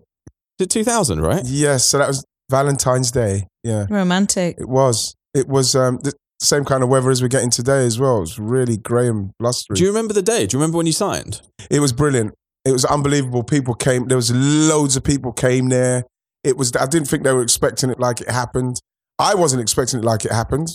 it 0.60 0.70
two 0.70 0.84
thousand? 0.84 1.20
Right? 1.20 1.42
Yes, 1.44 1.84
so 1.84 1.98
that 1.98 2.08
was 2.08 2.24
Valentine's 2.50 3.10
Day. 3.10 3.46
Yeah, 3.62 3.86
Romantic. 3.90 4.56
it 4.58 4.68
was. 4.68 5.14
It 5.34 5.46
was 5.48 5.74
um, 5.74 5.98
the 6.02 6.14
same 6.40 6.64
kind 6.64 6.82
of 6.82 6.88
weather 6.88 7.10
as 7.10 7.20
we're 7.20 7.28
getting 7.28 7.50
today 7.50 7.84
as 7.84 7.98
well. 7.98 8.18
It 8.18 8.20
was 8.20 8.38
really 8.38 8.76
grey 8.76 9.08
and 9.08 9.30
blustery. 9.38 9.76
Do 9.76 9.82
you 9.82 9.88
remember 9.88 10.14
the 10.14 10.22
day? 10.22 10.46
Do 10.46 10.56
you 10.56 10.60
remember 10.60 10.78
when 10.78 10.86
you 10.86 10.92
signed? 10.92 11.42
It 11.70 11.80
was 11.80 11.92
brilliant. 11.92 12.34
It 12.64 12.72
was 12.72 12.84
unbelievable. 12.84 13.42
People 13.44 13.74
came. 13.74 14.08
There 14.08 14.16
was 14.16 14.32
loads 14.32 14.96
of 14.96 15.04
people 15.04 15.32
came 15.32 15.68
there. 15.68 16.04
It 16.44 16.56
was. 16.56 16.74
I 16.74 16.86
didn't 16.86 17.08
think 17.08 17.24
they 17.24 17.32
were 17.32 17.42
expecting 17.42 17.90
it 17.90 17.98
like 18.00 18.20
it 18.20 18.30
happened. 18.30 18.80
I 19.18 19.34
wasn't 19.34 19.60
expecting 19.62 20.00
it 20.00 20.04
like 20.04 20.24
it 20.24 20.32
happened. 20.32 20.68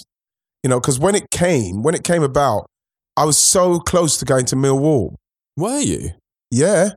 You 0.63 0.69
know, 0.69 0.79
because 0.79 0.99
when 0.99 1.15
it 1.15 1.29
came, 1.29 1.83
when 1.83 1.93
it 1.93 2.03
came 2.03 2.23
about, 2.23 2.65
I 3.17 3.25
was 3.25 3.37
so 3.37 3.79
close 3.79 4.17
to 4.17 4.25
going 4.25 4.45
to 4.45 4.55
Millwall. 4.55 5.15
Were 5.57 5.79
you? 5.79 6.11
Yeah, 6.49 6.91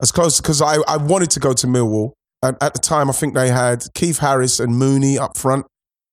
as 0.00 0.12
close 0.12 0.40
because 0.40 0.62
I, 0.62 0.76
I 0.86 0.96
wanted 0.96 1.30
to 1.30 1.40
go 1.40 1.52
to 1.52 1.66
Millwall. 1.66 2.12
And 2.42 2.56
at 2.60 2.72
the 2.72 2.78
time, 2.78 3.10
I 3.10 3.12
think 3.12 3.34
they 3.34 3.50
had 3.50 3.84
Keith 3.94 4.18
Harris 4.18 4.60
and 4.60 4.76
Mooney 4.76 5.18
up 5.18 5.36
front. 5.36 5.66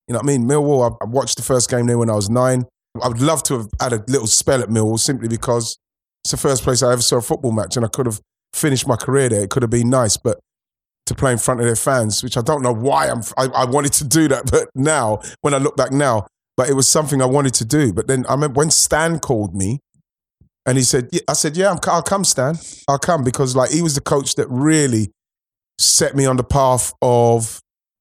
You 0.07 0.13
know 0.13 0.19
what 0.19 0.25
I 0.25 0.37
mean? 0.37 0.47
Millwall, 0.47 0.91
I, 0.91 1.05
I 1.05 1.07
watched 1.07 1.37
the 1.37 1.43
first 1.43 1.69
game 1.69 1.85
there 1.85 1.97
when 1.97 2.09
I 2.09 2.15
was 2.15 2.29
nine. 2.29 2.65
I 3.01 3.07
would 3.07 3.21
love 3.21 3.43
to 3.43 3.57
have 3.57 3.67
had 3.79 3.93
a 3.93 4.03
little 4.07 4.27
spell 4.27 4.61
at 4.61 4.69
Millwall 4.69 4.99
simply 4.99 5.27
because 5.27 5.77
it's 6.23 6.31
the 6.31 6.37
first 6.37 6.63
place 6.63 6.81
I 6.81 6.93
ever 6.93 7.01
saw 7.01 7.17
a 7.17 7.21
football 7.21 7.51
match 7.51 7.75
and 7.75 7.85
I 7.85 7.89
could 7.89 8.05
have 8.07 8.19
finished 8.53 8.87
my 8.87 8.95
career 8.95 9.29
there. 9.29 9.43
It 9.43 9.49
could 9.49 9.61
have 9.61 9.69
been 9.69 9.89
nice, 9.89 10.17
but 10.17 10.39
to 11.05 11.13
play 11.13 11.31
in 11.31 11.37
front 11.37 11.59
of 11.59 11.67
their 11.67 11.75
fans, 11.75 12.23
which 12.23 12.37
I 12.37 12.41
don't 12.41 12.63
know 12.63 12.73
why 12.73 13.09
I'm, 13.09 13.21
I, 13.37 13.45
I 13.47 13.65
wanted 13.65 13.93
to 13.93 14.03
do 14.05 14.27
that, 14.29 14.45
but 14.51 14.69
now, 14.73 15.21
when 15.41 15.53
I 15.53 15.57
look 15.57 15.75
back 15.75 15.91
now, 15.91 16.25
but 16.57 16.69
it 16.69 16.73
was 16.73 16.87
something 16.87 17.21
I 17.21 17.25
wanted 17.25 17.53
to 17.55 17.65
do. 17.65 17.93
But 17.93 18.07
then 18.07 18.25
I 18.27 18.33
remember 18.33 18.59
when 18.59 18.71
Stan 18.71 19.19
called 19.19 19.55
me 19.55 19.79
and 20.65 20.77
he 20.77 20.83
said, 20.83 21.09
yeah, 21.11 21.21
I 21.27 21.33
said, 21.33 21.57
yeah, 21.57 21.71
I'm, 21.71 21.79
I'll 21.87 22.01
come, 22.01 22.23
Stan. 22.23 22.55
I'll 22.87 22.99
come 22.99 23.23
because 23.23 23.55
like 23.55 23.71
he 23.71 23.81
was 23.81 23.95
the 23.95 24.01
coach 24.01 24.35
that 24.35 24.47
really 24.49 25.11
set 25.79 26.15
me 26.15 26.25
on 26.25 26.37
the 26.37 26.43
path 26.43 26.93
of 27.01 27.59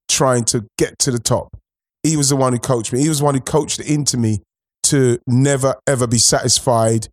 trying 0.09 0.45
to 0.45 0.67
get 0.79 0.99
to 1.01 1.11
the 1.11 1.19
top. 1.19 1.57
He 2.03 2.17
was 2.17 2.29
the 2.29 2.37
one 2.37 2.53
who 2.53 2.59
coached 2.59 2.93
me. 2.93 3.01
He 3.01 3.09
was 3.09 3.19
the 3.19 3.25
one 3.25 3.35
who 3.35 3.41
coached 3.41 3.81
it 3.81 3.89
into 3.89 4.17
me 4.17 4.41
to 4.85 5.19
never 5.27 5.75
ever 5.87 6.07
be 6.07 6.19
satisfied 6.19 7.09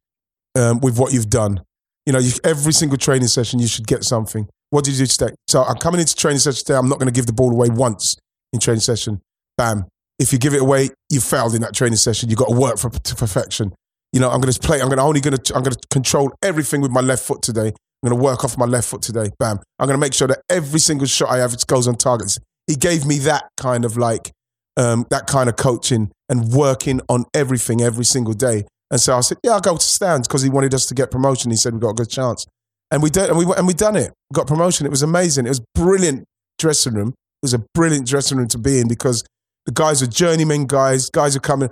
um, 0.55 0.79
with 0.81 0.99
what 0.99 1.13
you've 1.13 1.29
done. 1.29 1.61
You 2.05 2.13
know, 2.13 2.19
you, 2.19 2.31
every 2.43 2.73
single 2.73 2.97
training 2.97 3.27
session 3.27 3.59
you 3.59 3.67
should 3.67 3.87
get 3.87 4.03
something. 4.03 4.47
What 4.69 4.83
did 4.85 4.91
you 4.91 4.97
do 4.99 5.03
expect? 5.03 5.37
So 5.47 5.63
I'm 5.63 5.77
coming 5.77 5.99
into 6.01 6.15
training 6.15 6.39
session 6.39 6.63
today. 6.65 6.77
I'm 6.77 6.89
not 6.89 6.99
going 6.99 7.07
to 7.07 7.13
give 7.13 7.25
the 7.25 7.33
ball 7.33 7.51
away 7.51 7.69
once 7.69 8.15
in 8.53 8.59
training 8.59 8.81
session. 8.81 9.21
Bam. 9.57 9.85
If 10.21 10.31
you 10.31 10.37
give 10.37 10.53
it 10.53 10.61
away, 10.61 10.89
you 11.09 11.19
failed 11.19 11.55
in 11.55 11.61
that 11.61 11.73
training 11.73 11.97
session. 11.97 12.29
You've 12.29 12.37
got 12.37 12.49
to 12.49 12.55
work 12.55 12.77
for 12.77 12.91
to 12.91 13.15
perfection. 13.15 13.73
You 14.13 14.19
know, 14.19 14.29
I'm 14.29 14.39
going 14.39 14.53
to 14.53 14.59
play. 14.59 14.79
I'm 14.79 14.87
going 14.87 14.99
to 14.99 15.03
only 15.03 15.19
going 15.19 15.35
to 15.35 15.55
I'm 15.55 15.63
going 15.63 15.73
to 15.73 15.87
control 15.89 16.31
everything 16.43 16.79
with 16.79 16.91
my 16.91 17.01
left 17.01 17.23
foot 17.23 17.41
today. 17.41 17.69
I'm 17.69 18.09
going 18.09 18.19
to 18.19 18.23
work 18.23 18.45
off 18.45 18.55
my 18.55 18.65
left 18.65 18.87
foot 18.87 19.01
today. 19.01 19.31
Bam. 19.39 19.59
I'm 19.79 19.87
going 19.87 19.97
to 19.97 19.99
make 19.99 20.13
sure 20.13 20.27
that 20.27 20.43
every 20.47 20.79
single 20.79 21.07
shot 21.07 21.29
I 21.29 21.37
have 21.39 21.55
goes 21.65 21.87
on 21.87 21.95
targets. 21.95 22.37
He 22.67 22.75
gave 22.75 23.03
me 23.03 23.17
that 23.19 23.45
kind 23.57 23.83
of 23.83 23.97
like 23.97 24.31
um, 24.77 25.07
that 25.09 25.25
kind 25.25 25.49
of 25.49 25.55
coaching 25.55 26.11
and 26.29 26.51
working 26.51 27.01
on 27.09 27.25
everything 27.33 27.81
every 27.81 28.05
single 28.05 28.33
day. 28.33 28.65
And 28.91 29.01
so 29.01 29.17
I 29.17 29.21
said, 29.21 29.39
yeah, 29.43 29.53
I'll 29.53 29.59
go 29.59 29.75
to 29.75 29.83
Stan's 29.83 30.27
because 30.27 30.43
he 30.43 30.49
wanted 30.49 30.75
us 30.75 30.85
to 30.87 30.93
get 30.93 31.09
promotion. 31.09 31.49
He 31.49 31.57
said 31.57 31.73
we 31.73 31.79
got 31.79 31.91
a 31.91 31.95
good 31.95 32.09
chance, 32.09 32.45
and 32.91 33.01
we 33.01 33.09
did, 33.09 33.29
and 33.29 33.39
we 33.39 33.45
and 33.57 33.65
we 33.65 33.73
done 33.73 33.95
it. 33.95 34.13
Got 34.31 34.45
promotion. 34.45 34.85
It 34.85 34.89
was 34.89 35.01
amazing. 35.01 35.47
It 35.47 35.49
was 35.49 35.61
brilliant 35.73 36.25
dressing 36.59 36.93
room. 36.93 37.09
It 37.09 37.45
was 37.45 37.55
a 37.55 37.65
brilliant 37.73 38.05
dressing 38.05 38.37
room 38.37 38.49
to 38.49 38.59
be 38.59 38.79
in 38.79 38.87
because 38.87 39.23
the 39.65 39.71
guys 39.71 40.01
were 40.01 40.07
journeyman 40.07 40.65
guys. 40.65 41.09
Guys 41.09 41.35
are 41.35 41.39
coming 41.39 41.69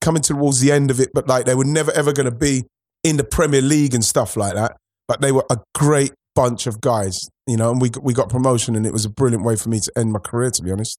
coming 0.00 0.22
towards 0.22 0.60
the 0.60 0.72
end 0.72 0.90
of 0.90 1.00
it, 1.00 1.10
but 1.14 1.26
like 1.28 1.44
they 1.44 1.54
were 1.54 1.64
never 1.64 1.92
ever 1.92 2.12
going 2.12 2.24
to 2.30 2.36
be 2.36 2.64
in 3.04 3.16
the 3.16 3.24
Premier 3.24 3.62
League 3.62 3.94
and 3.94 4.04
stuff 4.04 4.36
like 4.36 4.54
that. 4.54 4.76
But 5.08 5.20
they 5.20 5.32
were 5.32 5.44
a 5.50 5.58
great 5.74 6.12
bunch 6.34 6.66
of 6.66 6.80
guys, 6.80 7.28
you 7.46 7.56
know. 7.56 7.70
And 7.70 7.80
we 7.80 7.90
we 8.02 8.12
got 8.14 8.28
promotion, 8.28 8.74
and 8.76 8.86
it 8.86 8.92
was 8.92 9.04
a 9.04 9.10
brilliant 9.10 9.44
way 9.44 9.56
for 9.56 9.68
me 9.68 9.80
to 9.80 9.92
end 9.96 10.12
my 10.12 10.18
career. 10.18 10.50
To 10.50 10.62
be 10.62 10.72
honest, 10.72 10.98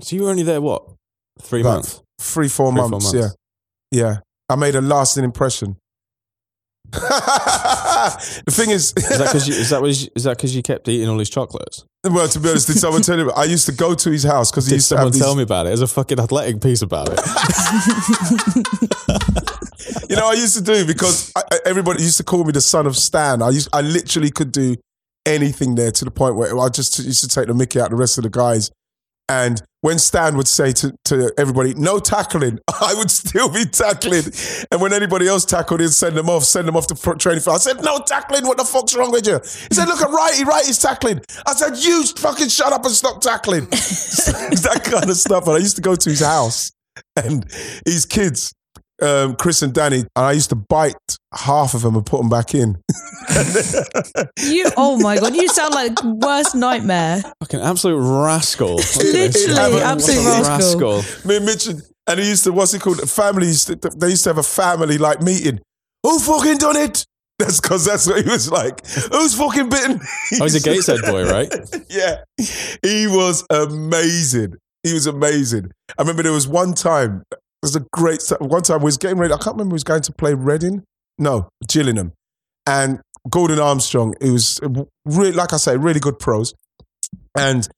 So 0.00 0.16
you 0.16 0.22
were 0.22 0.30
only 0.30 0.42
there 0.42 0.60
what 0.60 0.82
three 1.40 1.60
About 1.60 1.74
months? 1.74 2.02
three 2.20 2.48
four, 2.48 2.70
Three, 2.72 2.78
four 2.80 2.88
months, 2.88 3.12
months. 3.14 3.36
Yeah, 3.92 4.00
yeah. 4.00 4.16
I 4.48 4.56
made 4.56 4.74
a 4.74 4.80
lasting 4.80 5.24
impression. 5.24 5.76
the 8.44 8.50
thing 8.50 8.70
is, 8.70 8.92
Is 8.96 9.08
that 9.18 9.26
because 9.26 9.48
you, 9.48 9.54
is 9.54 9.70
that 9.70 9.82
was, 9.86 10.08
is 10.14 10.24
that 10.24 10.36
because 10.36 10.54
you 10.54 10.62
kept 10.62 10.88
eating 10.88 11.08
all 11.08 11.16
these 11.18 11.30
chocolates? 11.30 11.84
well, 12.04 12.28
to 12.28 12.38
be 12.38 12.50
honest, 12.50 12.66
did 12.66 12.76
someone 12.78 13.02
tell 13.02 13.18
you? 13.18 13.30
I 13.32 13.44
used 13.44 13.66
to 13.66 13.72
go 13.72 13.94
to 13.94 14.10
his 14.10 14.24
house 14.24 14.50
because 14.50 14.66
he 14.66 14.70
Did 14.70 14.76
used 14.76 14.88
to 14.90 14.96
someone 14.96 15.06
have 15.06 15.12
these. 15.14 15.22
tell 15.22 15.34
me 15.34 15.42
about 15.42 15.66
it? 15.66 15.70
There's 15.70 15.80
a 15.80 15.86
fucking 15.86 16.18
athletic 16.20 16.60
piece 16.60 16.82
about 16.82 17.08
it. 17.12 17.18
You 20.08 20.16
know, 20.16 20.28
I 20.28 20.32
used 20.34 20.56
to 20.56 20.62
do 20.62 20.86
because 20.86 21.32
I, 21.36 21.42
I- 21.52 21.58
everybody 21.66 22.02
used 22.02 22.16
to 22.18 22.24
call 22.24 22.44
me 22.44 22.52
the 22.52 22.60
son 22.60 22.86
of 22.86 22.96
Stan. 22.96 23.42
I 23.42 23.50
used, 23.50 23.68
I 23.72 23.80
literally 23.80 24.30
could 24.30 24.52
do 24.52 24.76
anything 25.26 25.74
there 25.74 25.90
to 25.92 26.04
the 26.04 26.10
point 26.10 26.36
where 26.36 26.58
I 26.58 26.68
just 26.68 26.98
used 26.98 27.20
to 27.22 27.28
take 27.28 27.48
the 27.48 27.54
Mickey 27.54 27.80
out 27.80 27.90
the 27.90 27.96
rest 27.96 28.18
of 28.18 28.24
the 28.24 28.30
guys. 28.30 28.70
And 29.28 29.62
when 29.80 29.98
Stan 29.98 30.36
would 30.36 30.48
say 30.48 30.72
to, 30.72 30.94
to 31.06 31.32
everybody, 31.38 31.74
no 31.74 31.98
tackling, 31.98 32.58
I 32.80 32.94
would 32.94 33.10
still 33.10 33.52
be 33.52 33.64
tackling. 33.64 34.24
And 34.70 34.80
when 34.80 34.92
anybody 34.92 35.28
else 35.28 35.44
tackled, 35.44 35.80
he'd 35.80 35.90
send 35.90 36.16
them 36.16 36.28
off, 36.28 36.42
send 36.44 36.66
them 36.66 36.76
off 36.76 36.86
to 36.88 36.94
training 37.16 37.42
field. 37.42 37.56
I 37.56 37.58
said, 37.58 37.82
no 37.84 38.00
tackling, 38.00 38.46
what 38.46 38.56
the 38.56 38.64
fuck's 38.64 38.96
wrong 38.96 39.12
with 39.12 39.26
you? 39.26 39.34
He 39.34 39.74
said, 39.74 39.86
look 39.86 40.00
at 40.00 40.10
Righty, 40.10 40.44
Righty's 40.44 40.78
tackling. 40.78 41.20
I 41.46 41.52
said, 41.52 41.76
you 41.76 42.04
fucking 42.04 42.48
shut 42.48 42.72
up 42.72 42.84
and 42.84 42.94
stop 42.94 43.20
tackling. 43.20 43.66
that 43.70 44.80
kind 44.84 45.08
of 45.08 45.16
stuff. 45.16 45.46
And 45.46 45.56
I 45.56 45.58
used 45.58 45.76
to 45.76 45.82
go 45.82 45.94
to 45.94 46.10
his 46.10 46.20
house 46.20 46.72
and 47.16 47.44
his 47.84 48.06
kids, 48.06 48.52
um, 49.02 49.36
Chris 49.36 49.62
and 49.62 49.72
Danny, 49.72 49.98
and 49.98 50.08
I 50.14 50.32
used 50.32 50.50
to 50.50 50.56
bite 50.56 50.94
half 51.34 51.74
of 51.74 51.82
them 51.82 51.96
and 51.96 52.06
put 52.06 52.18
them 52.18 52.28
back 52.28 52.54
in. 52.54 52.80
You, 54.38 54.70
oh 54.76 54.98
my 55.00 55.18
god, 55.18 55.34
you 55.34 55.48
sound 55.48 55.74
like 55.74 56.02
worst 56.04 56.54
nightmare. 56.54 57.22
fucking 57.40 57.60
absolute 57.60 57.98
rascal. 57.98 58.76
Look 58.76 58.84
at 58.84 59.12
this. 59.12 59.48
Literally, 59.48 59.80
absolute 59.82 60.46
rascal. 60.46 61.02
Me 61.24 61.36
and 61.36 61.46
Mitch, 61.46 61.66
and 61.66 61.82
and 62.06 62.20
he 62.20 62.28
used 62.28 62.44
to, 62.44 62.52
what's 62.52 62.74
it 62.74 62.82
called? 62.82 62.98
Family, 63.08 63.46
used 63.46 63.66
to, 63.68 63.76
they 63.96 64.10
used 64.10 64.24
to 64.24 64.30
have 64.30 64.38
a 64.38 64.42
family 64.42 64.98
like 64.98 65.22
meeting. 65.22 65.60
Who 66.02 66.18
fucking 66.18 66.58
done 66.58 66.76
it? 66.76 67.06
That's 67.38 67.60
because 67.60 67.84
that's 67.84 68.06
what 68.06 68.22
he 68.22 68.30
was 68.30 68.50
like. 68.50 68.86
Who's 68.86 69.34
fucking 69.34 69.68
bitten? 69.68 69.98
me? 69.98 70.38
Oh, 70.40 70.44
he's 70.44 70.54
a 70.54 70.60
Gateshead 70.68 71.00
boy, 71.02 71.24
right? 71.24 71.52
yeah. 71.88 72.22
He 72.82 73.06
was 73.06 73.44
amazing. 73.50 74.54
He 74.82 74.92
was 74.92 75.06
amazing. 75.06 75.72
I 75.98 76.02
remember 76.02 76.22
there 76.22 76.32
was 76.32 76.46
one 76.46 76.74
time, 76.74 77.24
it 77.32 77.38
was 77.64 77.76
a 77.76 77.86
great, 77.92 78.22
one 78.40 78.62
time 78.62 78.80
we 78.80 78.84
was 78.84 78.98
getting 78.98 79.18
ready, 79.18 79.32
I 79.32 79.38
can't 79.38 79.56
remember, 79.56 79.72
he 79.72 79.76
was 79.76 79.84
going 79.84 80.02
to 80.02 80.12
play 80.12 80.34
Reading. 80.34 80.84
No, 81.18 81.48
Gillingham. 81.68 82.12
And 82.66 83.00
Gordon 83.30 83.58
Armstrong, 83.58 84.14
he 84.20 84.30
was 84.30 84.60
really, 85.04 85.32
like 85.32 85.52
I 85.52 85.56
say, 85.56 85.76
really 85.76 86.00
good 86.00 86.18
pros. 86.18 86.54
And 87.36 87.68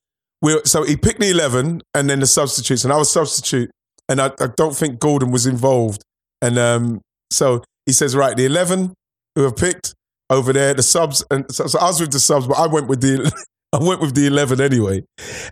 we 0.42 0.60
so 0.64 0.82
he 0.82 0.96
picked 0.96 1.20
the 1.20 1.30
11 1.30 1.82
and 1.94 2.10
then 2.10 2.20
the 2.20 2.26
substitutes, 2.26 2.84
and 2.84 2.92
I 2.92 2.96
was 2.96 3.10
substitute, 3.10 3.70
and 4.08 4.20
I, 4.20 4.30
I 4.40 4.48
don't 4.56 4.76
think 4.76 4.98
Gordon 4.98 5.30
was 5.30 5.46
involved. 5.46 6.02
And 6.42 6.58
um, 6.58 7.00
so 7.30 7.62
he 7.86 7.92
says, 7.92 8.14
right, 8.14 8.36
the 8.36 8.44
11 8.44 8.92
who 9.34 9.42
have 9.42 9.56
picked 9.56 9.94
over 10.30 10.52
there, 10.52 10.74
the 10.74 10.82
subs, 10.82 11.24
and 11.30 11.46
so, 11.52 11.66
so 11.66 11.78
I 11.78 11.86
was 11.86 12.00
with 12.00 12.12
the 12.12 12.20
subs, 12.20 12.46
but 12.46 12.58
I 12.58 12.66
went 12.66 12.88
with 12.88 13.00
the 13.00 13.32
I 13.72 13.78
went 13.82 14.00
with 14.00 14.14
the 14.14 14.26
11 14.26 14.60
anyway. 14.60 15.04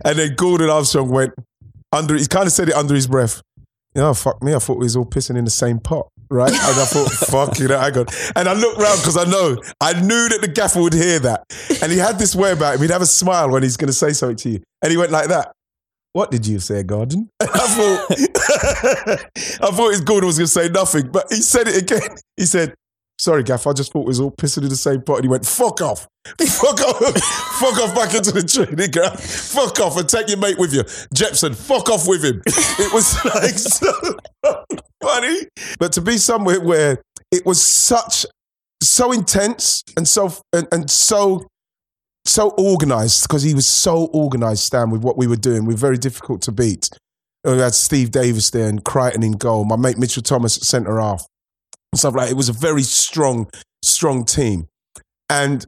And 0.03 0.17
then 0.17 0.35
Gordon 0.35 0.69
Armstrong 0.69 1.09
went 1.09 1.33
under, 1.91 2.15
he 2.15 2.27
kind 2.27 2.47
of 2.47 2.53
said 2.53 2.69
it 2.69 2.75
under 2.75 2.95
his 2.95 3.07
breath. 3.07 3.41
You 3.95 4.01
know, 4.01 4.13
fuck 4.13 4.43
me, 4.43 4.53
I 4.53 4.59
thought 4.59 4.77
we 4.77 4.83
was 4.85 4.95
all 4.95 5.05
pissing 5.05 5.37
in 5.37 5.45
the 5.45 5.51
same 5.51 5.79
pot, 5.79 6.09
right? 6.29 6.51
And 6.51 6.59
I 6.59 6.85
thought, 6.85 7.09
fuck 7.29 7.59
you 7.59 7.69
know, 7.69 7.79
I 7.79 7.91
got, 7.91 8.13
and 8.35 8.49
I 8.49 8.53
looked 8.53 8.77
round 8.77 8.99
because 8.99 9.15
I 9.17 9.23
know, 9.23 9.57
I 9.79 9.93
knew 9.93 10.29
that 10.29 10.39
the 10.41 10.49
gaffer 10.49 10.81
would 10.81 10.93
hear 10.93 11.19
that. 11.19 11.45
And 11.81 11.91
he 11.91 11.97
had 11.97 12.19
this 12.19 12.35
way 12.35 12.51
about 12.51 12.75
him, 12.75 12.81
he'd 12.81 12.91
have 12.91 13.01
a 13.01 13.05
smile 13.05 13.49
when 13.49 13.63
he's 13.63 13.77
going 13.77 13.87
to 13.87 13.93
say 13.93 14.11
something 14.11 14.37
to 14.37 14.49
you. 14.49 14.63
And 14.81 14.91
he 14.91 14.97
went 14.97 15.11
like 15.11 15.29
that. 15.29 15.53
What 16.11 16.31
did 16.31 16.45
you 16.45 16.59
say, 16.59 16.83
Gordon? 16.83 17.29
I 17.39 17.45
thought, 17.45 18.05
I 19.61 19.71
thought 19.71 19.91
his 19.91 20.01
Gordon 20.01 20.27
was 20.27 20.37
going 20.37 20.47
to 20.47 20.51
say 20.51 20.69
nothing, 20.69 21.11
but 21.11 21.25
he 21.29 21.37
said 21.37 21.67
it 21.67 21.81
again. 21.81 22.15
He 22.37 22.45
said, 22.45 22.73
Sorry, 23.17 23.43
Gaff, 23.43 23.65
I 23.65 23.73
just 23.73 23.93
thought 23.93 24.01
we 24.01 24.09
was 24.09 24.19
all 24.19 24.31
pissing 24.31 24.63
in 24.63 24.69
the 24.69 24.75
same 24.75 25.01
pot. 25.01 25.15
And 25.15 25.25
he 25.25 25.29
went, 25.29 25.45
fuck 25.45 25.81
off. 25.81 26.07
Fuck 26.41 26.81
off. 26.81 27.17
fuck 27.59 27.79
off 27.79 27.93
back 27.93 28.15
into 28.15 28.31
the 28.31 28.41
training 28.41 28.89
ground. 28.91 29.19
Fuck 29.19 29.79
off 29.79 29.95
and 29.97 30.09
take 30.09 30.27
your 30.27 30.39
mate 30.39 30.57
with 30.57 30.73
you. 30.73 30.83
Jepson, 31.13 31.53
fuck 31.53 31.87
off 31.89 32.07
with 32.07 32.25
him. 32.25 32.41
It 32.47 32.91
was 32.91 33.23
like 33.35 33.59
so 33.59 33.93
funny. 35.01 35.41
But 35.77 35.93
to 35.93 36.01
be 36.01 36.17
somewhere 36.17 36.59
where 36.59 36.99
it 37.31 37.45
was 37.45 37.61
such, 37.61 38.25
so 38.81 39.11
intense 39.11 39.83
and 39.95 40.07
so, 40.07 40.33
and, 40.51 40.67
and 40.71 40.89
so, 40.89 41.45
so 42.25 42.49
organized 42.57 43.27
because 43.27 43.43
he 43.43 43.53
was 43.53 43.67
so 43.67 44.05
organized, 44.11 44.63
Stan, 44.63 44.89
with 44.89 45.03
what 45.03 45.17
we 45.17 45.27
were 45.27 45.35
doing. 45.35 45.65
We 45.65 45.75
were 45.75 45.79
very 45.79 45.97
difficult 45.97 46.41
to 46.43 46.51
beat. 46.51 46.89
Uh, 47.47 47.53
we 47.53 47.59
had 47.59 47.75
Steve 47.75 48.09
Davis 48.09 48.49
there 48.49 48.67
and 48.67 48.83
Crichton 48.83 49.21
in 49.21 49.33
goal. 49.33 49.63
My 49.63 49.75
mate 49.75 49.99
Mitchell 49.99 50.23
Thomas 50.23 50.57
at 50.57 50.63
centre 50.63 50.99
half 50.99 51.23
and 51.91 51.99
stuff 51.99 52.15
like. 52.15 52.31
It 52.31 52.35
was 52.37 52.49
a 52.49 52.53
very 52.53 52.81
strong, 52.81 53.47
strong 53.83 54.25
team. 54.25 54.67
And 55.29 55.65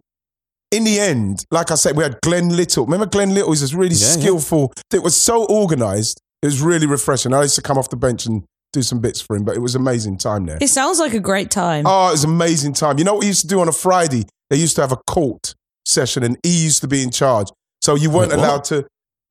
in 0.71 0.84
the 0.84 0.99
end, 0.99 1.45
like 1.51 1.71
I 1.71 1.75
said, 1.75 1.95
we 1.95 2.03
had 2.03 2.17
Glenn 2.21 2.49
Little. 2.49 2.86
Remember 2.86 3.06
Glenn 3.06 3.34
Little? 3.34 3.51
He's 3.51 3.62
this 3.62 3.73
really 3.73 3.95
Yeah, 3.95 4.08
yeah. 4.08 4.21
skillful. 4.21 4.73
It 4.93 5.03
was 5.03 5.15
so 5.15 5.45
organized. 5.45 6.19
It 6.41 6.47
was 6.47 6.62
really 6.62 6.86
refreshing. 6.88 7.34
I 7.34 7.43
used 7.43 7.56
to 7.56 7.62
come 7.62 7.77
off 7.77 7.89
the 7.89 7.95
bench 7.97 8.25
and 8.25 8.43
do 8.73 8.82
some 8.82 8.99
bits 8.99 9.21
for 9.21 9.36
him, 9.36 9.43
but 9.43 9.56
it 9.56 9.60
was 9.60 9.75
amazing 9.75 10.17
time 10.17 10.45
there. 10.45 10.58
It 10.62 10.67
sounds 10.69 10.99
like 10.99 11.13
a 11.13 11.19
great 11.19 11.49
time. 11.49 11.86
Oh, 11.88 12.10
it 12.10 12.12
was 12.12 12.23
amazing 12.25 12.73
time. 12.73 12.97
You 12.99 13.06
know 13.06 13.13
what 13.13 13.21
we 13.21 13.27
used 13.27 13.41
to 13.41 13.47
do 13.47 13.60
on 13.62 13.67
a 13.67 13.71
Friday? 13.71 14.25
They 14.49 14.58
used 14.58 14.75
to 14.75 14.82
have 14.82 14.91
a 14.91 14.97
court 15.08 15.56
session 15.86 16.23
and 16.23 16.38
he 16.43 16.63
used 16.65 16.82
to 16.82 16.88
be 16.88 17.01
in 17.01 17.12
charge. 17.12 17.47
So 17.82 17.95
you 17.95 18.10
weren't 18.12 18.32
Wait, 18.32 18.39
allowed 18.39 18.65
to. 18.65 18.86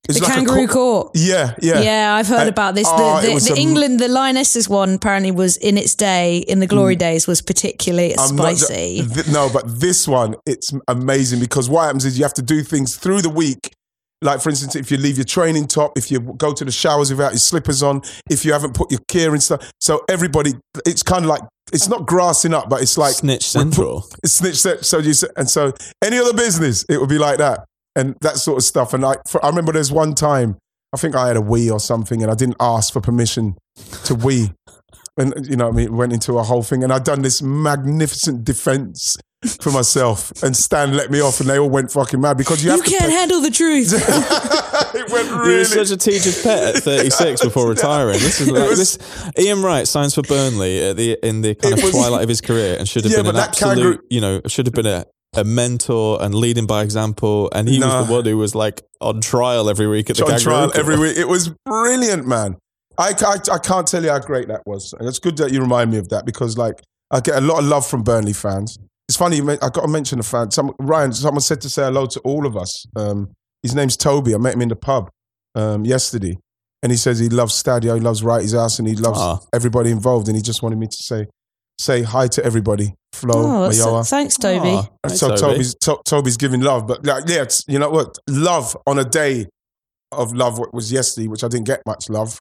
It's 0.09 0.19
the 0.19 0.25
like 0.25 0.33
a 0.33 0.35
kangaroo 0.37 0.67
court. 0.67 1.11
Yeah, 1.15 1.55
yeah. 1.61 1.81
Yeah, 1.81 2.15
I've 2.15 2.27
heard 2.29 2.41
And- 2.41 2.49
about 2.49 2.75
this. 2.75 2.89
The, 2.89 2.95
oh, 2.97 3.21
the, 3.21 3.39
the 3.39 3.53
am- 3.53 3.57
England, 3.59 4.01
the 4.01 4.09
Lionesses 4.09 4.69
one 4.69 4.95
apparently 4.95 5.31
was 5.31 5.57
in 5.57 5.77
its 5.79 5.95
day, 5.95 6.39
in 6.39 6.61
the 6.61 6.67
glory 6.67 6.97
days, 6.97 7.27
was 7.27 7.43
particularly 7.43 8.11
Mm. 8.15 8.31
I'm 8.31 8.37
not- 8.37 8.57
spicy. 8.57 9.03
th- 9.07 9.29
no, 9.29 9.49
but 9.53 9.81
this 9.81 10.07
one, 10.09 10.35
it's 10.47 10.71
amazing 10.89 11.41
because 11.41 11.69
what 11.69 11.85
happens 11.85 12.05
is 12.05 12.19
you 12.19 12.25
have 12.25 12.35
to 12.35 12.43
do 12.43 12.63
things 12.63 12.97
through 12.97 13.23
the 13.23 13.31
week. 13.31 13.73
Like, 14.23 14.41
for 14.41 14.49
instance, 14.49 14.75
if 14.75 14.91
you 14.91 14.97
leave 14.97 15.19
your 15.19 15.27
training 15.27 15.67
top, 15.67 15.93
if 15.99 16.11
you 16.11 16.21
go 16.21 16.55
to 16.55 16.65
the 16.65 16.73
showers 16.73 17.11
without 17.11 17.33
your 17.33 17.39
slippers 17.39 17.83
on, 17.83 18.01
if 18.31 18.47
you 18.47 18.53
haven't 18.53 18.75
put 18.75 18.91
your 18.91 19.01
gear 19.09 19.33
and 19.35 19.43
stuff. 19.43 19.71
So, 19.79 20.03
everybody, 20.09 20.55
it's 20.87 21.03
kind 21.03 21.25
of 21.25 21.29
like, 21.29 21.43
it's 21.73 21.87
not 21.89 22.07
grassing 22.07 22.55
up, 22.55 22.71
but 22.71 22.81
it's 22.81 22.97
like 22.97 23.13
Snitch 23.15 23.45
Central. 23.47 24.07
it's 24.23 24.33
snitch 24.35 24.55
central. 24.57 24.85
So 24.85 24.99
you 24.99 25.13
and 25.37 25.51
so 25.51 25.73
any 26.03 26.17
other 26.17 26.33
business, 26.33 26.85
it 26.89 26.99
would 26.99 27.09
be 27.11 27.19
like 27.19 27.39
that 27.39 27.65
and 27.97 28.15
that 28.21 28.37
sort 28.37 28.59
of 28.59 28.63
stuff. 28.65 28.95
And 28.95 29.05
I, 29.05 29.17
for, 29.29 29.45
I 29.45 29.49
remember 29.49 29.73
there's 29.73 29.91
one 29.91 30.15
time 30.15 30.57
I 30.93 30.99
think 30.99 31.17
I 31.17 31.27
had 31.27 31.37
a 31.37 31.41
wee 31.41 31.69
or 31.71 31.81
something, 31.81 32.23
and 32.23 32.31
I 32.31 32.35
didn't 32.37 32.57
ask 32.61 32.93
for 32.93 33.01
permission 33.01 33.57
to 34.05 34.15
wee, 34.15 34.53
and 35.19 35.35
you 35.49 35.57
know 35.57 35.67
what 35.67 35.75
I 35.75 35.77
mean 35.77 35.97
went 35.97 36.13
into 36.13 36.39
a 36.39 36.43
whole 36.45 36.63
thing, 36.63 36.85
and 36.85 36.93
I'd 36.93 37.03
done 37.05 37.23
this 37.23 37.43
magnificent 37.43 38.45
defense 38.45 39.17
for 39.61 39.71
myself, 39.71 40.33
and 40.43 40.57
Stan 40.57 40.97
let 40.97 41.11
me 41.11 41.21
off, 41.21 41.41
and 41.41 41.49
they 41.49 41.59
all 41.59 41.69
went 41.69 41.91
fucking 41.93 42.21
mad 42.21 42.37
because 42.39 42.65
you 42.65 42.71
You 42.71 42.77
have 42.79 42.87
can't 42.87 43.05
pay- 43.05 43.11
handle 43.13 43.41
the 43.41 43.51
truth. 43.51 43.93
it 44.95 45.13
went 45.13 45.29
He 45.29 45.35
really. 45.35 45.59
was 45.59 45.73
such 45.73 45.91
a 45.91 45.97
teacher's 45.97 46.43
pet 46.43 46.77
at 46.77 46.83
36 46.83 47.43
before 47.45 47.69
retiring. 47.75 48.19
This 48.19 48.41
is 48.41 48.51
like 48.51 48.69
was- 48.71 48.97
this. 48.97 49.31
Ian 49.39 49.63
Wright 49.63 49.87
signs 49.87 50.15
for 50.15 50.23
Burnley 50.23 50.83
at 50.83 50.97
the 50.97 51.19
in 51.23 51.43
the 51.43 51.55
kind 51.55 51.75
of 51.75 51.83
was- 51.83 51.93
twilight 51.93 52.23
of 52.23 52.29
his 52.29 52.41
career 52.41 52.77
and 52.79 52.89
should 52.89 53.05
have 53.05 53.13
Yeah, 53.13 53.19
been 53.23 53.27
an 53.27 53.37
absolute, 53.37 53.75
kangaroo- 53.75 53.99
you 54.11 54.21
know, 54.21 54.41
should 54.47 54.67
have 54.67 54.75
been 54.75 54.87
a, 54.87 55.05
a 55.37 55.45
mentor 55.45 56.23
and 56.23 56.35
leading 56.35 56.67
by 56.67 56.83
example. 56.83 57.51
And 57.53 57.69
he 57.69 57.79
was 57.79 58.07
the 58.07 58.13
one 58.13 58.25
who 58.25 58.37
was 58.39 58.55
like 58.55 58.83
on 59.01 59.21
trial 59.21 59.69
every 59.69 59.87
week 59.87 60.11
at 60.11 60.17
the 60.17 60.25
on 60.25 60.39
trial 60.41 60.73
every 60.75 60.99
week. 60.99 61.17
It 61.17 61.29
was 61.29 61.51
brilliant, 61.65 62.27
man. 62.27 62.57
I, 62.99 63.13
I, 63.21 63.55
I 63.55 63.59
can't 63.59 63.87
tell 63.87 64.03
you 64.03 64.11
how 64.11 64.19
great 64.19 64.49
that 64.49 64.63
was. 64.67 64.95
And 64.99 65.07
it's 65.09 65.19
good 65.19 65.37
that 65.37 65.53
you 65.53 65.61
remind 65.61 65.91
me 65.91 65.99
of 65.99 66.09
that 66.09 66.25
because, 66.25 66.57
like, 66.57 66.81
I 67.11 67.21
get 67.21 67.37
a 67.37 67.41
lot 67.43 67.59
of 67.59 67.67
love 67.67 67.87
from 67.87 68.03
Burnley 68.03 68.33
fans. 68.33 68.79
It's 69.09 69.17
funny, 69.17 69.41
I 69.41 69.57
got 69.57 69.83
to 69.83 69.89
mention 69.89 70.19
the 70.19 70.25
fan. 70.25 70.51
Some, 70.51 70.75
Ryan, 70.81 71.13
someone 71.13 71.41
said 71.43 71.61
to 71.61 71.69
say 71.69 71.85
hello 71.85 72.07
to 72.07 72.21
all 72.21 72.47
of 72.47 72.57
us. 72.57 72.87
Um, 72.97 73.29
his 73.63 73.75
name's 73.75 73.97
Toby. 73.97 74.35
I 74.35 74.39
met 74.39 74.55
him 74.55 74.63
in 74.63 74.69
the 74.69 74.77
pub 74.77 75.11
um, 75.55 75.85
yesterday. 75.85 76.39
And 76.83 76.91
he 76.93 76.97
says 76.99 77.19
he 77.19 77.29
loves 77.29 77.61
Stadio, 77.61 77.95
he 77.95 78.01
loves 78.01 78.23
Wrighty's 78.23 78.53
house, 78.55 78.79
and 78.79 78.87
he 78.87 78.95
loves 78.95 79.19
Ah. 79.21 79.39
everybody 79.55 79.91
involved. 79.91 80.29
And 80.29 80.37
he 80.37 80.43
just 80.43 80.63
wanted 80.63 80.79
me 80.79 80.87
to 80.87 80.97
say 80.97 81.27
say 81.79 82.03
hi 82.03 82.27
to 82.29 82.45
everybody. 82.45 82.95
Flo, 83.17 83.33
Oh, 83.35 83.61
that's- 83.63 83.81
Mayoa. 83.81 84.09
thanks, 84.09 84.37
Toby. 84.37 84.69
Aw, 84.71 84.87
And 85.05 85.13
so 85.13 85.29
Toby. 85.31 85.41
Toby's 85.41 85.75
to, 85.83 85.99
Toby's 86.05 86.37
giving 86.37 86.61
love, 86.61 86.87
but 86.87 87.05
like, 87.05 87.25
yeah, 87.29 87.43
it's, 87.43 87.65
you 87.69 87.79
know 87.79 87.91
what? 87.91 88.17
Love 88.29 88.77
on 88.87 88.99
a 88.99 89.05
day 89.05 89.47
of 90.13 90.33
love 90.35 90.59
what 90.59 90.73
was 90.75 90.93
yesterday, 90.93 91.29
which 91.29 91.43
I 91.45 91.49
didn't 91.49 91.67
get 91.67 91.81
much 91.87 92.09
love. 92.09 92.39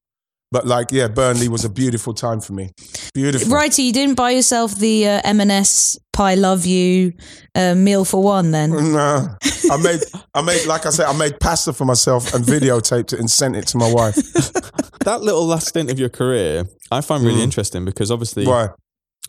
But 0.52 0.68
like, 0.68 0.92
yeah, 0.92 1.08
Burnley 1.08 1.50
was 1.50 1.66
a 1.66 1.70
beautiful 1.70 2.14
time 2.14 2.40
for 2.40 2.54
me. 2.54 2.70
Beautiful. 3.14 3.50
Righty, 3.50 3.84
you 3.84 3.92
didn't 3.92 4.16
buy 4.16 4.30
yourself 4.32 4.76
the 4.76 5.08
uh, 5.08 5.22
M&S 5.26 5.98
Pie 6.14 6.36
Love 6.36 6.66
You 6.66 7.14
uh, 7.56 7.74
meal 7.76 8.06
for 8.06 8.22
one 8.24 8.52
then? 8.52 8.70
No, 8.94 9.28
I 9.72 9.78
made, 9.82 10.00
I 10.36 10.42
made, 10.44 10.66
like 10.68 10.86
I 10.86 10.92
said, 10.92 11.08
I 11.08 11.18
made 11.18 11.40
pasta 11.42 11.74
for 11.74 11.84
myself 11.86 12.34
and 12.34 12.46
videotaped 12.46 13.12
it 13.14 13.20
and 13.20 13.30
sent 13.30 13.56
it 13.56 13.66
to 13.68 13.78
my 13.78 13.92
wife. 13.92 14.16
that 15.04 15.22
little 15.22 15.46
last 15.46 15.68
stint 15.68 15.90
of 15.92 16.00
your 16.00 16.10
career, 16.10 16.66
I 16.92 17.02
find 17.02 17.24
really 17.26 17.40
Mm. 17.40 17.46
interesting 17.46 17.84
because 17.84 18.12
obviously, 18.12 18.46
Why? 18.46 18.70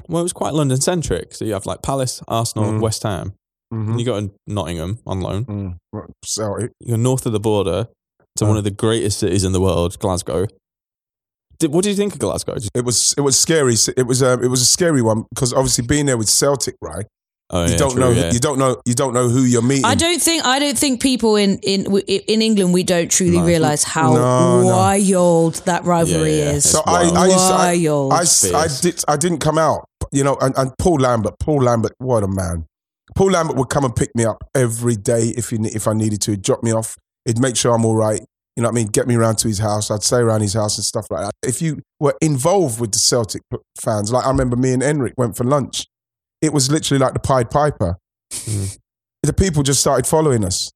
Well, 0.08 0.20
it 0.20 0.22
was 0.24 0.32
quite 0.32 0.54
London 0.54 0.80
centric. 0.80 1.34
So 1.34 1.44
you 1.44 1.52
have 1.54 1.66
like 1.66 1.82
Palace, 1.82 2.22
Arsenal, 2.28 2.70
Mm. 2.72 2.80
West 2.80 3.02
Ham, 3.02 3.32
Mhm. 3.72 3.90
and 3.90 4.00
you 4.00 4.06
go 4.06 4.20
to 4.20 4.30
Nottingham 4.46 4.98
on 5.06 5.20
loan. 5.20 5.44
Mm. 5.46 6.06
Sorry. 6.24 6.70
You're 6.80 6.98
north 6.98 7.26
of 7.26 7.32
the 7.32 7.40
border 7.40 7.88
to 8.36 8.44
Oh. 8.44 8.48
one 8.48 8.56
of 8.56 8.64
the 8.64 8.70
greatest 8.70 9.18
cities 9.18 9.44
in 9.44 9.52
the 9.52 9.60
world, 9.60 9.98
Glasgow. 9.98 10.46
Did, 11.58 11.72
what 11.72 11.84
do 11.84 11.90
you 11.90 11.96
think 11.96 12.12
of 12.12 12.18
Glasgow? 12.18 12.56
It 12.74 12.84
was, 12.84 13.14
it 13.16 13.22
was 13.22 13.38
scary. 13.38 13.74
It 13.96 14.06
was, 14.06 14.22
um, 14.22 14.44
it 14.44 14.48
was 14.48 14.60
a 14.60 14.66
scary 14.66 15.00
one 15.00 15.24
because 15.34 15.54
obviously 15.54 15.86
being 15.86 16.04
there 16.06 16.18
with 16.18 16.28
Celtic, 16.28 16.76
right? 16.82 17.06
Oh, 17.50 17.64
you 17.64 17.70
yeah, 17.72 17.76
don't 17.76 17.90
true, 17.92 18.00
know, 18.00 18.10
yeah. 18.10 18.32
you 18.32 18.40
don't 18.40 18.58
know, 18.58 18.76
you 18.84 18.94
don't 18.94 19.14
know 19.14 19.28
who 19.28 19.42
you're 19.44 19.62
meeting. 19.62 19.84
I 19.84 19.94
don't 19.94 20.20
think 20.20 20.44
I 20.44 20.58
don't 20.58 20.76
think 20.76 21.00
people 21.00 21.36
in 21.36 21.58
in 21.62 21.86
in 21.96 22.42
England 22.42 22.74
we 22.74 22.82
don't 22.82 23.08
truly 23.10 23.38
No. 23.38 23.44
realize 23.44 23.84
how 23.84 24.12
No, 24.14 24.62
no. 24.62 24.66
wild 24.66 25.54
that 25.66 25.84
rivalry 25.84 26.38
Yeah, 26.38 26.44
yeah, 26.44 26.50
is. 26.52 26.64
it's 26.64 26.70
So 26.72 26.82
I, 26.84 27.02
I, 27.02 27.26
used 27.26 27.38
to, 27.38 27.54
I, 27.54 27.76
Wild. 27.88 28.12
I, 28.12 28.20
s- 28.22 28.52
I 28.52 28.62
Fierce. 28.62 28.80
did, 28.80 29.04
I 29.06 29.16
didn't 29.16 29.38
come 29.38 29.58
out, 29.58 29.84
you 30.10 30.24
know, 30.24 30.36
and, 30.40 30.56
and 30.58 30.72
Paul 30.78 30.96
Lambert, 31.00 31.34
Paul 31.38 31.62
Lambert, 31.62 31.92
what 31.98 32.24
a 32.24 32.28
man. 32.28 32.66
Paul 33.14 33.30
Lambert 33.30 33.56
would 33.56 33.68
come 33.70 33.84
and 33.84 33.94
pick 33.94 34.10
me 34.16 34.24
up 34.24 34.38
every 34.54 34.96
day 34.96 35.32
if 35.36 35.50
he, 35.50 35.56
if 35.68 35.86
I 35.86 35.92
needed 35.94 36.20
to. 36.22 36.32
He'd 36.32 36.42
drop 36.42 36.62
me 36.64 36.72
off. 36.72 36.96
He'd 37.26 37.38
make 37.38 37.56
sure 37.56 37.72
I'm 37.74 37.84
all 37.84 37.94
right. 37.96 38.20
You 38.56 38.62
know 38.62 38.68
what 38.68 38.72
I 38.72 38.74
mean? 38.74 38.88
Get 38.88 39.06
me 39.06 39.14
around 39.14 39.36
to 39.38 39.48
his 39.48 39.58
house. 39.58 39.90
I'd 39.90 40.02
stay 40.02 40.16
around 40.18 40.40
his 40.40 40.54
house 40.54 40.76
and 40.78 40.84
stuff 40.84 41.06
like 41.10 41.22
that. 41.26 41.32
If 41.48 41.62
you 41.62 41.80
were 42.00 42.14
involved 42.20 42.80
with 42.80 42.90
the 42.92 42.98
Celtic 42.98 43.42
fans, 43.80 44.10
like 44.12 44.24
I 44.24 44.28
remember 44.30 44.56
me 44.56 44.72
and 44.72 44.82
Henrik 44.82 45.14
went 45.16 45.36
for 45.36 45.44
lunch. 45.44 45.86
It 46.42 46.52
was 46.52 46.70
literally 46.70 46.98
like 46.98 47.12
the 47.14 47.20
Pied 47.20 47.50
Piper. 47.50 47.96
The 49.22 49.32
people 49.32 49.62
just 49.62 49.80
started 49.80 50.06
following 50.06 50.44
us. 50.44 50.70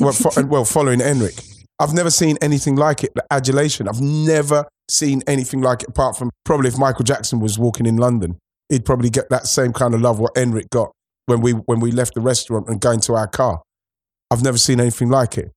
well, 0.00 0.12
fo- 0.12 0.44
well, 0.46 0.64
following 0.64 1.00
Henrik. 1.00 1.34
I've 1.78 1.92
never 1.94 2.10
seen 2.10 2.36
anything 2.42 2.76
like 2.76 3.04
it. 3.04 3.12
The 3.14 3.24
adulation. 3.30 3.88
I've 3.88 4.00
never 4.00 4.66
seen 4.90 5.22
anything 5.26 5.60
like 5.60 5.82
it 5.82 5.88
apart 5.90 6.16
from 6.16 6.30
probably 6.44 6.68
if 6.68 6.78
Michael 6.78 7.04
Jackson 7.04 7.40
was 7.40 7.58
walking 7.58 7.86
in 7.86 7.96
London, 7.96 8.38
he'd 8.68 8.84
probably 8.84 9.10
get 9.10 9.28
that 9.30 9.46
same 9.46 9.72
kind 9.72 9.94
of 9.94 10.00
love 10.00 10.18
what 10.18 10.36
Henrik 10.36 10.68
got 10.70 10.90
when 11.26 11.40
we 11.40 11.52
when 11.52 11.80
we 11.80 11.90
left 11.92 12.14
the 12.14 12.20
restaurant 12.20 12.68
and 12.68 12.80
going 12.80 13.00
to 13.00 13.14
our 13.14 13.28
car. 13.28 13.62
I've 14.30 14.42
never 14.42 14.58
seen 14.58 14.80
anything 14.80 15.08
like 15.10 15.38
it. 15.38 15.52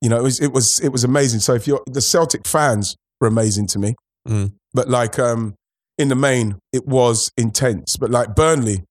You 0.00 0.08
know, 0.08 0.16
it 0.18 0.22
was 0.22 0.40
it 0.40 0.52
was 0.52 0.78
it 0.80 0.88
was 0.90 1.04
amazing. 1.04 1.40
So 1.40 1.54
if 1.54 1.66
you're 1.66 1.82
the 1.86 2.00
Celtic 2.00 2.46
fans 2.46 2.96
were 3.20 3.28
amazing 3.28 3.66
to 3.68 3.78
me, 3.78 3.94
Mm. 4.28 4.52
but 4.74 4.88
like 4.88 5.18
um 5.18 5.54
in 6.00 6.08
the 6.08 6.16
main 6.16 6.56
it 6.72 6.86
was 6.86 7.30
intense. 7.36 7.96
But 7.96 8.10
like 8.10 8.34
Burnley, 8.34 8.82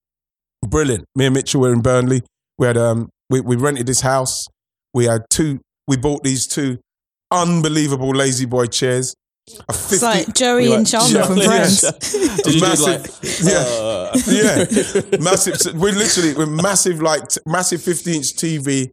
brilliant. 0.66 1.04
Me 1.14 1.26
and 1.26 1.34
Mitchell 1.34 1.60
were 1.60 1.72
in 1.72 1.80
Burnley. 1.82 2.22
We 2.58 2.66
had 2.66 2.76
um 2.78 3.08
we, 3.28 3.40
we 3.40 3.56
rented 3.56 3.86
this 3.86 4.00
house. 4.00 4.46
We 4.94 5.04
had 5.04 5.22
two. 5.30 5.60
We 5.86 5.96
bought 5.96 6.22
these 6.24 6.46
two 6.46 6.78
unbelievable 7.30 8.10
lazy 8.10 8.46
boy 8.46 8.66
chairs. 8.66 9.14
A 9.68 9.72
50, 9.72 9.94
It's 9.94 10.02
like 10.02 10.34
Joey 10.34 10.68
we 10.68 10.74
and 10.74 10.92
like- 10.92 11.02
Chandler 11.02 11.24
from 11.24 11.36
Yeah. 11.38 11.46
Friends. 11.46 11.80
Did 12.42 12.54
you 12.54 12.60
do 12.60 12.82
like, 12.84 13.06
yeah. 13.42 13.58
uh, 13.58 14.12
yeah, 14.26 15.18
massive. 15.20 15.74
We're 15.80 15.92
literally 15.92 16.34
we're 16.34 16.46
massive, 16.46 17.00
like 17.02 17.28
t- 17.28 17.40
massive 17.46 17.82
fifty 17.82 18.14
inch 18.16 18.34
TV, 18.36 18.90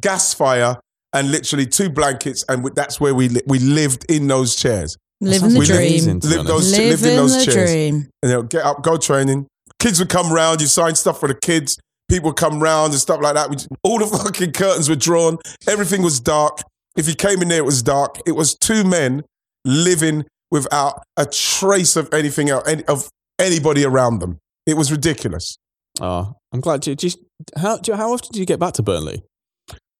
gas 0.00 0.32
fire, 0.32 0.76
and 1.12 1.30
literally 1.30 1.66
two 1.66 1.90
blankets, 1.90 2.44
and 2.48 2.64
we, 2.64 2.70
that's 2.74 3.00
where 3.00 3.14
we 3.14 3.28
li- 3.28 3.42
we 3.46 3.58
lived 3.58 4.06
in 4.10 4.26
those 4.28 4.56
chairs. 4.56 4.96
Living 5.20 5.50
the 5.50 5.58
We 5.58 5.66
lived- 5.66 5.78
dream. 6.06 6.20
to 6.20 6.28
be 6.28 6.34
Live 6.36 6.38
honest. 6.40 6.48
those, 6.48 6.70
lived 6.78 6.82
in 6.82 6.90
Living 7.08 7.16
those 7.16 7.44
the 7.46 7.52
chairs. 7.52 7.70
dream. 7.70 7.94
And 8.22 8.30
you 8.30 8.36
know, 8.36 8.42
get 8.42 8.64
up, 8.64 8.82
go 8.82 8.96
training. 8.96 9.46
Kids 9.78 9.98
would 9.98 10.08
come 10.08 10.32
round. 10.32 10.60
You 10.60 10.66
sign 10.66 10.94
stuff 10.94 11.20
for 11.20 11.28
the 11.28 11.34
kids. 11.34 11.78
People 12.08 12.30
would 12.30 12.36
come 12.36 12.60
round 12.60 12.92
and 12.92 13.00
stuff 13.00 13.20
like 13.20 13.34
that. 13.34 13.50
We, 13.50 13.56
all 13.82 13.98
the 13.98 14.06
fucking 14.24 14.52
curtains 14.52 14.88
were 14.88 14.96
drawn. 14.96 15.38
Everything 15.68 16.02
was 16.02 16.20
dark. 16.20 16.58
If 16.96 17.06
you 17.08 17.14
came 17.14 17.40
in 17.42 17.48
there, 17.48 17.58
it 17.58 17.64
was 17.64 17.82
dark. 17.82 18.18
It 18.26 18.32
was 18.32 18.54
two 18.56 18.82
men 18.84 19.22
living 19.64 20.24
without 20.50 21.02
a 21.16 21.26
trace 21.26 21.96
of 21.96 22.12
anything 22.12 22.50
else, 22.50 22.66
any, 22.66 22.84
of 22.86 23.08
anybody 23.38 23.84
around 23.84 24.18
them. 24.18 24.38
It 24.66 24.74
was 24.76 24.90
ridiculous. 24.90 25.56
Oh, 26.00 26.34
I'm 26.52 26.60
glad. 26.60 26.80
Do 26.80 26.90
you, 26.90 26.96
do 26.96 27.06
you, 27.08 27.12
how, 27.56 27.76
do 27.78 27.92
you, 27.92 27.96
how 27.96 28.12
often 28.12 28.30
do 28.32 28.40
you 28.40 28.46
get 28.46 28.58
back 28.58 28.74
to 28.74 28.82
Burnley? 28.82 29.22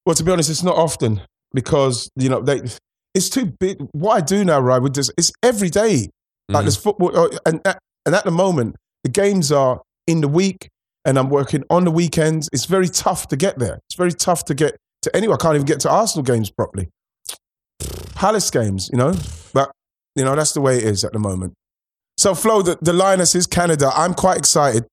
Well, 0.05 0.15
to 0.15 0.23
be 0.23 0.31
honest, 0.31 0.49
it's 0.49 0.63
not 0.63 0.75
often 0.75 1.21
because 1.53 2.09
you 2.15 2.27
know 2.29 2.41
they. 2.41 2.61
It's 3.13 3.29
too 3.29 3.45
big. 3.59 3.77
What 3.91 4.15
I 4.17 4.21
do 4.21 4.43
now, 4.45 4.59
right, 4.59 4.81
with 4.81 4.95
this, 4.95 5.11
it's 5.17 5.31
every 5.43 5.69
day. 5.69 6.09
Like 6.49 6.61
Mm. 6.61 6.65
there's 6.65 6.77
football, 6.77 7.17
uh, 7.17 7.29
and 7.45 7.61
at, 7.65 7.79
and 8.05 8.15
at 8.15 8.23
the 8.25 8.31
moment, 8.31 8.75
the 9.03 9.09
games 9.09 9.51
are 9.51 9.81
in 10.07 10.21
the 10.21 10.27
week, 10.27 10.69
and 11.05 11.17
I'm 11.17 11.29
working 11.29 11.63
on 11.69 11.83
the 11.85 11.91
weekends. 11.91 12.49
It's 12.53 12.65
very 12.65 12.87
tough 12.89 13.27
to 13.29 13.35
get 13.37 13.57
there. 13.59 13.79
It's 13.89 13.95
very 13.97 14.11
tough 14.13 14.45
to 14.45 14.53
get 14.53 14.77
to 15.03 15.15
anywhere. 15.15 15.37
I 15.39 15.41
can't 15.41 15.55
even 15.55 15.65
get 15.65 15.79
to 15.81 15.89
Arsenal 15.89 16.23
games 16.23 16.49
properly. 16.51 16.89
Palace 18.15 18.51
games, 18.51 18.89
you 18.91 18.97
know, 18.97 19.13
but 19.53 19.71
you 20.15 20.23
know 20.23 20.35
that's 20.35 20.53
the 20.53 20.61
way 20.61 20.77
it 20.77 20.83
is 20.83 21.03
at 21.03 21.11
the 21.13 21.19
moment. 21.19 21.53
So, 22.17 22.35
Flo, 22.35 22.61
the, 22.61 22.77
the 22.81 22.93
Lioness 22.93 23.33
is 23.33 23.47
Canada. 23.47 23.89
I'm 23.95 24.13
quite 24.13 24.37
excited, 24.37 24.85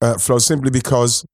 uh, 0.00 0.16
Flo, 0.18 0.38
simply 0.38 0.70
because 0.70 1.26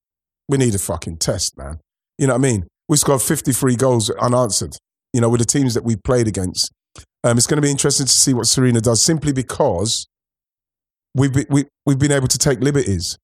we 0.49 0.59
need 0.59 0.74
a 0.74 0.78
fucking 0.78 1.18
test, 1.18 1.57
man. 1.57 1.78
You 2.18 2.26
know 2.26 2.32
what 2.34 2.41
I 2.41 2.51
mean? 2.51 2.66
We 2.89 2.97
scored 2.97 3.22
53 3.22 3.76
goals 3.76 4.11
unanswered, 4.11 4.76
you 5.17 5.23
know, 5.23 5.31
with 5.31 5.41
the 5.41 5.47
teams 5.47 5.73
that 5.73 5.83
we 5.83 5.97
played 5.97 6.29
against. 6.29 6.71
Um, 7.25 7.39
it's 7.39 7.47
going 7.47 7.57
to 7.57 7.62
be 7.62 7.71
interesting 7.71 8.05
to 8.05 8.12
see 8.12 8.35
what 8.35 8.45
Sarina 8.45 8.83
does 8.83 9.01
simply 9.01 9.33
because 9.33 10.07
we've, 11.14 11.33
be, 11.33 11.47
we, 11.49 11.64
we've 11.87 11.99
been 11.99 12.12
able 12.12 12.29
to 12.29 12.37
take 12.37 12.61
liberties. 12.61 13.17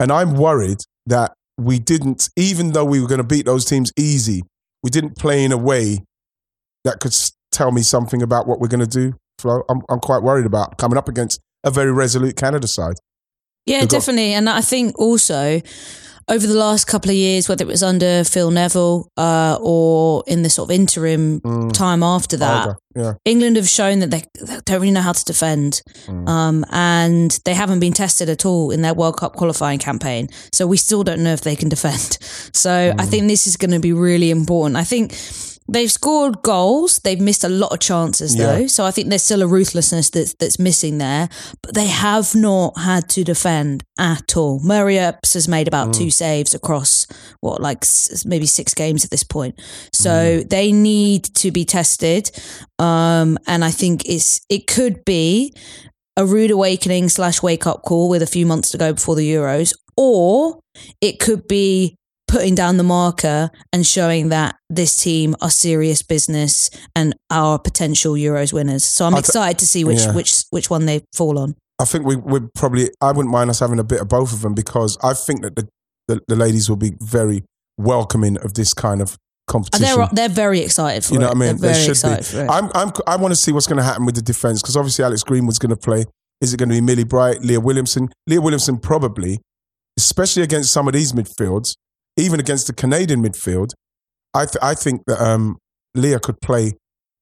And 0.00 0.10
I'm 0.10 0.36
worried 0.36 0.78
that 1.04 1.34
we 1.58 1.78
didn't, 1.78 2.30
even 2.34 2.72
though 2.72 2.86
we 2.86 2.98
were 2.98 3.06
going 3.06 3.18
to 3.18 3.26
beat 3.26 3.44
those 3.44 3.66
teams 3.66 3.92
easy, 3.98 4.40
we 4.82 4.88
didn't 4.88 5.18
play 5.18 5.44
in 5.44 5.52
a 5.52 5.58
way 5.58 5.98
that 6.84 7.00
could 7.00 7.14
tell 7.52 7.72
me 7.72 7.82
something 7.82 8.22
about 8.22 8.46
what 8.46 8.58
we're 8.58 8.68
going 8.68 8.80
to 8.80 8.86
do. 8.86 9.12
Flo, 9.38 9.64
I'm, 9.68 9.82
I'm 9.90 10.00
quite 10.00 10.22
worried 10.22 10.46
about 10.46 10.78
coming 10.78 10.96
up 10.96 11.10
against 11.10 11.40
a 11.62 11.70
very 11.70 11.92
resolute 11.92 12.36
Canada 12.36 12.66
side. 12.66 12.96
Yeah, 13.66 13.84
definitely. 13.84 14.32
And 14.32 14.48
I 14.48 14.62
think 14.62 14.98
also 14.98 15.60
over 16.28 16.46
the 16.46 16.54
last 16.54 16.86
couple 16.86 17.10
of 17.10 17.16
years, 17.16 17.48
whether 17.48 17.64
it 17.64 17.68
was 17.68 17.82
under 17.82 18.24
Phil 18.24 18.50
Neville 18.50 19.10
uh, 19.16 19.58
or 19.60 20.24
in 20.26 20.42
the 20.42 20.50
sort 20.50 20.70
of 20.70 20.74
interim 20.74 21.40
Mm. 21.40 21.72
time 21.72 22.02
after 22.02 22.36
that, 22.38 22.76
yeah. 22.96 23.14
England 23.24 23.56
have 23.56 23.68
shown 23.68 23.98
that 24.00 24.10
they, 24.10 24.22
they 24.40 24.58
don't 24.64 24.80
really 24.80 24.92
know 24.92 25.00
how 25.02 25.12
to 25.12 25.24
defend. 25.24 25.82
Mm. 26.06 26.28
Um, 26.28 26.64
and 26.70 27.38
they 27.44 27.54
haven't 27.54 27.80
been 27.80 27.92
tested 27.92 28.28
at 28.28 28.44
all 28.46 28.70
in 28.70 28.82
their 28.82 28.94
World 28.94 29.16
Cup 29.16 29.34
qualifying 29.36 29.78
campaign. 29.78 30.28
So 30.52 30.66
we 30.66 30.76
still 30.76 31.02
don't 31.04 31.22
know 31.22 31.32
if 31.32 31.42
they 31.42 31.56
can 31.56 31.68
defend. 31.68 32.18
So 32.52 32.70
Mm. 32.70 33.00
I 33.00 33.04
think 33.06 33.28
this 33.28 33.46
is 33.46 33.56
going 33.56 33.72
to 33.72 33.80
be 33.80 33.92
really 33.92 34.30
important. 34.30 34.76
I 34.76 34.84
think 34.84 35.12
they've 35.68 35.90
scored 35.90 36.42
goals. 36.42 36.98
They've 37.00 37.20
missed 37.20 37.44
a 37.44 37.48
lot 37.48 37.72
of 37.72 37.78
chances 37.80 38.36
though. 38.36 38.58
Yeah. 38.58 38.66
So 38.66 38.84
I 38.84 38.90
think 38.90 39.08
there's 39.08 39.22
still 39.22 39.42
a 39.42 39.46
ruthlessness 39.46 40.10
that's, 40.10 40.34
that's 40.34 40.58
missing 40.58 40.98
there. 40.98 41.28
But 41.62 41.74
they 41.74 41.86
have 41.86 42.34
not 42.34 42.78
had 42.78 43.08
to 43.10 43.24
defend 43.24 43.82
at 43.98 44.36
all. 44.36 44.60
Mary 44.60 44.98
Earps 44.98 45.34
has 45.34 45.48
made 45.48 45.66
about 45.68 45.88
Mm. 45.88 45.94
two 45.98 46.10
saves 46.10 46.54
across 46.54 47.06
what, 47.40 47.60
like 47.62 47.78
s- 47.82 48.24
maybe 48.26 48.46
six 48.46 48.74
games 48.74 49.04
at 49.04 49.10
this 49.10 49.24
point. 49.24 49.58
So 49.92 50.10
Mm. 50.40 50.48
they 50.50 50.72
need 50.72 51.24
to 51.36 51.50
be 51.50 51.64
tested. 51.64 52.30
Um, 52.78 53.38
and 53.46 53.64
I 53.64 53.70
think 53.70 54.04
it's 54.06 54.40
it 54.50 54.66
could 54.66 55.04
be 55.04 55.54
a 56.16 56.24
rude 56.26 56.50
awakening 56.50 57.08
slash 57.08 57.42
wake 57.42 57.66
up 57.66 57.82
call 57.82 58.08
with 58.08 58.22
a 58.22 58.26
few 58.26 58.46
months 58.46 58.70
to 58.70 58.78
go 58.78 58.92
before 58.92 59.16
the 59.16 59.28
Euros, 59.32 59.72
or 59.96 60.60
it 61.00 61.18
could 61.18 61.48
be 61.48 61.96
putting 62.34 62.56
down 62.56 62.78
the 62.78 62.82
marker 62.82 63.48
and 63.72 63.86
showing 63.86 64.30
that 64.30 64.56
this 64.68 65.00
team 65.00 65.36
are 65.40 65.50
serious 65.50 66.02
business 66.02 66.68
and 66.96 67.14
are 67.30 67.60
potential 67.60 68.14
Euros 68.14 68.52
winners. 68.52 68.84
So 68.84 69.06
I'm 69.06 69.14
excited 69.14 69.60
to 69.60 69.66
see 69.66 69.84
which 69.84 70.00
yeah. 70.00 70.12
which 70.12 70.42
which 70.50 70.68
one 70.68 70.86
they 70.86 71.02
fall 71.14 71.38
on. 71.38 71.54
I 71.78 71.84
think 71.84 72.04
we 72.04 72.16
would 72.16 72.52
probably. 72.54 72.90
I 73.00 73.12
wouldn't 73.12 73.32
mind 73.32 73.50
us 73.50 73.60
having 73.60 73.78
a 73.78 73.84
bit 73.84 74.00
of 74.00 74.08
both 74.08 74.32
of 74.32 74.42
them 74.42 74.52
because 74.52 74.98
I 75.00 75.14
think 75.14 75.42
that 75.42 75.54
the 75.54 75.68
the, 76.08 76.20
the 76.26 76.34
ladies 76.34 76.68
will 76.68 76.76
be 76.76 76.94
very 77.00 77.44
welcoming 77.78 78.36
of 78.38 78.54
this 78.54 78.74
kind 78.74 79.00
of 79.00 79.16
competition. 79.46 79.96
they're 79.96 80.08
they're 80.12 80.28
very 80.28 80.58
excited 80.58 81.04
for 81.04 81.14
you 81.14 81.20
know 81.20 81.26
it. 81.26 81.36
what 81.36 81.36
I 81.36 81.52
mean? 81.52 81.56
They're 81.58 81.72
very 81.72 81.84
should 81.84 81.90
excited 81.90 82.46
be. 82.46 82.52
I'm, 82.52 82.68
I'm, 82.74 82.92
I 83.06 83.14
want 83.14 83.30
to 83.30 83.36
see 83.36 83.52
what's 83.52 83.68
going 83.68 83.78
to 83.78 83.84
happen 83.84 84.06
with 84.06 84.16
the 84.16 84.22
defense 84.22 84.60
because 84.60 84.76
obviously 84.76 85.04
Alex 85.04 85.22
Greenwood's 85.22 85.60
going 85.60 85.70
to 85.70 85.76
play. 85.76 86.04
Is 86.40 86.52
it 86.52 86.56
going 86.56 86.68
to 86.68 86.74
be 86.74 86.80
Millie 86.80 87.04
Bright, 87.04 87.42
Leah 87.42 87.60
Williamson? 87.60 88.08
Leah 88.26 88.40
Williamson 88.40 88.78
probably, 88.78 89.40
especially 89.96 90.42
against 90.42 90.72
some 90.72 90.88
of 90.88 90.94
these 90.94 91.12
midfields, 91.12 91.76
even 92.16 92.40
against 92.40 92.66
the 92.66 92.72
Canadian 92.72 93.22
midfield. 93.22 93.70
I 94.34 94.46
th- 94.46 94.56
I 94.62 94.74
think 94.74 95.02
that 95.06 95.20
um, 95.20 95.58
Leah 95.94 96.20
could 96.20 96.40
play 96.40 96.72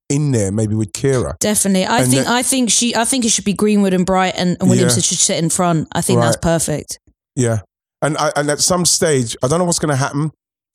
in 0.08 0.32
there 0.32 0.50
maybe 0.52 0.74
with 0.74 0.92
Keira. 0.92 1.38
Definitely. 1.38 1.86
I 1.86 2.00
And 2.02 2.10
think 2.10 2.24
then- 2.24 2.32
I 2.32 2.42
think 2.42 2.70
she 2.70 2.94
I 2.96 3.04
think 3.04 3.24
it 3.24 3.30
should 3.30 3.44
be 3.44 3.52
Greenwood 3.54 3.94
and 3.94 4.04
Bright 4.06 4.34
and, 4.36 4.56
Williamson 4.60 4.98
Yeah. 4.98 5.02
should 5.02 5.18
sit 5.18 5.42
in 5.42 5.48
front. 5.50 5.88
I 5.92 6.00
think 6.00 6.20
that's 6.20 6.36
perfect. 6.36 6.98
Yeah, 7.36 7.60
and 8.02 8.16
I, 8.18 8.30
and 8.36 8.50
at 8.50 8.60
some 8.60 8.84
stage, 8.84 9.36
I 9.42 9.48
don't 9.48 9.58
know 9.58 9.64
what's 9.64 9.78
going 9.78 9.88
to 9.90 9.96
happen 9.96 10.30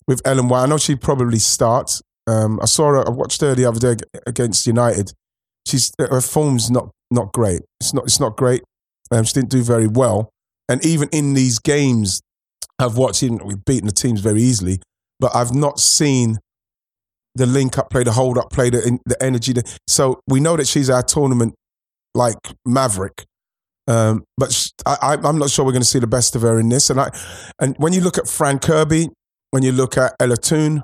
with 0.08 0.22
Ellen 0.26 0.48
White. 0.48 0.64
I 0.64 0.66
know 0.66 0.78
she 0.78 0.96
probably 0.96 1.38
starts. 1.40 2.02
Um, 2.26 2.60
I 2.62 2.66
saw 2.66 2.90
her. 2.90 3.08
I 3.08 3.12
watched 3.12 3.42
her 3.42 3.54
the 3.54 3.66
other 3.66 3.80
day 3.80 3.96
against 4.26 4.66
United. 4.66 5.12
she's 5.68 5.92
her 6.00 6.22
form's 6.22 6.72
not 6.72 6.90
not 7.12 7.32
great. 7.34 7.62
It's 7.80 7.94
not 7.94 8.06
it's 8.06 8.20
not 8.20 8.38
great. 8.38 8.64
Um, 9.12 9.24
she 9.24 9.34
didn't 9.34 9.50
do 9.50 9.62
very 9.64 9.88
well, 9.88 10.30
and 10.68 10.84
even 10.86 11.10
in 11.10 11.34
these 11.36 11.60
games, 11.60 12.22
I've 12.80 12.98
watched. 12.98 13.24
Even 13.24 13.40
we've 13.46 13.64
beaten 13.66 13.88
the 13.88 13.94
teams 13.94 14.22
very 14.22 14.42
easily, 14.42 14.82
but 15.20 15.36
I've 15.36 15.54
not 15.54 15.80
seen 15.80 16.40
the 17.36 17.46
link 17.46 17.78
up 17.78 17.90
play, 17.90 18.04
the 18.04 18.12
hold 18.12 18.38
up 18.38 18.52
play, 18.52 18.70
the 18.70 19.00
the 19.06 19.22
energy. 19.22 19.54
The, 19.54 19.78
so 19.88 20.20
we 20.28 20.40
know 20.40 20.58
that 20.58 20.68
she's 20.68 20.90
our 20.90 21.04
tournament 21.04 21.56
like 22.14 22.38
maverick. 22.66 23.26
Um, 23.88 24.26
but 24.38 24.52
sh- 24.52 24.72
I, 24.86 25.18
I'm 25.24 25.38
not 25.38 25.50
sure 25.50 25.64
we're 25.64 25.72
going 25.72 25.82
to 25.82 25.88
see 25.88 26.00
the 26.00 26.08
best 26.08 26.36
of 26.36 26.42
her 26.42 26.60
in 26.60 26.68
this. 26.68 26.90
And 26.90 27.00
I, 27.00 27.10
and 27.60 27.76
when 27.78 27.94
you 27.94 28.02
look 28.02 28.18
at 28.18 28.28
Fran 28.28 28.60
Kirby, 28.60 29.08
when 29.52 29.64
you 29.64 29.72
look 29.72 29.98
at 29.98 30.14
Ella 30.20 30.36
Toone 30.36 30.84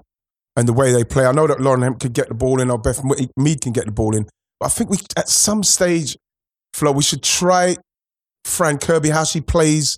and 0.56 0.68
the 0.68 0.74
way 0.74 0.94
they 0.94 1.04
play, 1.04 1.26
I 1.26 1.34
know 1.34 1.48
that 1.48 1.60
Lauren 1.60 1.82
Hemp 1.82 2.00
could 2.00 2.14
get 2.14 2.30
the 2.30 2.34
ball 2.34 2.62
in, 2.62 2.72
or 2.72 2.78
Beth 2.78 3.04
Mead 3.36 3.62
can 3.62 3.74
get 3.74 3.86
the 3.86 3.92
ball 3.92 4.16
in. 4.16 4.28
But 4.60 4.68
I 4.68 4.70
think 4.70 4.90
we, 4.90 4.98
at 5.18 5.28
some 5.28 5.64
stage, 5.64 6.18
Flo, 6.74 6.92
we 6.92 7.04
should 7.04 7.24
try 7.24 7.76
Fran 8.46 8.78
Kirby 8.78 9.10
how 9.10 9.26
she 9.26 9.42
plays 9.42 9.98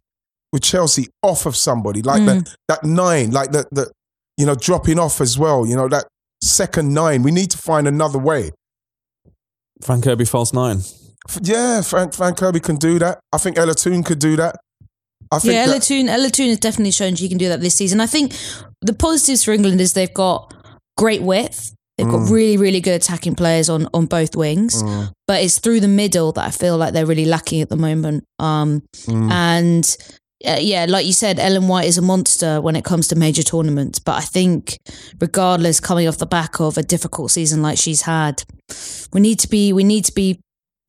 with 0.54 0.62
Chelsea 0.64 1.08
off 1.22 1.46
of 1.46 1.56
somebody 1.56 2.02
like 2.02 2.22
Mm. 2.22 2.26
that 2.46 2.56
that 2.68 2.84
nine, 2.86 3.32
like 3.32 3.52
that 3.52 3.68
the 3.72 3.92
you 4.38 4.46
know 4.46 4.56
dropping 4.56 5.00
off 5.00 5.22
as 5.22 5.38
well. 5.38 5.66
You 5.66 5.76
know 5.76 5.88
that 5.90 6.06
second 6.44 6.94
nine. 6.94 7.24
We 7.24 7.32
need 7.32 7.52
to 7.52 7.58
find 7.58 7.88
another 7.88 8.20
way. 8.20 8.52
Frank 9.84 10.04
Kirby 10.04 10.26
false 10.26 10.54
nine. 10.54 10.78
F- 11.28 11.40
Yeah, 11.42 11.82
Frank 11.82 12.14
Fran 12.14 12.36
Kirby 12.36 12.60
can 12.60 12.76
do 12.78 13.00
that. 13.00 13.20
I 13.34 13.38
think 13.38 13.58
Ella 13.58 13.74
Toone 13.74 14.04
could 14.04 14.20
do 14.20 14.36
that. 14.38 14.56
I 15.32 15.40
think 15.40 15.54
yeah, 15.54 15.64
Ella 15.64 15.74
that- 15.74 15.84
Toone, 15.84 16.08
Ella 16.08 16.30
Toone 16.30 16.50
has 16.50 16.60
definitely 16.60 16.92
shown 16.92 17.16
she 17.16 17.28
can 17.30 17.38
do 17.38 17.50
that 17.50 17.60
this 17.62 17.76
season. 17.76 18.00
I 18.00 18.06
think 18.08 18.34
the 18.82 18.94
positives 18.94 19.44
for 19.44 19.52
England 19.52 19.82
is 19.82 19.94
they've 19.94 20.14
got 20.14 20.54
great 20.98 21.22
width. 21.24 21.74
They've 21.98 22.06
got 22.08 22.22
Mm. 22.28 22.32
really, 22.32 22.58
really 22.58 22.82
good 22.82 22.94
attacking 22.94 23.36
players 23.36 23.70
on, 23.70 23.88
on 23.94 24.06
both 24.06 24.36
wings, 24.36 24.84
Mm, 24.84 25.12
but 25.28 25.42
it's 25.42 25.60
through 25.60 25.80
the 25.80 25.88
middle 25.88 26.34
that 26.34 26.46
I 26.46 26.52
feel 26.52 26.78
like 26.78 26.94
they're 26.94 27.06
really 27.06 27.24
lacking 27.26 27.62
at 27.62 27.70
the 27.70 27.78
moment. 27.78 28.26
Um, 28.38 28.84
mm. 29.08 29.32
and 29.32 29.98
uh, 30.48 30.58
yeah, 30.60 30.86
like 30.88 31.06
you 31.06 31.14
said, 31.14 31.40
Ellen 31.40 31.68
White 31.68 31.88
is 31.88 31.98
a 31.98 32.02
monster 32.02 32.62
when 32.62 32.76
it 32.76 32.84
comes 32.84 33.08
to 33.10 33.16
major 33.16 33.44
tournaments. 33.44 34.00
But 34.00 34.16
I 34.16 34.22
think, 34.22 34.78
regardless, 35.20 35.80
coming 35.80 36.08
off 36.08 36.18
the 36.18 36.26
back 36.26 36.60
of 36.60 36.78
a 36.78 36.84
difficult 36.84 37.32
season 37.32 37.62
like 37.62 37.78
she's 37.78 38.02
had, 38.04 38.44
we 39.14 39.22
need 39.22 39.40
to 39.40 39.48
be 39.50 39.74
we 39.74 39.84
need 39.84 40.06
to 40.06 40.12
be 40.14 40.40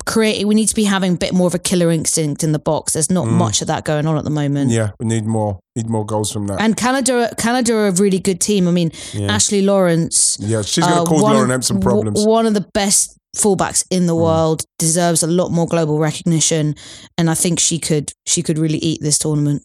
creating. 0.05 0.47
We 0.47 0.55
need 0.55 0.69
to 0.69 0.75
be 0.75 0.85
having 0.85 1.15
a 1.15 1.17
bit 1.17 1.33
more 1.35 1.47
of 1.49 1.55
a 1.55 1.59
killer 1.59 1.91
instinct 1.91 2.45
in 2.45 2.53
the 2.53 2.59
box. 2.61 2.93
There's 2.93 3.11
not 3.11 3.27
Mm. 3.27 3.33
much 3.33 3.61
of 3.61 3.67
that 3.69 3.85
going 3.85 4.07
on 4.07 4.17
at 4.17 4.25
the 4.25 4.31
moment. 4.31 4.71
yeah, 4.71 4.91
we 5.01 5.07
need 5.07 5.25
more. 5.27 5.59
Need 5.75 5.89
more 5.89 6.07
goals 6.07 6.31
from 6.33 6.47
that. 6.47 6.61
And 6.61 6.77
Canada, 6.77 7.35
Canada 7.37 7.75
are 7.75 7.89
a 7.89 7.93
really 7.93 8.19
good 8.21 8.41
team. 8.41 8.69
I 8.69 8.71
mean, 8.71 8.93
Yeah. 9.13 9.33
Ashley 9.35 9.63
Lawrence, 9.63 10.37
yeah, 10.41 10.63
she's 10.63 10.85
going 10.85 10.97
to 10.97 11.03
uh, 11.03 11.05
cause 11.05 11.23
Lauren 11.23 11.51
Hemp 11.51 11.65
some 11.65 11.81
w- 11.81 12.03
problems. 12.03 12.25
Mm. 12.25 12.29
one 12.29 12.47
of 12.47 12.55
the 12.55 12.65
best 12.73 13.16
fullbacks 13.37 13.85
in 13.91 14.07
the 14.07 14.15
hmm. 14.15 14.23
world 14.23 14.65
deserves 14.79 15.23
a 15.23 15.27
lot 15.27 15.51
more 15.51 15.67
global 15.67 15.99
recognition, 15.99 16.75
and 17.19 17.31
I 17.31 17.35
think 17.35 17.61
she 17.61 17.79
could 17.79 18.13
she 18.25 18.43
could 18.43 18.59
really 18.59 18.79
eat 18.79 19.01
this 19.03 19.19
tournament. 19.19 19.63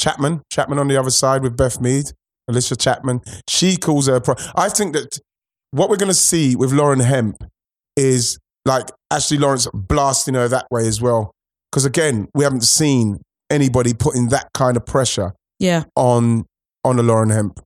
Chapman, 0.00 0.42
Chapman 0.50 0.78
on 0.78 0.88
the 0.88 0.96
other 0.96 1.10
side 1.10 1.42
with 1.42 1.56
Beth 1.56 1.80
Mead, 1.80 2.06
Allysha 2.50 2.78
Chapman. 2.78 3.20
She 3.48 3.76
calls 3.76 4.08
her. 4.08 4.20
Pro- 4.20 4.34
I 4.56 4.68
think 4.68 4.94
that 4.94 5.18
what 5.70 5.88
we're 5.88 5.96
going 5.96 6.10
to 6.10 6.14
see 6.14 6.56
with 6.56 6.72
Lauren 6.72 7.00
Hemp 7.00 7.44
is 7.96 8.38
like 8.64 8.88
Ashley 9.10 9.38
Lawrence 9.38 9.68
blasting 9.72 10.34
her 10.34 10.48
that 10.48 10.66
way 10.70 10.86
as 10.86 11.00
well. 11.00 11.32
Because 11.70 11.84
again, 11.84 12.28
we 12.34 12.44
haven't 12.44 12.64
seen 12.64 13.20
anybody 13.50 13.94
putting 13.94 14.28
that 14.28 14.48
kind 14.54 14.76
of 14.76 14.86
pressure 14.86 15.32
Yeah, 15.58 15.84
on 15.96 16.44
on 16.84 16.98
a 16.98 17.02
Lauren 17.02 17.30
Hemp. 17.30 17.60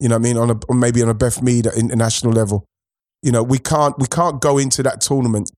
You 0.00 0.08
know 0.08 0.16
what 0.16 0.20
I 0.20 0.22
mean? 0.22 0.36
On 0.36 0.50
a 0.50 0.74
maybe 0.74 1.02
on 1.02 1.08
a 1.08 1.14
Beth 1.14 1.42
Mead 1.42 1.66
at 1.66 1.76
international 1.76 2.32
level. 2.32 2.64
You 3.24 3.32
know, 3.32 3.42
we 3.42 3.58
can't 3.58 3.98
we 3.98 4.06
can't 4.06 4.40
go 4.40 4.58
into 4.58 4.82
that 4.82 5.00
tournament 5.00 5.50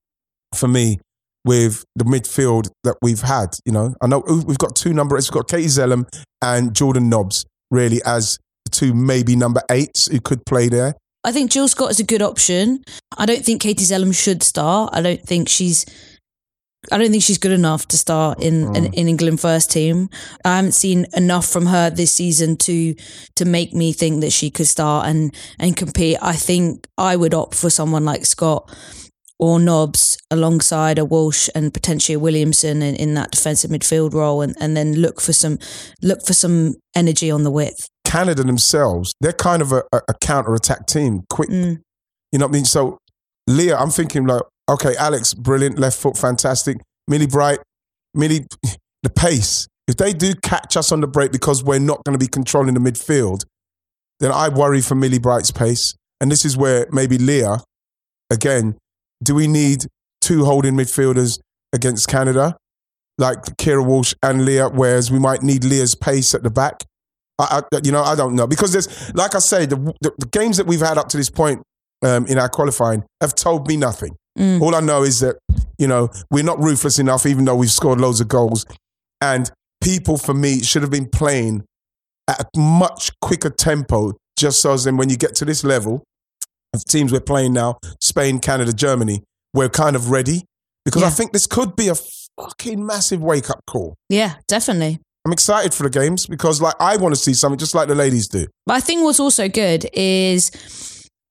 for 0.55 0.67
me 0.67 0.99
with 1.45 1.83
the 1.95 2.05
midfield 2.05 2.69
that 2.83 2.95
we've 3.01 3.21
had. 3.21 3.49
You 3.65 3.73
know, 3.73 3.95
I 4.01 4.07
know 4.07 4.23
we've 4.27 4.57
got 4.57 4.75
two 4.75 4.93
number 4.93 5.17
eights. 5.17 5.29
We've 5.29 5.41
got 5.41 5.49
Katie 5.49 5.67
Zelem 5.67 6.07
and 6.41 6.73
Jordan 6.73 7.09
Nobbs 7.09 7.45
really 7.69 8.01
as 8.05 8.39
the 8.65 8.71
two 8.71 8.93
maybe 8.93 9.35
number 9.35 9.61
eights 9.69 10.07
who 10.07 10.21
could 10.21 10.45
play 10.45 10.69
there. 10.69 10.95
I 11.23 11.31
think 11.33 11.51
Jill 11.51 11.67
Scott 11.67 11.91
is 11.91 11.99
a 11.99 12.05
good 12.05 12.21
option. 12.21 12.83
I 13.17 13.25
don't 13.25 13.43
think 13.43 13.61
Katie 13.61 13.83
Zelem 13.83 14.15
should 14.15 14.43
start. 14.43 14.91
I 14.93 15.01
don't 15.01 15.21
think 15.21 15.49
she's. 15.49 15.85
I 16.91 16.97
don't 16.97 17.11
think 17.11 17.23
she's 17.23 17.37
good 17.37 17.51
enough 17.51 17.87
to 17.89 17.97
start 17.97 18.41
in, 18.41 18.75
in 18.75 18.85
in 18.93 19.07
England 19.07 19.39
first 19.39 19.71
team. 19.71 20.09
I 20.45 20.55
haven't 20.57 20.73
seen 20.73 21.05
enough 21.15 21.47
from 21.47 21.65
her 21.67 21.89
this 21.89 22.11
season 22.11 22.57
to 22.57 22.95
to 23.35 23.45
make 23.45 23.73
me 23.73 23.93
think 23.93 24.21
that 24.21 24.31
she 24.31 24.49
could 24.49 24.67
start 24.67 25.07
and 25.07 25.33
and 25.59 25.75
compete. 25.75 26.17
I 26.21 26.33
think 26.33 26.87
I 26.97 27.15
would 27.15 27.33
opt 27.33 27.55
for 27.55 27.69
someone 27.69 28.05
like 28.05 28.25
Scott 28.25 28.73
or 29.39 29.59
Nobbs 29.59 30.17
alongside 30.31 30.97
a 30.97 31.05
Walsh 31.05 31.47
and 31.53 31.73
potentially 31.73 32.15
a 32.15 32.19
Williamson 32.19 32.81
in, 32.81 32.95
in 32.95 33.13
that 33.13 33.31
defensive 33.31 33.69
midfield 33.69 34.13
role, 34.13 34.41
and, 34.41 34.55
and 34.59 34.75
then 34.75 34.95
look 34.95 35.21
for 35.21 35.33
some 35.33 35.59
look 36.01 36.25
for 36.25 36.33
some 36.33 36.75
energy 36.95 37.29
on 37.29 37.43
the 37.43 37.51
width. 37.51 37.87
Canada 38.05 38.43
themselves, 38.43 39.13
they're 39.19 39.33
kind 39.33 39.61
of 39.61 39.71
a, 39.71 39.83
a, 39.91 40.01
a 40.09 40.13
counter 40.21 40.55
attack 40.55 40.87
team, 40.87 41.23
quick. 41.29 41.49
Mm. 41.49 41.81
You 42.31 42.39
know 42.39 42.45
what 42.45 42.51
I 42.51 42.57
mean? 42.57 42.65
So, 42.65 42.97
Leah, 43.47 43.77
I'm 43.77 43.89
thinking 43.89 44.25
like, 44.25 44.43
okay, 44.69 44.95
Alex, 44.97 45.33
brilliant, 45.33 45.79
left 45.79 45.99
foot, 45.99 46.17
fantastic. 46.17 46.77
Millie 47.07 47.27
Bright, 47.27 47.59
Millie, 48.13 48.45
the 49.03 49.09
pace. 49.09 49.67
If 49.87 49.95
they 49.95 50.11
do 50.11 50.33
catch 50.35 50.75
us 50.75 50.91
on 50.91 50.99
the 50.99 51.07
break 51.07 51.31
because 51.31 51.63
we're 51.63 51.79
not 51.79 52.03
going 52.03 52.13
to 52.13 52.19
be 52.19 52.27
controlling 52.27 52.73
the 52.73 52.79
midfield, 52.79 53.43
then 54.19 54.31
I 54.31 54.49
worry 54.49 54.81
for 54.81 54.95
Millie 54.95 55.19
Bright's 55.19 55.51
pace. 55.51 55.95
And 56.19 56.31
this 56.31 56.43
is 56.43 56.57
where 56.57 56.87
maybe 56.91 57.17
Leah, 57.17 57.59
again, 58.29 58.75
do 59.23 59.35
we 59.35 59.47
need 59.47 59.85
two 60.19 60.45
holding 60.45 60.73
midfielders 60.73 61.39
against 61.73 62.07
Canada, 62.07 62.57
like 63.17 63.43
Keira 63.57 63.85
Walsh 63.85 64.13
and 64.21 64.43
Leah, 64.43 64.69
whereas 64.69 65.11
we 65.11 65.19
might 65.19 65.41
need 65.41 65.63
Leah's 65.63 65.95
pace 65.95 66.33
at 66.35 66.43
the 66.43 66.49
back? 66.49 66.83
I, 67.39 67.61
I, 67.71 67.79
you 67.83 67.91
know, 67.91 68.01
I 68.01 68.15
don't 68.15 68.35
know 68.35 68.47
because 68.47 68.71
there's, 68.71 69.13
like 69.13 69.35
I 69.35 69.39
say, 69.39 69.65
the, 69.65 69.75
the, 70.01 70.11
the 70.17 70.25
games 70.27 70.57
that 70.57 70.65
we've 70.65 70.81
had 70.81 70.97
up 70.97 71.07
to 71.09 71.17
this 71.17 71.29
point 71.29 71.61
um, 72.03 72.25
in 72.25 72.39
our 72.39 72.49
qualifying 72.49 73.03
have 73.21 73.35
told 73.35 73.67
me 73.67 73.77
nothing. 73.77 74.15
Mm. 74.37 74.61
All 74.61 74.75
I 74.75 74.79
know 74.79 75.03
is 75.03 75.19
that 75.21 75.37
you 75.77 75.87
know 75.87 76.09
we're 76.31 76.43
not 76.43 76.59
ruthless 76.59 76.99
enough, 76.99 77.25
even 77.25 77.45
though 77.45 77.55
we've 77.55 77.71
scored 77.71 77.99
loads 77.99 78.21
of 78.21 78.27
goals. 78.27 78.65
And 79.19 79.49
people, 79.81 80.17
for 80.17 80.33
me, 80.33 80.61
should 80.61 80.83
have 80.83 80.91
been 80.91 81.09
playing 81.09 81.65
at 82.27 82.41
a 82.41 82.59
much 82.59 83.11
quicker 83.21 83.49
tempo, 83.49 84.13
just 84.37 84.61
so 84.61 84.73
as 84.73 84.83
then 84.83 84.97
when 84.97 85.09
you 85.09 85.17
get 85.17 85.35
to 85.35 85.45
this 85.45 85.63
level 85.63 86.03
of 86.73 86.83
teams 86.85 87.11
we're 87.11 87.19
playing 87.19 87.53
now, 87.53 87.77
Spain, 88.01 88.39
Canada, 88.39 88.73
Germany, 88.73 89.23
we're 89.53 89.69
kind 89.69 89.95
of 89.95 90.11
ready 90.11 90.43
because 90.85 91.03
I 91.03 91.09
think 91.09 91.33
this 91.33 91.47
could 91.47 91.75
be 91.75 91.87
a 91.87 91.95
fucking 92.39 92.85
massive 92.85 93.21
wake 93.21 93.49
up 93.49 93.61
call. 93.65 93.95
Yeah, 94.09 94.35
definitely. 94.47 94.99
I'm 95.25 95.33
excited 95.33 95.73
for 95.73 95.83
the 95.83 95.89
games 95.89 96.25
because, 96.25 96.61
like, 96.61 96.75
I 96.79 96.95
want 96.95 97.13
to 97.13 97.19
see 97.19 97.33
something 97.33 97.57
just 97.57 97.75
like 97.75 97.89
the 97.89 97.95
ladies 97.95 98.29
do. 98.29 98.47
But 98.65 98.75
I 98.75 98.79
think 98.79 99.03
what's 99.03 99.19
also 99.19 99.49
good 99.49 99.85
is 99.91 100.51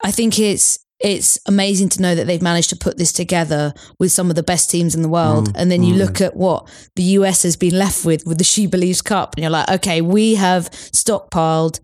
I 0.02 0.10
think 0.10 0.38
it's 0.38 0.78
it's 0.98 1.38
amazing 1.46 1.90
to 1.90 2.02
know 2.02 2.14
that 2.14 2.26
they've 2.26 2.42
managed 2.42 2.70
to 2.70 2.76
put 2.76 2.96
this 2.96 3.12
together 3.12 3.74
with 3.98 4.12
some 4.12 4.30
of 4.30 4.36
the 4.36 4.42
best 4.42 4.70
teams 4.70 4.94
in 4.94 5.02
the 5.02 5.08
world. 5.08 5.50
Mm, 5.50 5.52
and 5.56 5.70
then 5.70 5.82
you 5.82 5.94
mm. 5.94 5.98
look 5.98 6.20
at 6.20 6.36
what 6.36 6.68
the 6.96 7.02
US 7.02 7.42
has 7.42 7.56
been 7.56 7.78
left 7.78 8.04
with 8.04 8.26
with 8.26 8.38
the 8.38 8.44
She 8.44 8.66
Believes 8.66 9.02
Cup, 9.02 9.34
and 9.34 9.42
you're 9.42 9.50
like, 9.50 9.68
okay, 9.70 10.00
we 10.00 10.36
have 10.36 10.70
stockpiled 10.70 11.80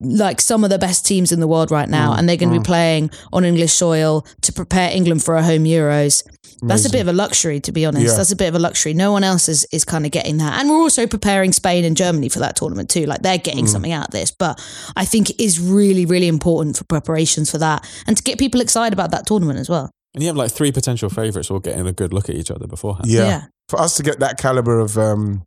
like 0.00 0.40
some 0.40 0.64
of 0.64 0.70
the 0.70 0.78
best 0.78 1.06
teams 1.06 1.32
in 1.32 1.40
the 1.40 1.46
world 1.46 1.70
right 1.70 1.88
now, 1.88 2.12
Mm, 2.12 2.18
and 2.18 2.28
they're 2.28 2.36
going 2.36 2.52
to 2.52 2.58
mm. 2.58 2.62
be 2.62 2.66
playing 2.66 3.10
on 3.32 3.44
English 3.44 3.72
soil 3.72 4.26
to 4.42 4.52
prepare 4.52 4.90
England 4.90 5.22
for 5.22 5.36
a 5.36 5.42
home 5.42 5.64
Euros. 5.64 6.22
That's 6.62 6.86
a 6.86 6.90
bit 6.90 7.02
of 7.02 7.08
a 7.08 7.12
luxury, 7.12 7.60
to 7.60 7.72
be 7.72 7.84
honest. 7.84 8.06
Yeah. 8.06 8.16
That's 8.16 8.32
a 8.32 8.36
bit 8.36 8.48
of 8.48 8.54
a 8.54 8.58
luxury. 8.58 8.94
No 8.94 9.12
one 9.12 9.22
else 9.22 9.48
is, 9.48 9.66
is 9.70 9.84
kind 9.84 10.06
of 10.06 10.12
getting 10.12 10.38
that. 10.38 10.58
And 10.58 10.70
we're 10.70 10.76
also 10.80 11.06
preparing 11.06 11.52
Spain 11.52 11.84
and 11.84 11.96
Germany 11.96 12.28
for 12.30 12.38
that 12.38 12.56
tournament 12.56 12.88
too. 12.88 13.04
Like 13.04 13.20
they're 13.22 13.38
getting 13.38 13.66
Mm. 13.66 13.68
something 13.68 13.92
out 13.92 14.06
of 14.06 14.12
this. 14.12 14.30
But 14.30 14.58
I 14.96 15.04
think 15.04 15.30
it 15.30 15.42
is 15.42 15.60
really, 15.60 16.06
really 16.06 16.28
important 16.28 16.76
for 16.78 16.84
preparations 16.84 17.50
for 17.50 17.58
that 17.58 17.86
and 18.06 18.16
to 18.16 18.22
get 18.22 18.38
people 18.38 18.60
excited 18.62 18.92
about 18.94 19.10
that 19.10 19.26
tournament 19.26 19.58
as 19.58 19.68
well. 19.68 19.90
And 20.14 20.22
you 20.22 20.28
have 20.28 20.36
like 20.36 20.52
three 20.52 20.72
potential 20.72 21.10
favourites 21.10 21.50
all 21.50 21.60
getting 21.60 21.86
a 21.86 21.92
good 21.92 22.12
look 22.14 22.28
at 22.30 22.34
each 22.36 22.50
other 22.50 22.66
beforehand. 22.66 23.06
Yeah. 23.08 23.26
Yeah. 23.26 23.42
For 23.68 23.78
us 23.80 23.96
to 23.96 24.02
get 24.02 24.20
that 24.20 24.38
caliber 24.38 24.78
of 24.80 24.96
um 24.96 25.42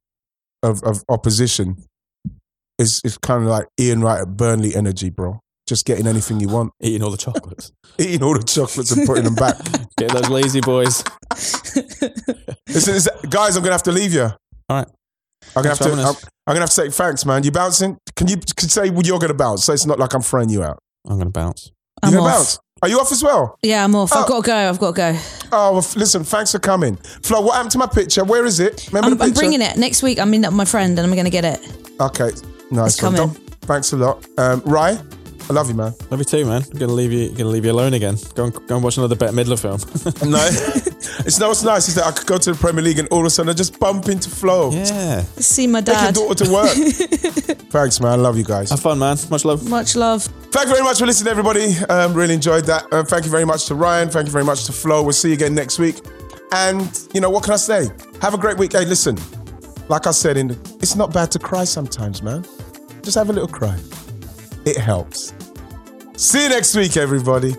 of, 0.62 0.84
of 0.84 1.04
opposition 1.10 1.84
is 2.78 3.02
is 3.04 3.18
kind 3.18 3.44
of 3.44 3.50
like 3.50 3.68
Ian 3.80 4.02
Wright 4.02 4.22
at 4.22 4.38
Burnley 4.38 4.76
energy, 4.76 5.10
bro. 5.10 5.40
Just 5.68 5.86
getting 5.86 6.08
anything 6.08 6.40
you 6.40 6.48
want, 6.48 6.72
Eating 6.82 7.04
all 7.04 7.12
the 7.12 7.18
chocolates. 7.18 7.74
eating 8.00 8.24
all 8.24 8.34
the 8.34 8.44
chocolates 8.44 8.92
and 8.92 9.06
putting 9.06 9.26
them 9.26 9.36
back. 9.36 9.58
Get 9.98 10.12
those 10.12 10.30
lazy 10.30 10.62
boys. 10.62 11.04
Listen, 11.32 12.96
is 12.96 13.10
guys, 13.30 13.58
I'm 13.58 13.64
gonna 13.64 13.74
have 13.74 13.84
to 13.84 13.92
leave 13.92 14.14
you. 14.14 14.24
All 14.24 14.34
right. 14.70 14.88
I'm 15.56 15.64
gonna 15.64 15.76
Thanks 15.76 15.80
have 15.80 15.94
to. 15.96 16.02
I'm. 16.02 16.32
I'm 16.48 16.54
gonna 16.54 16.60
have 16.62 16.70
to 16.70 16.76
say 16.76 16.90
thanks, 16.90 17.26
man. 17.26 17.44
You 17.44 17.52
bouncing? 17.52 17.98
Can 18.16 18.28
you 18.28 18.38
can 18.38 18.70
say 18.70 18.86
you're 18.86 19.20
gonna 19.20 19.34
bounce? 19.34 19.66
So 19.66 19.74
it's 19.74 19.86
not 19.86 20.00
like 20.00 20.14
I'm 20.14 20.22
throwing 20.22 20.50
you 20.50 20.64
out. 20.64 20.80
I'm 21.08 21.16
going 21.16 21.28
to 21.28 21.32
bounce. 21.32 21.72
I'm 22.04 22.12
You're 22.12 22.22
gonna 22.22 22.32
off. 22.32 22.38
bounce. 22.38 22.60
Are 22.84 22.90
you 22.90 23.00
off 23.00 23.12
as 23.12 23.24
well? 23.24 23.58
Yeah, 23.64 23.84
I'm 23.84 23.96
off. 23.96 24.12
Oh. 24.14 24.22
I've 24.22 24.28
got 24.28 24.44
to 24.44 24.48
go. 24.48 24.56
I've 24.56 24.80
got 24.80 24.96
to 24.96 25.14
go. 25.14 25.20
Oh, 25.52 25.72
well, 25.74 25.86
listen. 25.96 26.24
Thanks 26.24 26.52
for 26.52 26.60
coming, 26.60 26.98
Flo. 27.24 27.42
What 27.42 27.56
happened 27.56 27.72
to 27.72 27.80
my 27.80 27.88
picture? 27.88 28.24
Where 28.24 28.46
is 28.46 28.60
it? 28.60 28.88
Remember 28.88 29.12
I'm, 29.12 29.18
the 29.18 29.24
I'm 29.24 29.34
bringing 29.34 29.62
it 29.62 29.78
next 29.78 30.04
week. 30.04 30.20
I'm 30.20 30.30
meeting 30.30 30.46
up 30.46 30.52
with 30.52 30.58
my 30.58 30.66
friend 30.66 30.98
and 30.98 31.08
I'm 31.08 31.12
going 31.14 31.26
to 31.26 31.32
get 31.32 31.44
it. 31.44 31.60
Okay, 32.00 32.30
nice. 32.72 32.94
It's 32.96 33.04
one. 33.04 33.16
coming. 33.16 33.34
Don't- 33.36 33.44
Thanks 33.62 33.92
a 33.92 33.98
lot, 33.98 34.26
um, 34.38 34.62
Rye. 34.66 34.98
I 35.50 35.54
love 35.54 35.70
you, 35.70 35.76
man. 35.76 35.94
Love 36.10 36.20
you 36.20 36.26
too, 36.26 36.46
man. 36.46 36.62
I'm 36.72 36.78
gonna 36.80 36.92
leave 36.94 37.12
you. 37.14 37.30
Gonna 37.30 37.50
leave 37.50 37.64
you 37.66 37.72
alone 37.72 37.94
again. 37.94 38.16
Go 38.36 38.46
and 38.46 38.54
go 38.68 38.76
and 38.76 38.84
watch 38.84 38.98
another 38.98 39.16
Bette 39.16 39.34
Midler 39.34 39.58
film. 39.60 39.80
No, 40.30 40.40
it's 41.26 41.40
no, 41.40 41.48
what's 41.50 41.64
nice 41.64 41.88
is 41.88 41.96
that 41.96 42.06
I 42.06 42.12
could 42.12 42.28
go 42.28 42.38
to 42.38 42.52
the 42.54 42.58
Premier 42.58 42.82
League 42.84 43.00
and 43.00 43.08
all 43.10 43.20
of 43.22 43.26
a 43.26 43.30
sudden 43.30 43.50
I 43.50 43.54
just 43.54 43.80
bump 43.80 44.08
into 44.10 44.30
Flo. 44.30 44.72
yeah. 44.72 45.22
See 45.38 45.68
my 45.68 45.82
Take 45.82 46.02
your 46.02 46.12
daughter 46.12 46.46
to 46.46 46.52
work. 46.52 46.72
Thanks, 47.72 48.00
man. 48.02 48.12
I 48.14 48.16
love 48.16 48.38
you 48.38 48.44
guys. 48.44 48.70
Have 48.72 48.80
fun, 48.82 49.00
man. 49.00 49.18
Much 49.30 49.46
love. 49.46 49.70
Much 49.70 49.96
love. 49.96 50.24
Thank 50.52 50.68
you 50.68 50.74
very 50.74 50.84
much 50.84 51.00
for 51.00 51.06
listening, 51.06 51.32
everybody. 51.32 51.76
Um, 51.90 52.14
really 52.14 52.34
enjoyed 52.34 52.66
that. 52.66 52.92
Um, 52.94 53.06
thank 53.06 53.24
you 53.26 53.32
very 53.32 53.46
much 53.46 53.66
to 53.68 53.76
Ryan. 53.76 54.10
Thank 54.10 54.28
you 54.28 54.32
very 54.32 54.46
much 54.46 54.66
to 54.66 54.72
Flo. 54.74 55.02
We'll 55.04 55.14
see 55.14 55.30
you 55.30 55.34
again 55.36 55.54
next 55.56 55.78
week. 55.80 55.98
And 56.52 56.90
you 57.14 57.22
know 57.22 57.30
what 57.30 57.44
can 57.44 57.54
I 57.54 57.58
say? 57.58 57.90
Have 58.22 58.34
a 58.34 58.38
great 58.38 58.58
week. 58.58 58.74
Hey, 58.74 58.86
listen, 58.86 59.18
like 59.88 60.08
I 60.08 60.12
said, 60.12 60.36
in 60.38 60.48
the, 60.50 60.78
it's 60.82 60.96
not 60.96 61.14
bad 61.14 61.32
to 61.32 61.40
cry 61.40 61.64
sometimes, 61.64 62.22
man. 62.22 62.46
Just 63.08 63.16
have 63.16 63.30
a 63.30 63.32
little 63.32 63.48
cry. 63.48 63.80
It 64.66 64.76
helps. 64.76 65.34
See 66.18 66.44
you 66.44 66.50
next 66.50 66.76
week, 66.76 66.98
everybody. 66.98 67.56